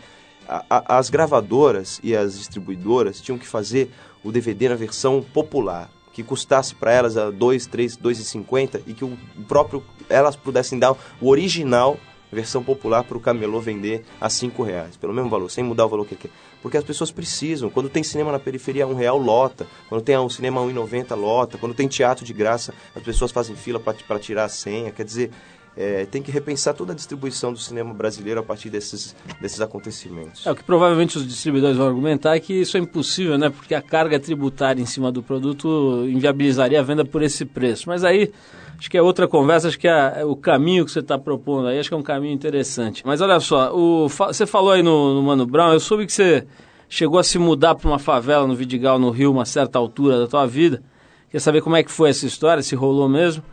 a- 0.49 0.65
a- 0.69 0.99
as 0.99 1.09
gravadoras 1.09 2.01
e 2.03 2.15
as 2.17 2.37
distribuidoras 2.37 3.21
tinham 3.21 3.39
que 3.39 3.47
fazer 3.47 3.91
o 4.25 4.33
DVD 4.33 4.69
na 4.71 4.75
versão 4.75 5.23
popular, 5.23 5.91
que 6.13 6.23
custasse 6.25 6.75
para 6.75 6.93
elas 6.93 7.17
a 7.17 7.31
2, 7.31 7.67
3, 7.67 7.97
2,50 7.97 8.83
e 8.87 8.93
que 8.93 9.05
o 9.05 9.17
próprio 9.47 9.83
elas 10.09 10.35
pudessem 10.35 10.79
dar 10.79 10.93
o 11.21 11.29
original 11.29 11.97
versão 12.33 12.63
popular 12.63 13.03
para 13.05 13.17
o 13.17 13.21
camelô 13.21 13.61
vender 13.61 14.05
a 14.21 14.29
cinco 14.31 14.63
reais, 14.63 14.97
pelo 14.97 15.13
mesmo 15.13 15.29
valor, 15.29 15.51
sem 15.51 15.65
mudar 15.65 15.87
o 15.87 15.89
valor 15.89 16.07
que 16.07 16.15
ele 16.15 16.21
quer. 16.23 16.31
Porque 16.63 16.77
as 16.77 16.85
pessoas 16.85 17.11
precisam. 17.11 17.71
Quando 17.71 17.89
tem 17.89 18.03
cinema 18.03 18.33
na 18.33 18.39
periferia, 18.39 18.87
um 18.87 18.95
real 18.95 19.19
lota. 19.19 19.67
Quando 19.89 20.03
tem 20.03 20.17
um 20.19 20.29
cinema 20.29 20.61
a 20.61 20.65
1,90 20.65 21.17
lota. 21.17 21.59
Quando 21.59 21.75
tem 21.75 21.89
teatro 21.89 22.25
de 22.25 22.33
graça, 22.33 22.75
as 22.95 23.03
pessoas 23.03 23.31
fazem 23.31 23.57
fila 23.57 23.81
para 23.81 24.19
tirar 24.19 24.45
a 24.45 24.49
senha. 24.49 24.91
Quer 24.91 25.05
dizer, 25.05 25.31
é, 25.77 26.05
tem 26.05 26.21
que 26.21 26.31
repensar 26.31 26.75
toda 26.75 26.93
a 26.93 26.97
distribuição 26.97 27.53
do 27.53 27.59
cinema 27.59 27.95
brasileiro 27.95 28.41
a 28.41 28.43
partir 28.43 28.69
desses, 28.69 29.15
desses 29.41 29.61
acontecimentos. 29.61 30.47
É, 30.47 30.51
o 30.51 30.55
que 30.55 30.65
provavelmente 30.65 31.17
os 31.17 31.27
distribuidores 31.27 31.77
vão 31.77 31.87
argumentar 31.87 32.35
é 32.35 32.41
que 32.41 32.53
isso 32.53 32.77
é 32.77 32.81
impossível, 32.81 33.39
né? 33.39 33.51
Porque 33.51 33.75
a 33.75 33.81
carga 33.81 34.19
tributária 34.19 34.83
em 34.83 34.87
cima 34.87 35.13
do 35.13 35.23
produto 35.23 36.05
inviabilizaria 36.09 36.81
a 36.81 36.83
venda 36.83 37.05
por 37.05 37.23
esse 37.23 37.45
preço. 37.45 37.89
Mas 37.89 38.05
aí, 38.05 38.33
acho 38.81 38.91
que 38.91 38.97
é 38.97 39.03
outra 39.03 39.29
conversa, 39.29 39.69
acho 39.69 39.79
que 39.79 39.87
é, 39.87 40.21
é 40.21 40.25
o 40.25 40.35
caminho 40.35 40.87
que 40.87 40.91
você 40.91 41.01
está 41.01 41.19
propondo 41.19 41.69
aí, 41.69 41.79
acho 41.79 41.91
que 41.91 41.95
é 41.95 41.99
um 41.99 42.03
caminho 42.03 42.33
interessante. 42.33 43.03
Mas 43.05 43.21
olha 43.21 43.39
só, 43.39 43.77
o, 43.77 44.09
você 44.09 44.47
falou 44.47 44.73
aí 44.73 44.83
no, 44.83 45.15
no 45.15 45.23
Mano 45.23 45.45
Brown, 45.45 45.75
eu 45.75 45.81
soube 45.81 46.07
que 46.07 46.13
você 46.15 46.47
chegou 46.89 47.21
a 47.21 47.23
se 47.23 47.39
mudar 47.39 47.75
para 47.75 47.87
uma 47.87 47.99
favela 47.99 48.47
no 48.47 48.55
Vidigal, 48.55 48.99
no 48.99 49.11
Rio, 49.11 49.31
uma 49.31 49.45
certa 49.45 49.79
altura 49.79 50.19
da 50.19 50.27
tua 50.27 50.47
vida. 50.47 50.83
Queria 51.27 51.41
saber 51.41 51.61
como 51.61 51.77
é 51.77 51.83
que 51.83 51.91
foi 51.93 52.09
essa 52.09 52.25
história, 52.25 52.63
se 52.63 52.75
rolou 52.75 53.07
mesmo. 53.07 53.45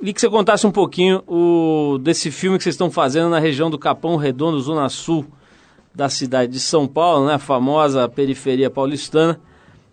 E 0.00 0.12
que 0.12 0.20
você 0.20 0.30
contasse 0.30 0.64
um 0.64 0.70
pouquinho 0.70 1.24
o, 1.26 1.98
desse 1.98 2.30
filme 2.30 2.56
que 2.56 2.62
vocês 2.62 2.74
estão 2.74 2.88
fazendo 2.88 3.28
na 3.28 3.40
região 3.40 3.68
do 3.68 3.80
Capão 3.80 4.14
Redondo, 4.14 4.60
Zona 4.60 4.88
Sul, 4.88 5.26
da 5.92 6.08
cidade 6.08 6.52
de 6.52 6.60
São 6.60 6.86
Paulo, 6.86 7.26
né? 7.26 7.34
A 7.34 7.38
famosa 7.40 8.08
periferia 8.08 8.70
paulistana. 8.70 9.40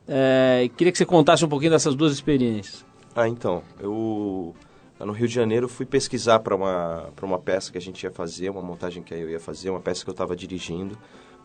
É, 0.07 0.69
queria 0.77 0.91
que 0.91 0.97
você 0.99 1.05
contasse 1.05 1.43
um 1.43 1.49
pouquinho 1.49 1.71
dessas 1.71 1.95
duas 1.95 2.13
experiências. 2.13 2.85
Ah, 3.15 3.27
então, 3.27 3.63
eu 3.79 4.53
no 4.99 5.11
Rio 5.11 5.27
de 5.27 5.33
Janeiro 5.33 5.67
fui 5.67 5.85
pesquisar 5.85 6.39
para 6.39 6.55
uma 6.55 7.09
uma 7.21 7.39
peça 7.39 7.71
que 7.71 7.77
a 7.77 7.81
gente 7.81 8.03
ia 8.03 8.11
fazer, 8.11 8.49
uma 8.49 8.61
montagem 8.61 9.03
que 9.03 9.13
eu 9.13 9.29
ia 9.29 9.39
fazer, 9.39 9.69
uma 9.69 9.79
peça 9.79 10.03
que 10.03 10.09
eu 10.09 10.13
estava 10.13 10.35
dirigindo 10.35 10.97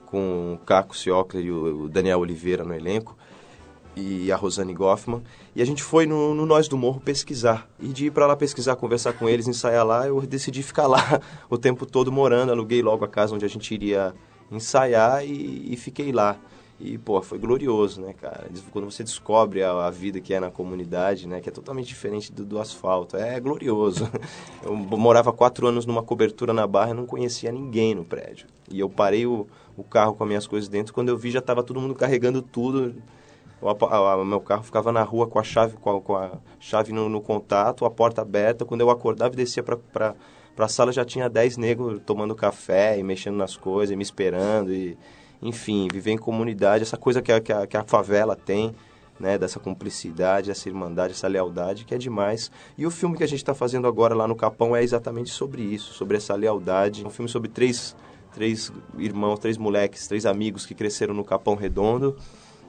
com 0.06 0.54
o 0.54 0.58
Caco 0.64 0.96
Ciocler 0.96 1.44
e 1.44 1.52
o 1.52 1.88
Daniel 1.88 2.18
Oliveira 2.18 2.64
no 2.64 2.74
elenco 2.74 3.16
e 3.96 4.30
a 4.30 4.36
Rosane 4.36 4.74
Goffman. 4.74 5.22
E 5.54 5.62
a 5.62 5.64
gente 5.64 5.82
foi 5.82 6.06
no, 6.06 6.34
no 6.34 6.46
Nós 6.46 6.68
do 6.68 6.76
Morro 6.76 7.00
pesquisar. 7.00 7.68
E 7.78 7.88
de 7.88 8.06
ir 8.06 8.10
para 8.10 8.26
lá 8.26 8.36
pesquisar, 8.36 8.76
conversar 8.76 9.12
com 9.12 9.28
eles, 9.28 9.46
ensaiar 9.48 9.86
lá, 9.86 10.06
eu 10.06 10.20
decidi 10.22 10.62
ficar 10.62 10.86
lá 10.86 11.20
o 11.48 11.58
tempo 11.58 11.86
todo 11.86 12.10
morando. 12.10 12.50
Aluguei 12.52 12.82
logo 12.82 13.04
a 13.04 13.08
casa 13.08 13.34
onde 13.34 13.44
a 13.44 13.48
gente 13.48 13.72
iria 13.72 14.14
ensaiar 14.50 15.24
e, 15.24 15.72
e 15.72 15.76
fiquei 15.76 16.12
lá. 16.12 16.36
E, 16.80 16.96
pô, 16.96 17.20
foi 17.20 17.38
glorioso, 17.38 18.00
né, 18.00 18.14
cara? 18.14 18.48
Quando 18.72 18.90
você 18.90 19.04
descobre 19.04 19.62
a, 19.62 19.70
a, 19.84 19.90
vida 19.90 20.18
que 20.18 20.32
é 20.32 20.40
na 20.40 20.50
comunidade, 20.50 21.28
né, 21.28 21.38
que 21.38 21.48
é 21.50 21.52
totalmente 21.52 21.86
diferente 21.86 22.32
do, 22.32 22.42
do, 22.42 22.58
asfalto, 22.58 23.18
é 23.18 23.38
glorioso. 23.38 24.10
Eu 24.64 24.74
morava 24.74 25.30
quatro 25.30 25.66
anos 25.66 25.84
numa 25.84 26.02
cobertura 26.02 26.54
na 26.54 26.66
Barra 26.66 26.92
e 26.92 26.94
não 26.94 27.04
conhecia 27.04 27.52
ninguém 27.52 27.94
no 27.94 28.02
prédio. 28.02 28.46
E 28.70 28.80
eu 28.80 28.88
parei 28.88 29.26
o, 29.26 29.46
o 29.76 29.84
carro 29.84 30.14
com 30.14 30.22
as 30.24 30.28
minhas 30.28 30.46
coisas 30.46 30.68
dentro, 30.70 30.94
quando 30.94 31.08
eu 31.08 31.18
vi 31.18 31.30
já 31.30 31.40
estava 31.40 31.62
todo 31.62 31.80
mundo 31.80 31.94
carregando 31.94 32.40
tudo. 32.40 32.94
O, 33.60 34.24
meu 34.24 34.40
carro 34.40 34.62
ficava 34.62 34.90
na 34.90 35.02
rua 35.02 35.26
com 35.26 35.38
a 35.38 35.42
chave, 35.42 35.76
com 35.76 35.96
a, 35.96 36.00
com 36.00 36.16
a 36.16 36.30
chave 36.58 36.92
no, 36.92 37.10
no, 37.10 37.20
contato, 37.20 37.84
a 37.84 37.90
porta 37.90 38.22
aberta. 38.22 38.64
Quando 38.64 38.80
eu 38.80 38.88
acordava 38.88 39.34
e 39.34 39.36
descia 39.36 39.62
para 39.62 40.14
a 40.56 40.68
sala, 40.68 40.92
já 40.92 41.04
tinha 41.04 41.28
dez 41.28 41.58
negros 41.58 42.00
tomando 42.06 42.34
café 42.34 42.98
e 42.98 43.02
mexendo 43.02 43.36
nas 43.36 43.56
coisas, 43.56 43.92
e 43.92 43.96
me 43.96 44.02
esperando. 44.02 44.72
E, 44.72 44.96
enfim, 45.42 45.88
viver 45.92 46.12
em 46.12 46.18
comunidade, 46.18 46.82
essa 46.82 46.96
coisa 46.96 47.22
que 47.22 47.32
a, 47.32 47.40
que 47.40 47.52
a, 47.52 47.66
que 47.66 47.76
a 47.76 47.84
favela 47.84 48.36
tem, 48.36 48.74
né, 49.18 49.36
dessa 49.36 49.60
cumplicidade, 49.60 50.50
essa 50.50 50.68
irmandade, 50.68 51.12
essa 51.12 51.28
lealdade, 51.28 51.84
que 51.84 51.94
é 51.94 51.98
demais. 51.98 52.50
E 52.76 52.86
o 52.86 52.90
filme 52.90 53.16
que 53.16 53.22
a 53.22 53.28
gente 53.28 53.40
está 53.40 53.54
fazendo 53.54 53.86
agora 53.86 54.14
lá 54.14 54.26
no 54.26 54.34
Capão 54.34 54.74
é 54.74 54.82
exatamente 54.82 55.30
sobre 55.30 55.62
isso, 55.62 55.92
sobre 55.92 56.16
essa 56.16 56.34
lealdade. 56.34 57.04
É 57.04 57.06
um 57.06 57.10
filme 57.10 57.28
sobre 57.28 57.50
três, 57.50 57.94
três 58.32 58.72
irmãos, 58.96 59.38
três 59.38 59.58
moleques, 59.58 60.08
três 60.08 60.24
amigos 60.24 60.64
que 60.64 60.74
cresceram 60.74 61.12
no 61.12 61.22
Capão 61.22 61.54
Redondo 61.54 62.16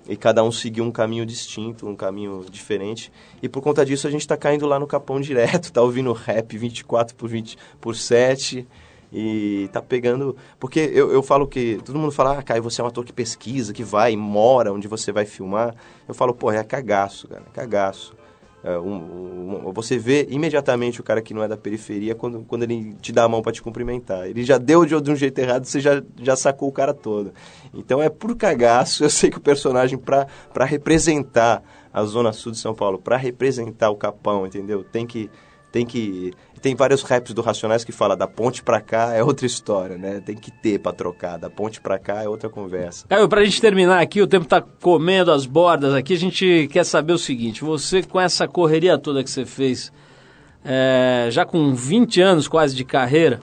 e 0.07 0.17
cada 0.17 0.43
um 0.43 0.51
seguiu 0.51 0.83
um 0.83 0.91
caminho 0.91 1.25
distinto, 1.25 1.87
um 1.87 1.95
caminho 1.95 2.45
diferente. 2.49 3.11
E 3.41 3.47
por 3.47 3.61
conta 3.61 3.85
disso 3.85 4.07
a 4.07 4.11
gente 4.11 4.21
está 4.21 4.35
caindo 4.35 4.65
lá 4.65 4.79
no 4.79 4.87
Capão 4.87 5.21
direto, 5.21 5.71
tá 5.73 5.81
ouvindo 5.81 6.11
rap 6.11 6.57
24 6.57 7.15
por 7.15 7.29
20 7.29 7.57
por 7.79 7.95
7 7.95 8.67
e 9.11 9.69
tá 9.71 9.81
pegando. 9.81 10.35
Porque 10.59 10.79
eu, 10.93 11.11
eu 11.11 11.21
falo 11.21 11.47
que. 11.47 11.79
Todo 11.83 11.99
mundo 11.99 12.11
fala, 12.11 12.39
ah, 12.39 12.43
Caio, 12.43 12.63
você 12.63 12.81
é 12.81 12.83
um 12.83 12.87
ator 12.87 13.03
que 13.03 13.11
pesquisa, 13.11 13.73
que 13.73 13.83
vai, 13.83 14.15
mora 14.15 14.71
onde 14.71 14.87
você 14.87 15.11
vai 15.11 15.25
filmar. 15.25 15.75
Eu 16.07 16.13
falo, 16.13 16.33
pô, 16.33 16.51
é 16.51 16.63
cagaço, 16.63 17.27
cara, 17.27 17.43
é 17.45 17.53
cagaço. 17.53 18.15
É, 18.63 18.77
um, 18.77 19.65
um, 19.65 19.73
você 19.73 19.97
vê 19.97 20.27
imediatamente 20.29 21.01
o 21.01 21.03
cara 21.03 21.19
que 21.19 21.33
não 21.33 21.41
é 21.41 21.47
da 21.47 21.57
periferia 21.57 22.13
quando, 22.13 22.43
quando 22.43 22.61
ele 22.61 22.93
te 23.01 23.11
dá 23.11 23.23
a 23.23 23.27
mão 23.27 23.41
para 23.41 23.51
te 23.51 23.61
cumprimentar. 23.61 24.27
Ele 24.27 24.43
já 24.43 24.59
deu 24.59 24.85
de, 24.85 24.99
de 25.01 25.11
um 25.11 25.15
jeito 25.15 25.39
errado, 25.39 25.65
você 25.65 25.79
já, 25.79 26.01
já 26.21 26.35
sacou 26.35 26.69
o 26.69 26.71
cara 26.71 26.93
todo. 26.93 27.33
Então 27.73 28.01
é 28.01 28.07
por 28.07 28.35
cagaço. 28.35 29.03
Eu 29.03 29.09
sei 29.09 29.31
que 29.31 29.37
o 29.37 29.41
personagem, 29.41 29.97
para 29.97 30.65
representar 30.65 31.63
a 31.91 32.03
Zona 32.03 32.31
Sul 32.31 32.51
de 32.51 32.59
São 32.59 32.75
Paulo, 32.75 32.99
para 32.99 33.17
representar 33.17 33.89
o 33.89 33.95
Capão, 33.95 34.45
entendeu? 34.45 34.83
Tem 34.83 35.07
que 35.07 35.29
tem 35.71 35.85
que 35.85 36.33
tem 36.61 36.75
vários 36.75 37.01
raps 37.01 37.33
do 37.33 37.41
Racionais 37.41 37.83
que 37.83 37.91
fala 37.91 38.15
da 38.15 38.27
ponte 38.27 38.61
pra 38.61 38.79
cá 38.79 39.13
é 39.13 39.23
outra 39.23 39.45
história, 39.45 39.97
né? 39.97 40.21
Tem 40.23 40.35
que 40.35 40.51
ter 40.51 40.79
pra 40.79 40.93
trocar, 40.93 41.37
da 41.37 41.49
ponte 41.49 41.81
pra 41.81 41.97
cá 41.97 42.23
é 42.23 42.29
outra 42.29 42.49
conversa. 42.49 43.07
Caio, 43.07 43.27
pra 43.27 43.43
gente 43.43 43.59
terminar 43.59 43.99
aqui, 43.99 44.21
o 44.21 44.27
tempo 44.27 44.45
tá 44.45 44.61
comendo 44.61 45.31
as 45.31 45.45
bordas 45.45 45.93
aqui, 45.93 46.13
a 46.13 46.17
gente 46.17 46.69
quer 46.71 46.85
saber 46.85 47.13
o 47.13 47.17
seguinte, 47.17 47.63
você 47.63 48.03
com 48.03 48.19
essa 48.19 48.47
correria 48.47 48.97
toda 48.97 49.23
que 49.23 49.29
você 49.29 49.45
fez, 49.45 49.91
é, 50.63 51.27
já 51.31 51.45
com 51.45 51.73
20 51.73 52.21
anos 52.21 52.47
quase 52.47 52.75
de 52.75 52.85
carreira, 52.85 53.41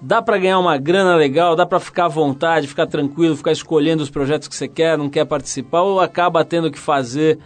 dá 0.00 0.22
para 0.22 0.38
ganhar 0.38 0.58
uma 0.58 0.78
grana 0.78 1.16
legal, 1.16 1.56
dá 1.56 1.66
para 1.66 1.80
ficar 1.80 2.04
à 2.04 2.08
vontade, 2.08 2.68
ficar 2.68 2.86
tranquilo, 2.86 3.36
ficar 3.36 3.52
escolhendo 3.52 4.02
os 4.02 4.10
projetos 4.10 4.46
que 4.46 4.54
você 4.54 4.68
quer, 4.68 4.96
não 4.96 5.10
quer 5.10 5.24
participar, 5.24 5.82
ou 5.82 5.98
acaba 5.98 6.44
tendo 6.44 6.70
que 6.70 6.78
fazer 6.78 7.38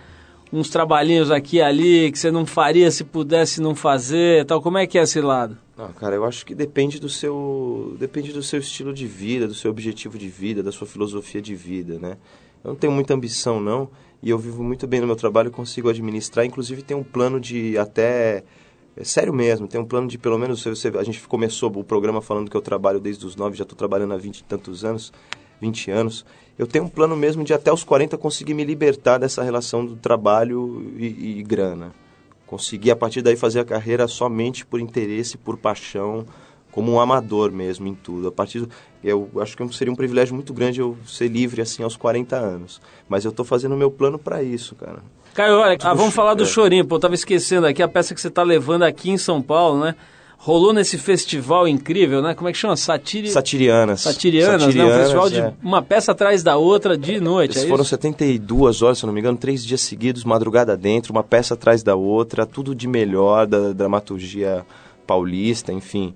uns 0.52 0.70
trabalhinhos 0.70 1.30
aqui 1.30 1.56
e 1.56 1.62
ali 1.62 2.10
que 2.10 2.18
você 2.18 2.30
não 2.30 2.46
faria 2.46 2.90
se 2.90 3.04
pudesse 3.04 3.60
não 3.60 3.74
fazer, 3.74 4.44
tal. 4.46 4.62
Como 4.62 4.78
é 4.78 4.86
que 4.86 4.98
é 4.98 5.02
esse 5.02 5.20
lado? 5.20 5.56
Cara, 5.96 6.16
eu 6.16 6.24
acho 6.24 6.44
que 6.44 6.54
depende 6.54 6.98
do 6.98 7.08
seu 7.08 7.94
depende 7.98 8.32
do 8.32 8.42
seu 8.42 8.58
estilo 8.58 8.92
de 8.92 9.06
vida, 9.06 9.46
do 9.46 9.54
seu 9.54 9.70
objetivo 9.70 10.18
de 10.18 10.28
vida, 10.28 10.62
da 10.62 10.72
sua 10.72 10.86
filosofia 10.86 11.40
de 11.40 11.54
vida, 11.54 11.98
né? 11.98 12.16
Eu 12.64 12.70
não 12.70 12.76
tenho 12.76 12.92
muita 12.92 13.14
ambição 13.14 13.60
não, 13.60 13.88
e 14.20 14.30
eu 14.30 14.38
vivo 14.38 14.62
muito 14.64 14.86
bem 14.86 15.00
no 15.00 15.06
meu 15.06 15.14
trabalho, 15.14 15.50
consigo 15.50 15.88
administrar, 15.88 16.44
inclusive 16.44 16.82
tem 16.82 16.96
um 16.96 17.04
plano 17.04 17.38
de 17.38 17.78
até 17.78 18.42
é 18.96 19.04
sério 19.04 19.32
mesmo, 19.32 19.68
tem 19.68 19.80
um 19.80 19.84
plano 19.84 20.08
de 20.08 20.18
pelo 20.18 20.36
menos 20.36 20.64
você, 20.64 20.88
a 20.88 21.04
gente 21.04 21.22
começou 21.28 21.70
o 21.72 21.84
programa 21.84 22.20
falando 22.20 22.50
que 22.50 22.56
eu 22.56 22.60
trabalho 22.60 22.98
desde 22.98 23.24
os 23.24 23.36
nove, 23.36 23.56
já 23.56 23.62
estou 23.62 23.78
trabalhando 23.78 24.12
há 24.12 24.16
vinte 24.16 24.40
e 24.40 24.44
tantos 24.44 24.84
anos, 24.84 25.12
20 25.60 25.90
anos 25.90 26.24
eu 26.58 26.66
tenho 26.66 26.84
um 26.84 26.88
plano 26.88 27.16
mesmo 27.16 27.44
de 27.44 27.54
até 27.54 27.72
os 27.72 27.84
40 27.84 28.18
conseguir 28.18 28.52
me 28.52 28.64
libertar 28.64 29.18
dessa 29.18 29.42
relação 29.42 29.86
do 29.86 29.94
trabalho 29.94 30.92
e, 30.96 31.38
e 31.38 31.42
grana. 31.42 31.92
Conseguir 32.46 32.90
a 32.90 32.96
partir 32.96 33.22
daí 33.22 33.36
fazer 33.36 33.60
a 33.60 33.64
carreira 33.64 34.08
somente 34.08 34.66
por 34.66 34.80
interesse, 34.80 35.38
por 35.38 35.56
paixão, 35.56 36.26
como 36.72 36.92
um 36.92 37.00
amador 37.00 37.52
mesmo 37.52 37.86
em 37.86 37.94
tudo. 37.94 38.28
A 38.28 38.32
partir 38.32 38.60
do, 38.60 38.70
eu 39.04 39.30
acho 39.40 39.56
que 39.56 39.74
seria 39.74 39.92
um 39.92 39.96
privilégio 39.96 40.34
muito 40.34 40.52
grande 40.52 40.80
eu 40.80 40.96
ser 41.06 41.28
livre 41.28 41.62
assim 41.62 41.82
aos 41.82 41.96
40 41.96 42.36
anos, 42.36 42.80
mas 43.08 43.24
eu 43.24 43.30
estou 43.30 43.44
fazendo 43.44 43.74
o 43.74 43.78
meu 43.78 43.90
plano 43.90 44.18
para 44.18 44.42
isso, 44.42 44.74
cara. 44.74 44.98
Caio, 45.34 45.58
olha, 45.58 45.78
ah, 45.80 45.94
vamos 45.94 46.14
falar 46.14 46.34
do 46.34 46.42
é. 46.42 46.46
Chorinho, 46.46 46.84
pô, 46.84 46.96
eu 46.96 47.00
tava 47.00 47.14
esquecendo 47.14 47.66
aqui 47.66 47.82
a 47.82 47.88
peça 47.88 48.14
que 48.14 48.20
você 48.20 48.28
está 48.28 48.42
levando 48.42 48.82
aqui 48.82 49.10
em 49.10 49.18
São 49.18 49.40
Paulo, 49.40 49.84
né? 49.84 49.94
Rolou 50.38 50.72
nesse 50.72 50.96
festival 50.96 51.66
incrível, 51.66 52.22
né? 52.22 52.34
Como 52.34 52.48
é 52.48 52.52
que 52.52 52.58
chama? 52.58 52.76
Satiri... 52.76 53.28
Satirianas. 53.28 54.00
Satirianas, 54.00 54.62
Satirianas, 54.62 54.92
né? 54.92 54.96
Um 54.96 55.02
festival 55.02 55.30
de 55.30 55.40
é. 55.40 55.52
uma 55.62 55.82
peça 55.82 56.12
atrás 56.12 56.42
da 56.42 56.56
outra 56.56 56.96
de 56.96 57.20
noite, 57.20 57.58
é 57.58 57.66
foram 57.66 57.84
72 57.84 58.80
horas, 58.80 58.98
se 58.98 59.06
não 59.06 59.12
me 59.12 59.20
engano, 59.20 59.36
três 59.36 59.66
dias 59.66 59.80
seguidos, 59.80 60.24
madrugada 60.24 60.76
dentro, 60.76 61.12
uma 61.12 61.24
peça 61.24 61.54
atrás 61.54 61.82
da 61.82 61.96
outra, 61.96 62.46
tudo 62.46 62.74
de 62.74 62.86
melhor 62.86 63.46
da 63.46 63.72
dramaturgia 63.72 64.64
paulista, 65.06 65.72
enfim 65.72 66.14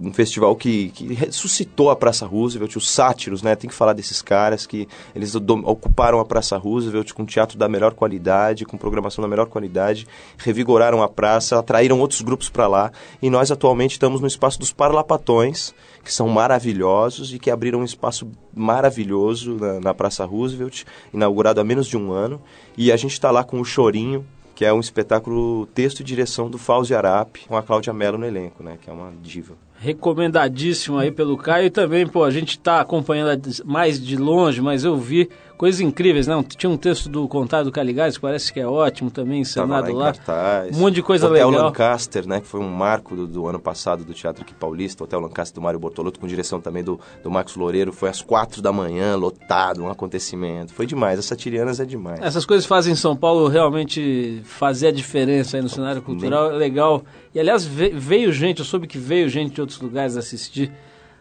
um 0.00 0.12
festival 0.12 0.56
que, 0.56 0.88
que 0.90 1.12
ressuscitou 1.12 1.90
a 1.90 1.96
Praça 1.96 2.24
Roosevelt, 2.26 2.74
os 2.76 2.90
sátiros, 2.90 3.42
né? 3.42 3.54
Tem 3.54 3.68
que 3.68 3.76
falar 3.76 3.92
desses 3.92 4.22
caras 4.22 4.66
que 4.66 4.88
eles 5.14 5.34
ocuparam 5.34 6.18
a 6.18 6.24
Praça 6.24 6.56
Roosevelt 6.56 7.12
com 7.12 7.26
teatro 7.26 7.58
da 7.58 7.68
melhor 7.68 7.92
qualidade, 7.92 8.64
com 8.64 8.78
programação 8.78 9.20
da 9.20 9.28
melhor 9.28 9.46
qualidade, 9.46 10.06
revigoraram 10.38 11.02
a 11.02 11.08
praça, 11.08 11.58
atraíram 11.58 12.00
outros 12.00 12.22
grupos 12.22 12.48
para 12.48 12.66
lá. 12.66 12.90
E 13.20 13.28
nós 13.28 13.50
atualmente 13.50 13.92
estamos 13.92 14.20
no 14.20 14.26
espaço 14.26 14.58
dos 14.58 14.72
Parlapatões, 14.72 15.74
que 16.02 16.12
são 16.12 16.28
maravilhosos 16.28 17.34
e 17.34 17.38
que 17.38 17.50
abriram 17.50 17.80
um 17.80 17.84
espaço 17.84 18.26
maravilhoso 18.54 19.56
na, 19.56 19.80
na 19.80 19.94
Praça 19.94 20.24
Roosevelt, 20.24 20.84
inaugurado 21.12 21.60
há 21.60 21.64
menos 21.64 21.86
de 21.86 21.98
um 21.98 22.10
ano. 22.10 22.40
E 22.76 22.90
a 22.90 22.96
gente 22.96 23.12
está 23.12 23.30
lá 23.30 23.44
com 23.44 23.60
o 23.60 23.64
Chorinho, 23.64 24.24
que 24.54 24.64
é 24.64 24.72
um 24.72 24.80
espetáculo 24.80 25.66
texto 25.66 26.00
e 26.00 26.04
direção 26.04 26.48
do 26.48 26.56
Fauzi 26.56 26.94
Arap, 26.94 27.46
com 27.46 27.56
a 27.56 27.62
Cláudia 27.62 27.92
Mello 27.92 28.16
no 28.16 28.26
elenco, 28.26 28.62
né? 28.62 28.78
Que 28.80 28.88
é 28.88 28.92
uma 28.92 29.12
diva 29.22 29.54
recomendadíssimo 29.80 30.98
aí 30.98 31.10
pelo 31.10 31.36
Caio. 31.36 31.66
E 31.66 31.70
também, 31.70 32.06
pô, 32.06 32.22
a 32.22 32.30
gente 32.30 32.50
está 32.50 32.80
acompanhando 32.80 33.40
mais 33.64 34.00
de 34.00 34.16
longe, 34.16 34.60
mas 34.60 34.84
eu 34.84 34.96
vi 34.96 35.28
coisas 35.60 35.82
incríveis, 35.82 36.26
né? 36.26 36.42
Tinha 36.56 36.70
um 36.70 36.76
texto 36.78 37.06
do 37.06 37.28
Contado 37.28 37.66
do 37.66 37.70
Caligares, 37.70 38.16
que 38.16 38.22
parece 38.22 38.50
que 38.50 38.58
é 38.58 38.66
ótimo 38.66 39.10
também, 39.10 39.42
encenado 39.42 39.92
lá. 39.92 40.14
lá. 40.26 40.64
Um 40.72 40.78
monte 40.78 40.94
de 40.94 41.02
coisa 41.02 41.28
Hotel 41.28 41.50
legal. 41.50 41.66
Lancaster, 41.66 42.26
né? 42.26 42.40
Que 42.40 42.46
foi 42.46 42.60
um 42.60 42.68
marco 42.70 43.14
do, 43.14 43.26
do, 43.26 43.46
ano 43.46 43.60
passado 43.60 44.02
do 44.02 44.14
Teatro 44.14 44.42
aqui 44.42 44.54
paulista. 44.54 45.04
Hotel 45.04 45.20
Lancaster 45.20 45.54
do 45.54 45.60
Mário 45.60 45.78
Bortolotto, 45.78 46.18
com 46.18 46.26
direção 46.26 46.62
também 46.62 46.82
do, 46.82 46.98
do 47.22 47.30
Marcos 47.30 47.56
Loureiro. 47.56 47.92
Foi 47.92 48.08
às 48.08 48.22
quatro 48.22 48.62
da 48.62 48.72
manhã, 48.72 49.16
lotado, 49.16 49.84
um 49.84 49.90
acontecimento. 49.90 50.72
Foi 50.72 50.86
demais. 50.86 51.18
As 51.18 51.26
Satirianas 51.26 51.78
é 51.78 51.84
demais. 51.84 52.22
Essas 52.22 52.46
coisas 52.46 52.64
fazem 52.64 52.94
São 52.94 53.14
Paulo 53.14 53.46
realmente 53.46 54.40
fazer 54.44 54.86
a 54.86 54.92
diferença 54.92 55.58
aí 55.58 55.62
no 55.62 55.68
cenário 55.68 56.00
cultural. 56.00 56.48
Nem... 56.48 56.56
É 56.56 56.58
legal 56.58 57.04
e 57.34 57.38
aliás, 57.38 57.64
veio 57.64 58.32
gente, 58.32 58.58
eu 58.58 58.64
soube 58.64 58.88
que 58.88 58.98
veio 58.98 59.28
gente 59.28 59.54
de 59.54 59.60
outros 59.60 59.80
lugares 59.80 60.16
assistir 60.16 60.72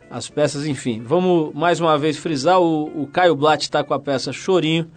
as 0.10 0.30
peças, 0.30 0.66
enfim. 0.66 1.02
Vamos 1.04 1.54
mais 1.54 1.80
uma 1.80 1.98
vez 1.98 2.18
frisar: 2.18 2.60
o, 2.60 3.04
o 3.04 3.08
Caio 3.08 3.36
Blatt 3.36 3.64
está 3.64 3.84
com 3.84 3.94
a 3.94 4.00
peça 4.00 4.34
Chorinho 4.34 4.90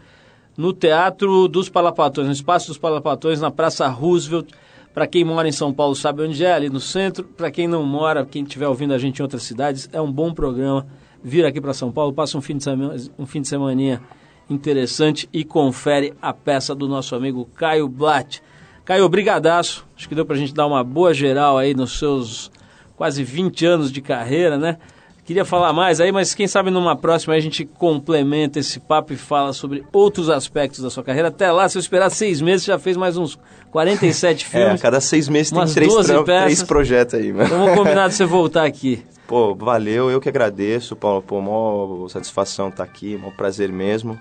no 0.57 0.73
Teatro 0.73 1.49
dos 1.49 1.69
Palapatões, 1.69 2.27
no 2.27 2.33
Espaço 2.33 2.69
dos 2.69 2.79
Palapatões, 2.79 3.41
na 3.41 3.51
Praça 3.51 3.87
Roosevelt. 3.89 4.51
Para 4.93 5.07
quem 5.07 5.25
mora 5.25 5.49
em 5.49 5.53
São 5.53 5.73
Paulo 5.73 5.95
sabe 5.95 6.23
onde 6.23 6.45
é, 6.45 6.53
ali 6.53 6.69
no 6.69 6.81
centro. 6.81 7.25
Para 7.25 7.51
quem 7.51 7.67
não 7.67 7.83
mora, 7.83 8.27
quem 8.27 8.43
estiver 8.43 8.69
ouvindo 8.69 8.93
a 8.93 8.99
gente 8.99 9.21
em 9.21 9.23
outras 9.23 9.43
cidades, 9.43 9.89
é 9.93 10.01
um 10.01 10.13
bom 10.13 10.35
programa. 10.35 10.87
Vir 11.25 11.47
aqui 11.47 11.61
para 11.61 11.73
São 11.73 11.91
Paulo, 11.91 12.13
passa 12.13 12.37
um 12.37 12.43
fim 12.43 12.57
de 12.57 12.65
semana, 12.65 12.97
um 13.19 13.25
fim 13.25 13.41
de 13.41 13.49
semaninha 13.49 14.03
interessante 14.51 15.29
e 15.33 15.45
confere 15.45 16.13
a 16.21 16.33
peça 16.35 16.75
do 16.75 16.89
nosso 16.89 17.15
amigo 17.15 17.49
Caio 17.55 17.89
Blatt. 17.89 18.43
Caio, 18.85 19.09
brigadaço. 19.09 19.87
Acho 19.97 20.09
que 20.09 20.15
deu 20.15 20.27
para 20.27 20.37
a 20.37 20.39
gente 20.39 20.53
dar 20.53 20.67
uma 20.67 20.83
boa 20.83 21.15
geral 21.15 21.57
aí 21.57 21.73
nos 21.73 21.99
seus 21.99 22.51
quase 22.97 23.25
20 23.25 23.65
anos 23.65 23.93
de 23.93 24.03
carreira, 24.03 24.59
né? 24.59 24.79
Queria 25.25 25.45
falar 25.45 25.73
mais 25.73 26.01
aí, 26.01 26.11
mas 26.11 26.35
quem 26.35 26.49
sabe 26.49 26.69
numa 26.71 26.97
próxima 26.97 27.35
a 27.35 27.39
gente 27.41 27.65
complementa 27.65 28.59
esse 28.59 28.81
papo 28.81 29.13
e 29.13 29.17
fala 29.17 29.53
sobre 29.53 29.85
outros 29.93 30.29
aspectos 30.29 30.81
da 30.83 30.91
sua 30.91 31.05
carreira. 31.05 31.29
Até 31.29 31.51
lá, 31.53 31.69
se 31.69 31.79
eu 31.79 31.81
esperar 31.81 32.11
seis 32.11 32.41
meses, 32.41 32.67
já 32.67 32.77
fez 32.77 32.97
mais 32.97 33.17
uns 33.17 33.39
47 33.71 34.45
É, 34.47 34.49
filmes. 34.49 34.81
a 34.81 34.83
cada 34.83 35.01
seis 35.01 35.29
meses 35.29 35.53
tem 35.53 35.65
três, 35.67 35.93
12 35.93 36.09
tram- 36.13 36.25
peças. 36.25 36.45
três 36.45 36.63
projetos 36.65 37.15
aí, 37.15 37.33
mano. 37.33 37.45
Então 37.47 37.59
vamos 37.59 37.75
combinar 37.79 38.09
de 38.09 38.15
você 38.15 38.25
voltar 38.27 38.65
aqui. 38.65 39.03
Pô, 39.29 39.55
valeu, 39.55 40.11
eu 40.11 40.21
que 40.21 40.29
agradeço, 40.29 40.95
Paulo, 40.95 41.23
pô, 41.23 41.41
mó 41.41 42.07
satisfação 42.09 42.69
estar 42.69 42.85
aqui, 42.85 43.17
mó 43.17 43.31
prazer 43.31 43.73
mesmo. 43.73 44.21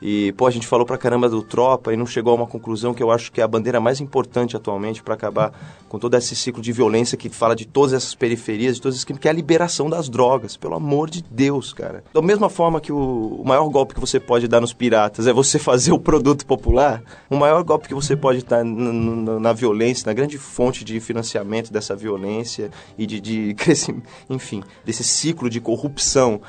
E, 0.00 0.32
pô, 0.32 0.46
a 0.46 0.50
gente 0.50 0.66
falou 0.66 0.86
pra 0.86 0.96
caramba 0.96 1.28
do 1.28 1.42
Tropa 1.42 1.92
e 1.92 1.96
não 1.96 2.06
chegou 2.06 2.32
a 2.32 2.36
uma 2.36 2.46
conclusão 2.46 2.94
que 2.94 3.02
eu 3.02 3.10
acho 3.10 3.30
que 3.30 3.40
é 3.40 3.44
a 3.44 3.48
bandeira 3.48 3.80
mais 3.80 4.00
importante 4.00 4.56
atualmente 4.56 5.02
para 5.02 5.14
acabar 5.14 5.52
com 5.88 5.98
todo 5.98 6.16
esse 6.16 6.34
ciclo 6.34 6.62
de 6.62 6.72
violência 6.72 7.18
que 7.18 7.28
fala 7.28 7.54
de 7.54 7.66
todas 7.66 7.92
essas 7.92 8.14
periferias, 8.14 8.76
de 8.76 8.82
todos 8.82 8.96
esses 8.96 9.04
crimes, 9.04 9.20
que 9.20 9.28
é 9.28 9.30
a 9.30 9.34
liberação 9.34 9.90
das 9.90 10.08
drogas, 10.08 10.56
pelo 10.56 10.74
amor 10.74 11.10
de 11.10 11.22
Deus, 11.22 11.72
cara. 11.72 12.02
Da 12.14 12.22
mesma 12.22 12.48
forma 12.48 12.80
que 12.80 12.92
o, 12.92 13.42
maior 13.44 13.68
golpe 13.68 13.94
que 13.94 14.00
você 14.00 14.18
pode 14.18 14.48
dar 14.48 14.60
nos 14.60 14.72
piratas 14.72 15.26
é 15.26 15.32
você 15.32 15.58
fazer 15.60 15.92
o 15.92 15.98
produto 15.98 16.46
popular, 16.46 17.02
o 17.28 17.36
maior 17.36 17.62
golpe 17.62 17.88
que 17.88 17.94
você 17.94 18.16
pode 18.16 18.44
dar 18.44 18.64
na 18.64 19.52
violência, 19.52 20.06
na 20.06 20.12
grande 20.14 20.38
fonte 20.38 20.84
de 20.84 20.98
financiamento 21.00 21.72
dessa 21.72 21.94
violência 21.94 22.70
e 22.96 23.06
de, 23.06 23.20
de 23.20 23.54
crescimento, 23.58 24.08
enfim, 24.28 24.62
desse 24.84 25.04
ciclo 25.04 25.50
de 25.50 25.60
corrupção 25.60 26.40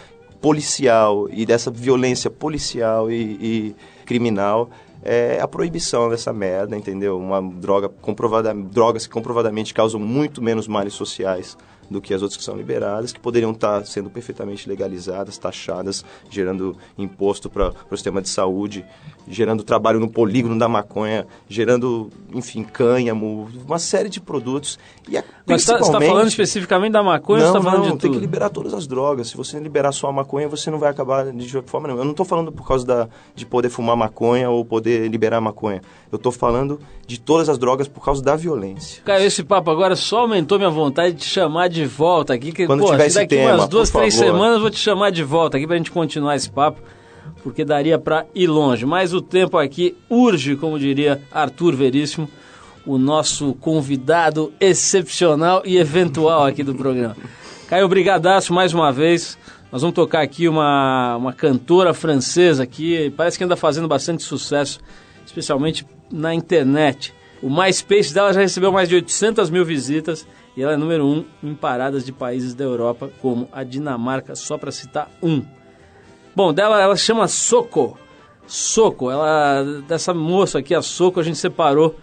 policial 0.42 1.28
e 1.32 1.46
dessa 1.46 1.70
violência 1.70 2.30
policial 2.30 3.12
e, 3.12 3.16
e 3.16 3.76
criminal 4.06 4.70
é 5.04 5.40
a 5.42 5.48
proibição 5.48 6.10
dessa 6.10 6.32
merda, 6.32 6.76
entendeu? 6.76 7.18
Uma 7.18 7.42
droga 7.42 7.90
comprovada, 7.90 8.54
drogas 8.54 9.08
que 9.08 9.14
comprovadamente 9.14 9.74
causam 9.74 10.00
muito 10.00 10.42
menos 10.42 10.68
males 10.68 10.94
sociais 10.94 11.58
do 11.92 12.02
que 12.02 12.14
as 12.14 12.22
outras 12.22 12.38
que 12.38 12.44
são 12.44 12.56
liberadas, 12.56 13.12
que 13.12 13.20
poderiam 13.20 13.52
estar 13.52 13.86
sendo 13.86 14.10
perfeitamente 14.10 14.68
legalizadas, 14.68 15.38
taxadas, 15.38 16.06
gerando 16.30 16.78
imposto 16.98 17.50
para 17.50 17.74
o 17.90 17.96
sistema 17.96 18.22
de 18.22 18.30
saúde, 18.30 18.86
gerando 19.28 19.64
trabalho 19.64 20.00
no 20.00 20.10
polígono 20.10 20.58
da 20.58 20.68
maconha, 20.68 21.28
gerando, 21.50 22.10
enfim, 22.34 22.64
cânhamo, 22.64 23.50
uma 23.66 23.80
série 23.80 24.10
de 24.10 24.20
produtos. 24.20 24.80
E 25.10 25.18
a, 25.18 25.24
Mas 25.46 25.64
você 25.64 25.74
está 25.74 26.02
falando 26.02 26.28
especificamente 26.28 26.94
da 26.94 27.04
maconha 27.04 27.40
ou 27.40 27.46
não, 27.46 27.52
você 27.52 27.58
está 27.58 27.72
falando 27.72 27.88
não, 27.88 27.96
de 27.96 28.02
tem 28.02 28.10
tudo? 28.10 28.20
que 28.20 28.26
liberar 28.26 28.50
todas 28.50 28.74
as 28.74 28.88
drogas. 28.88 29.30
Se 29.30 29.38
você 29.38 29.60
liberar 29.60 29.92
só 29.92 30.08
a 30.08 30.14
maconha, 30.14 30.48
você 30.48 30.72
não 30.72 30.80
vai 30.80 30.90
acabar 30.90 31.32
de 31.32 31.62
forma 31.64 31.88
nenhuma. 31.88 32.02
Eu 32.02 32.06
não 32.06 32.12
estou 32.12 32.26
falando 32.26 32.52
por 32.52 32.68
causa 32.68 32.86
da, 32.86 33.10
de 33.36 33.46
poder 33.46 33.70
fumar 33.70 33.96
maconha 33.98 34.50
ou 34.50 34.64
poder 34.64 35.10
liberar 35.10 35.42
maconha. 35.42 35.82
Eu 36.12 36.16
estou 36.16 36.32
falando 36.32 36.80
de 37.06 37.20
todas 37.20 37.50
as 37.50 37.58
drogas 37.58 37.88
por 37.88 38.04
causa 38.04 38.24
da 38.24 38.36
violência. 38.36 39.02
Caio, 39.04 39.26
esse 39.26 39.44
papo 39.44 39.70
agora 39.70 39.96
só 39.96 40.20
aumentou 40.20 40.58
minha 40.58 40.70
vontade 40.70 41.16
de 41.16 41.22
te 41.22 41.26
chamar 41.26 41.68
de 41.68 41.81
volta 41.86 42.34
aqui. 42.34 42.52
Que, 42.52 42.66
Quando 42.66 42.82
pô, 42.82 42.92
tiver 42.92 43.12
daqui 43.12 43.28
tema, 43.36 43.56
umas 43.56 43.68
duas, 43.68 43.90
três 43.90 44.16
favor. 44.16 44.32
semanas 44.32 44.56
eu 44.56 44.62
vou 44.62 44.70
te 44.70 44.80
chamar 44.80 45.12
de 45.12 45.24
volta 45.24 45.58
aqui 45.58 45.68
pra 45.68 45.78
gente 45.78 45.92
continuar 45.92 46.36
esse 46.36 46.50
papo, 46.50 46.82
porque 47.44 47.64
daria 47.66 47.98
pra 48.00 48.26
ir 48.34 48.48
longe. 48.48 48.86
Mas 48.86 49.14
o 49.14 49.22
tempo 49.22 49.58
aqui 49.58 49.96
urge, 50.10 50.56
como 50.56 50.80
diria 50.80 51.22
Arthur 51.32 51.76
Veríssimo, 51.76 52.30
o 52.86 52.98
nosso 52.98 53.54
convidado 53.56 54.52
excepcional 54.60 55.62
e 55.66 55.78
eventual 55.78 56.46
aqui 56.46 56.64
do 56.64 56.76
programa. 56.76 57.16
Caio, 57.68 57.88
brigadaço 57.88 58.54
mais 58.54 58.74
uma 58.74 58.92
vez. 58.92 59.38
Nós 59.72 59.82
vamos 59.82 59.96
tocar 59.96 60.22
aqui 60.22 60.50
uma, 60.50 61.16
uma 61.16 61.32
cantora 61.32 61.94
francesa 61.94 62.68
que 62.68 63.10
parece 63.12 63.38
que 63.38 63.44
anda 63.44 63.56
fazendo 63.56 63.88
bastante 63.88 64.24
sucesso, 64.24 64.82
especialmente 65.26 65.86
na 66.12 66.34
internet. 66.34 67.14
O 67.42 67.50
MySpace 67.50 68.14
dela 68.14 68.34
já 68.34 68.42
recebeu 68.42 68.72
mais 68.72 68.90
de 68.90 68.96
800 68.96 69.50
mil 69.50 69.64
visitas 69.64 70.28
e 70.56 70.62
ela 70.62 70.74
é 70.74 70.78
número 70.78 71.06
um 71.06 71.26
em 71.44 71.54
paradas 71.54 72.06
de 72.06 72.12
países 72.12 72.54
da 72.54 72.64
Europa, 72.64 73.10
como 73.22 73.48
a 73.52 73.64
Dinamarca, 73.64 74.36
só 74.36 74.58
para 74.58 74.72
citar 74.72 75.10
um. 75.22 75.44
Bom, 76.36 76.54
dela 76.54 76.82
ela 76.82 76.96
chama 76.96 77.28
Soco. 77.28 77.98
Soco, 78.48 79.10
ela 79.10 79.64
dessa 79.88 80.14
moça 80.14 80.60
aqui, 80.60 80.76
a 80.76 80.82
Soco, 80.82 81.20
a 81.20 81.24
gente 81.24 81.38
separou 81.38 81.96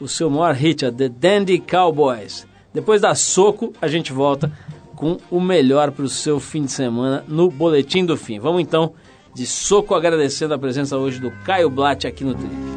o 0.00 0.06
seu 0.06 0.30
maior 0.30 0.54
hit, 0.54 0.84
a 0.84 0.92
The 0.92 1.08
Dandy 1.08 1.58
Cowboys. 1.58 2.46
Depois 2.72 3.00
da 3.00 3.14
Soco, 3.14 3.72
a 3.80 3.88
gente 3.88 4.12
volta 4.12 4.52
com 4.94 5.18
o 5.30 5.40
melhor 5.40 5.90
para 5.90 6.04
o 6.04 6.08
seu 6.08 6.38
fim 6.38 6.64
de 6.64 6.72
semana 6.72 7.24
no 7.26 7.50
Boletim 7.50 8.04
do 8.04 8.16
Fim. 8.16 8.38
Vamos 8.38 8.62
então 8.62 8.94
de 9.34 9.46
Soco 9.46 9.94
agradecendo 9.94 10.54
a 10.54 10.58
presença 10.58 10.96
hoje 10.96 11.20
do 11.20 11.30
Caio 11.44 11.68
Blatt 11.68 12.06
aqui 12.06 12.24
no 12.24 12.34
Trilho. 12.34 12.76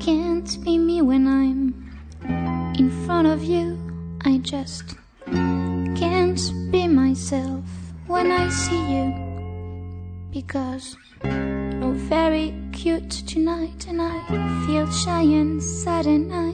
can't 0.00 0.64
be 0.64 0.78
me 0.78 1.02
when 1.02 1.26
I'm 1.28 1.74
in 2.78 2.90
front 3.04 3.28
of 3.28 3.44
you. 3.44 3.89
I 4.22 4.38
just 4.38 4.96
can't 5.26 6.40
be 6.70 6.86
myself 6.86 7.64
when 8.06 8.30
I 8.30 8.48
see 8.50 8.94
you. 8.94 9.14
Because 10.30 10.96
you're 11.24 11.92
very 11.92 12.54
cute 12.72 13.10
tonight, 13.10 13.86
and 13.88 14.00
I 14.02 14.20
feel 14.66 14.90
shy 14.90 15.22
and 15.22 15.62
sad, 15.62 16.06
and 16.06 16.32
I 16.32 16.52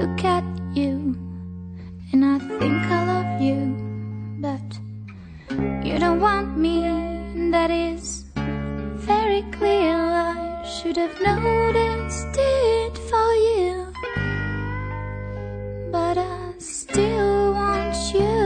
look 0.00 0.24
at 0.24 0.44
you 0.74 1.14
and 2.12 2.24
I 2.24 2.38
think 2.58 2.82
I 2.84 3.04
love 3.04 3.40
you. 3.40 3.76
But 4.40 4.78
you 5.86 5.98
don't 5.98 6.20
want 6.20 6.56
me, 6.56 6.84
and 6.84 7.52
that 7.52 7.70
is 7.70 8.24
very 8.34 9.42
clear. 9.52 9.94
I 9.94 10.64
should 10.64 10.96
have 10.96 11.20
noticed 11.20 12.36
it 12.36 12.96
for 12.96 13.34
you. 13.34 13.89
Still 16.92 17.52
want 17.52 17.96
you, 18.14 18.38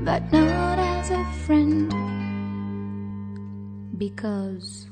but 0.00 0.22
not 0.32 0.78
as 0.78 1.10
a 1.10 1.24
friend. 1.44 1.90
Because 3.98 4.86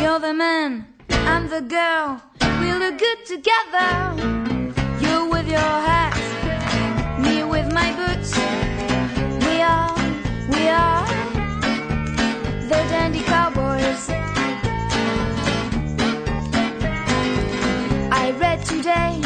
you're 0.00 0.18
the 0.18 0.34
man, 0.34 0.86
I'm 1.10 1.48
the 1.48 1.62
girl. 1.62 2.20
We 2.60 2.72
look 2.72 2.98
good 2.98 3.20
together. 3.26 3.90
You 5.00 5.30
with 5.30 5.48
your 5.48 5.74
hat, 5.88 6.16
me 7.18 7.44
with 7.44 7.72
my 7.72 7.88
boots. 7.98 8.30
We 9.46 9.54
are, 9.62 9.94
we 10.54 10.68
are 10.68 11.06
the 12.70 12.80
dandy 12.90 13.22
cowboys. 13.22 14.10
I 18.10 18.34
read 18.38 18.64
today 18.64 19.17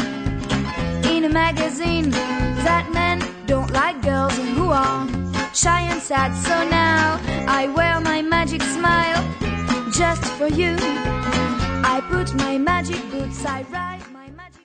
magazine 1.33 2.11
that 2.63 2.87
men 2.93 3.19
don't 3.47 3.71
like 3.73 3.99
girls 4.03 4.37
who 4.55 4.69
are 4.69 5.07
shy 5.55 5.81
and 5.89 5.99
sad. 5.99 6.31
So 6.35 6.53
now 6.69 7.19
I 7.47 7.67
wear 7.75 7.99
my 7.99 8.21
magic 8.21 8.61
smile 8.61 9.21
just 9.91 10.23
for 10.37 10.47
you. 10.47 10.75
I 11.83 12.01
put 12.07 12.33
my 12.35 12.59
magic 12.59 13.01
boots, 13.09 13.43
I 13.45 13.65
ride 13.71 14.05
my 14.13 14.29
magic. 14.31 14.61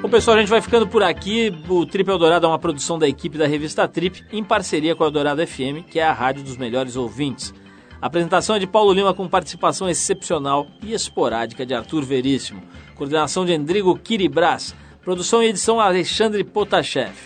Bom, 0.00 0.08
pessoal, 0.08 0.36
a 0.36 0.40
gente 0.40 0.48
vai 0.48 0.62
ficando 0.62 0.86
por 0.86 1.02
aqui. 1.02 1.52
O 1.68 1.84
Trip 1.84 2.08
Eldorado 2.08 2.46
é 2.46 2.48
uma 2.48 2.58
produção 2.58 3.00
da 3.00 3.08
equipe 3.08 3.36
da 3.36 3.48
revista 3.48 3.88
Trip, 3.88 4.24
em 4.30 4.44
parceria 4.44 4.94
com 4.94 5.02
a 5.02 5.08
Eldorado 5.08 5.44
FM, 5.44 5.82
que 5.90 5.98
é 5.98 6.04
a 6.04 6.12
rádio 6.12 6.44
dos 6.44 6.56
melhores 6.56 6.94
ouvintes. 6.94 7.52
A 8.06 8.08
apresentação 8.08 8.54
é 8.54 8.60
de 8.60 8.68
Paulo 8.68 8.92
Lima, 8.92 9.12
com 9.12 9.26
participação 9.26 9.88
excepcional 9.88 10.68
e 10.80 10.92
esporádica 10.92 11.66
de 11.66 11.74
Arthur 11.74 12.04
Veríssimo. 12.04 12.62
Coordenação 12.94 13.44
de 13.44 13.52
Endrigo 13.52 13.98
Kiribras. 13.98 14.76
Produção 15.02 15.42
e 15.42 15.46
edição 15.46 15.80
Alexandre 15.80 16.44
Potashev. 16.44 17.16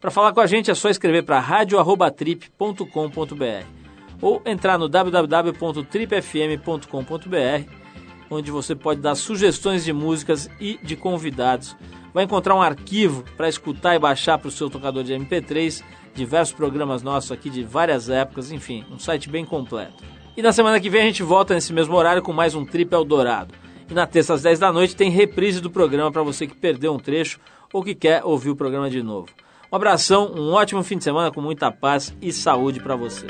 Para 0.00 0.12
falar 0.12 0.32
com 0.32 0.38
a 0.38 0.46
gente 0.46 0.70
é 0.70 0.74
só 0.76 0.88
escrever 0.88 1.24
para 1.24 1.40
radio@trip.com.br 1.40 3.66
ou 4.22 4.40
entrar 4.46 4.78
no 4.78 4.88
www.tripfm.com.br, 4.88 7.72
onde 8.30 8.52
você 8.52 8.76
pode 8.76 9.00
dar 9.00 9.16
sugestões 9.16 9.84
de 9.84 9.92
músicas 9.92 10.48
e 10.60 10.78
de 10.80 10.94
convidados. 10.94 11.76
Vai 12.14 12.22
encontrar 12.22 12.54
um 12.54 12.62
arquivo 12.62 13.24
para 13.36 13.48
escutar 13.48 13.96
e 13.96 13.98
baixar 13.98 14.38
para 14.38 14.46
o 14.46 14.52
seu 14.52 14.70
tocador 14.70 15.02
de 15.02 15.12
MP3, 15.12 15.82
diversos 16.14 16.54
programas 16.54 17.02
nossos 17.02 17.32
aqui 17.32 17.50
de 17.50 17.64
várias 17.64 18.08
épocas, 18.08 18.52
enfim, 18.52 18.84
um 18.92 18.98
site 18.98 19.28
bem 19.28 19.44
completo. 19.44 20.19
E 20.36 20.42
na 20.42 20.52
semana 20.52 20.78
que 20.78 20.88
vem 20.88 21.02
a 21.02 21.04
gente 21.04 21.22
volta 21.22 21.54
nesse 21.54 21.72
mesmo 21.72 21.94
horário 21.96 22.22
com 22.22 22.32
mais 22.32 22.54
um 22.54 22.64
Trip 22.64 22.92
Eldorado. 22.94 23.54
E 23.90 23.94
na 23.94 24.06
terça 24.06 24.34
às 24.34 24.42
10 24.42 24.60
da 24.60 24.72
noite 24.72 24.94
tem 24.94 25.10
reprise 25.10 25.60
do 25.60 25.70
programa 25.70 26.12
para 26.12 26.22
você 26.22 26.46
que 26.46 26.54
perdeu 26.54 26.94
um 26.94 26.98
trecho 26.98 27.40
ou 27.72 27.82
que 27.82 27.94
quer 27.94 28.24
ouvir 28.24 28.50
o 28.50 28.56
programa 28.56 28.88
de 28.88 29.02
novo. 29.02 29.28
Um 29.70 29.76
abração, 29.76 30.32
um 30.34 30.52
ótimo 30.52 30.82
fim 30.82 30.98
de 30.98 31.04
semana 31.04 31.30
com 31.30 31.40
muita 31.40 31.70
paz 31.72 32.14
e 32.22 32.32
saúde 32.32 32.80
para 32.80 32.94
você. 32.96 33.26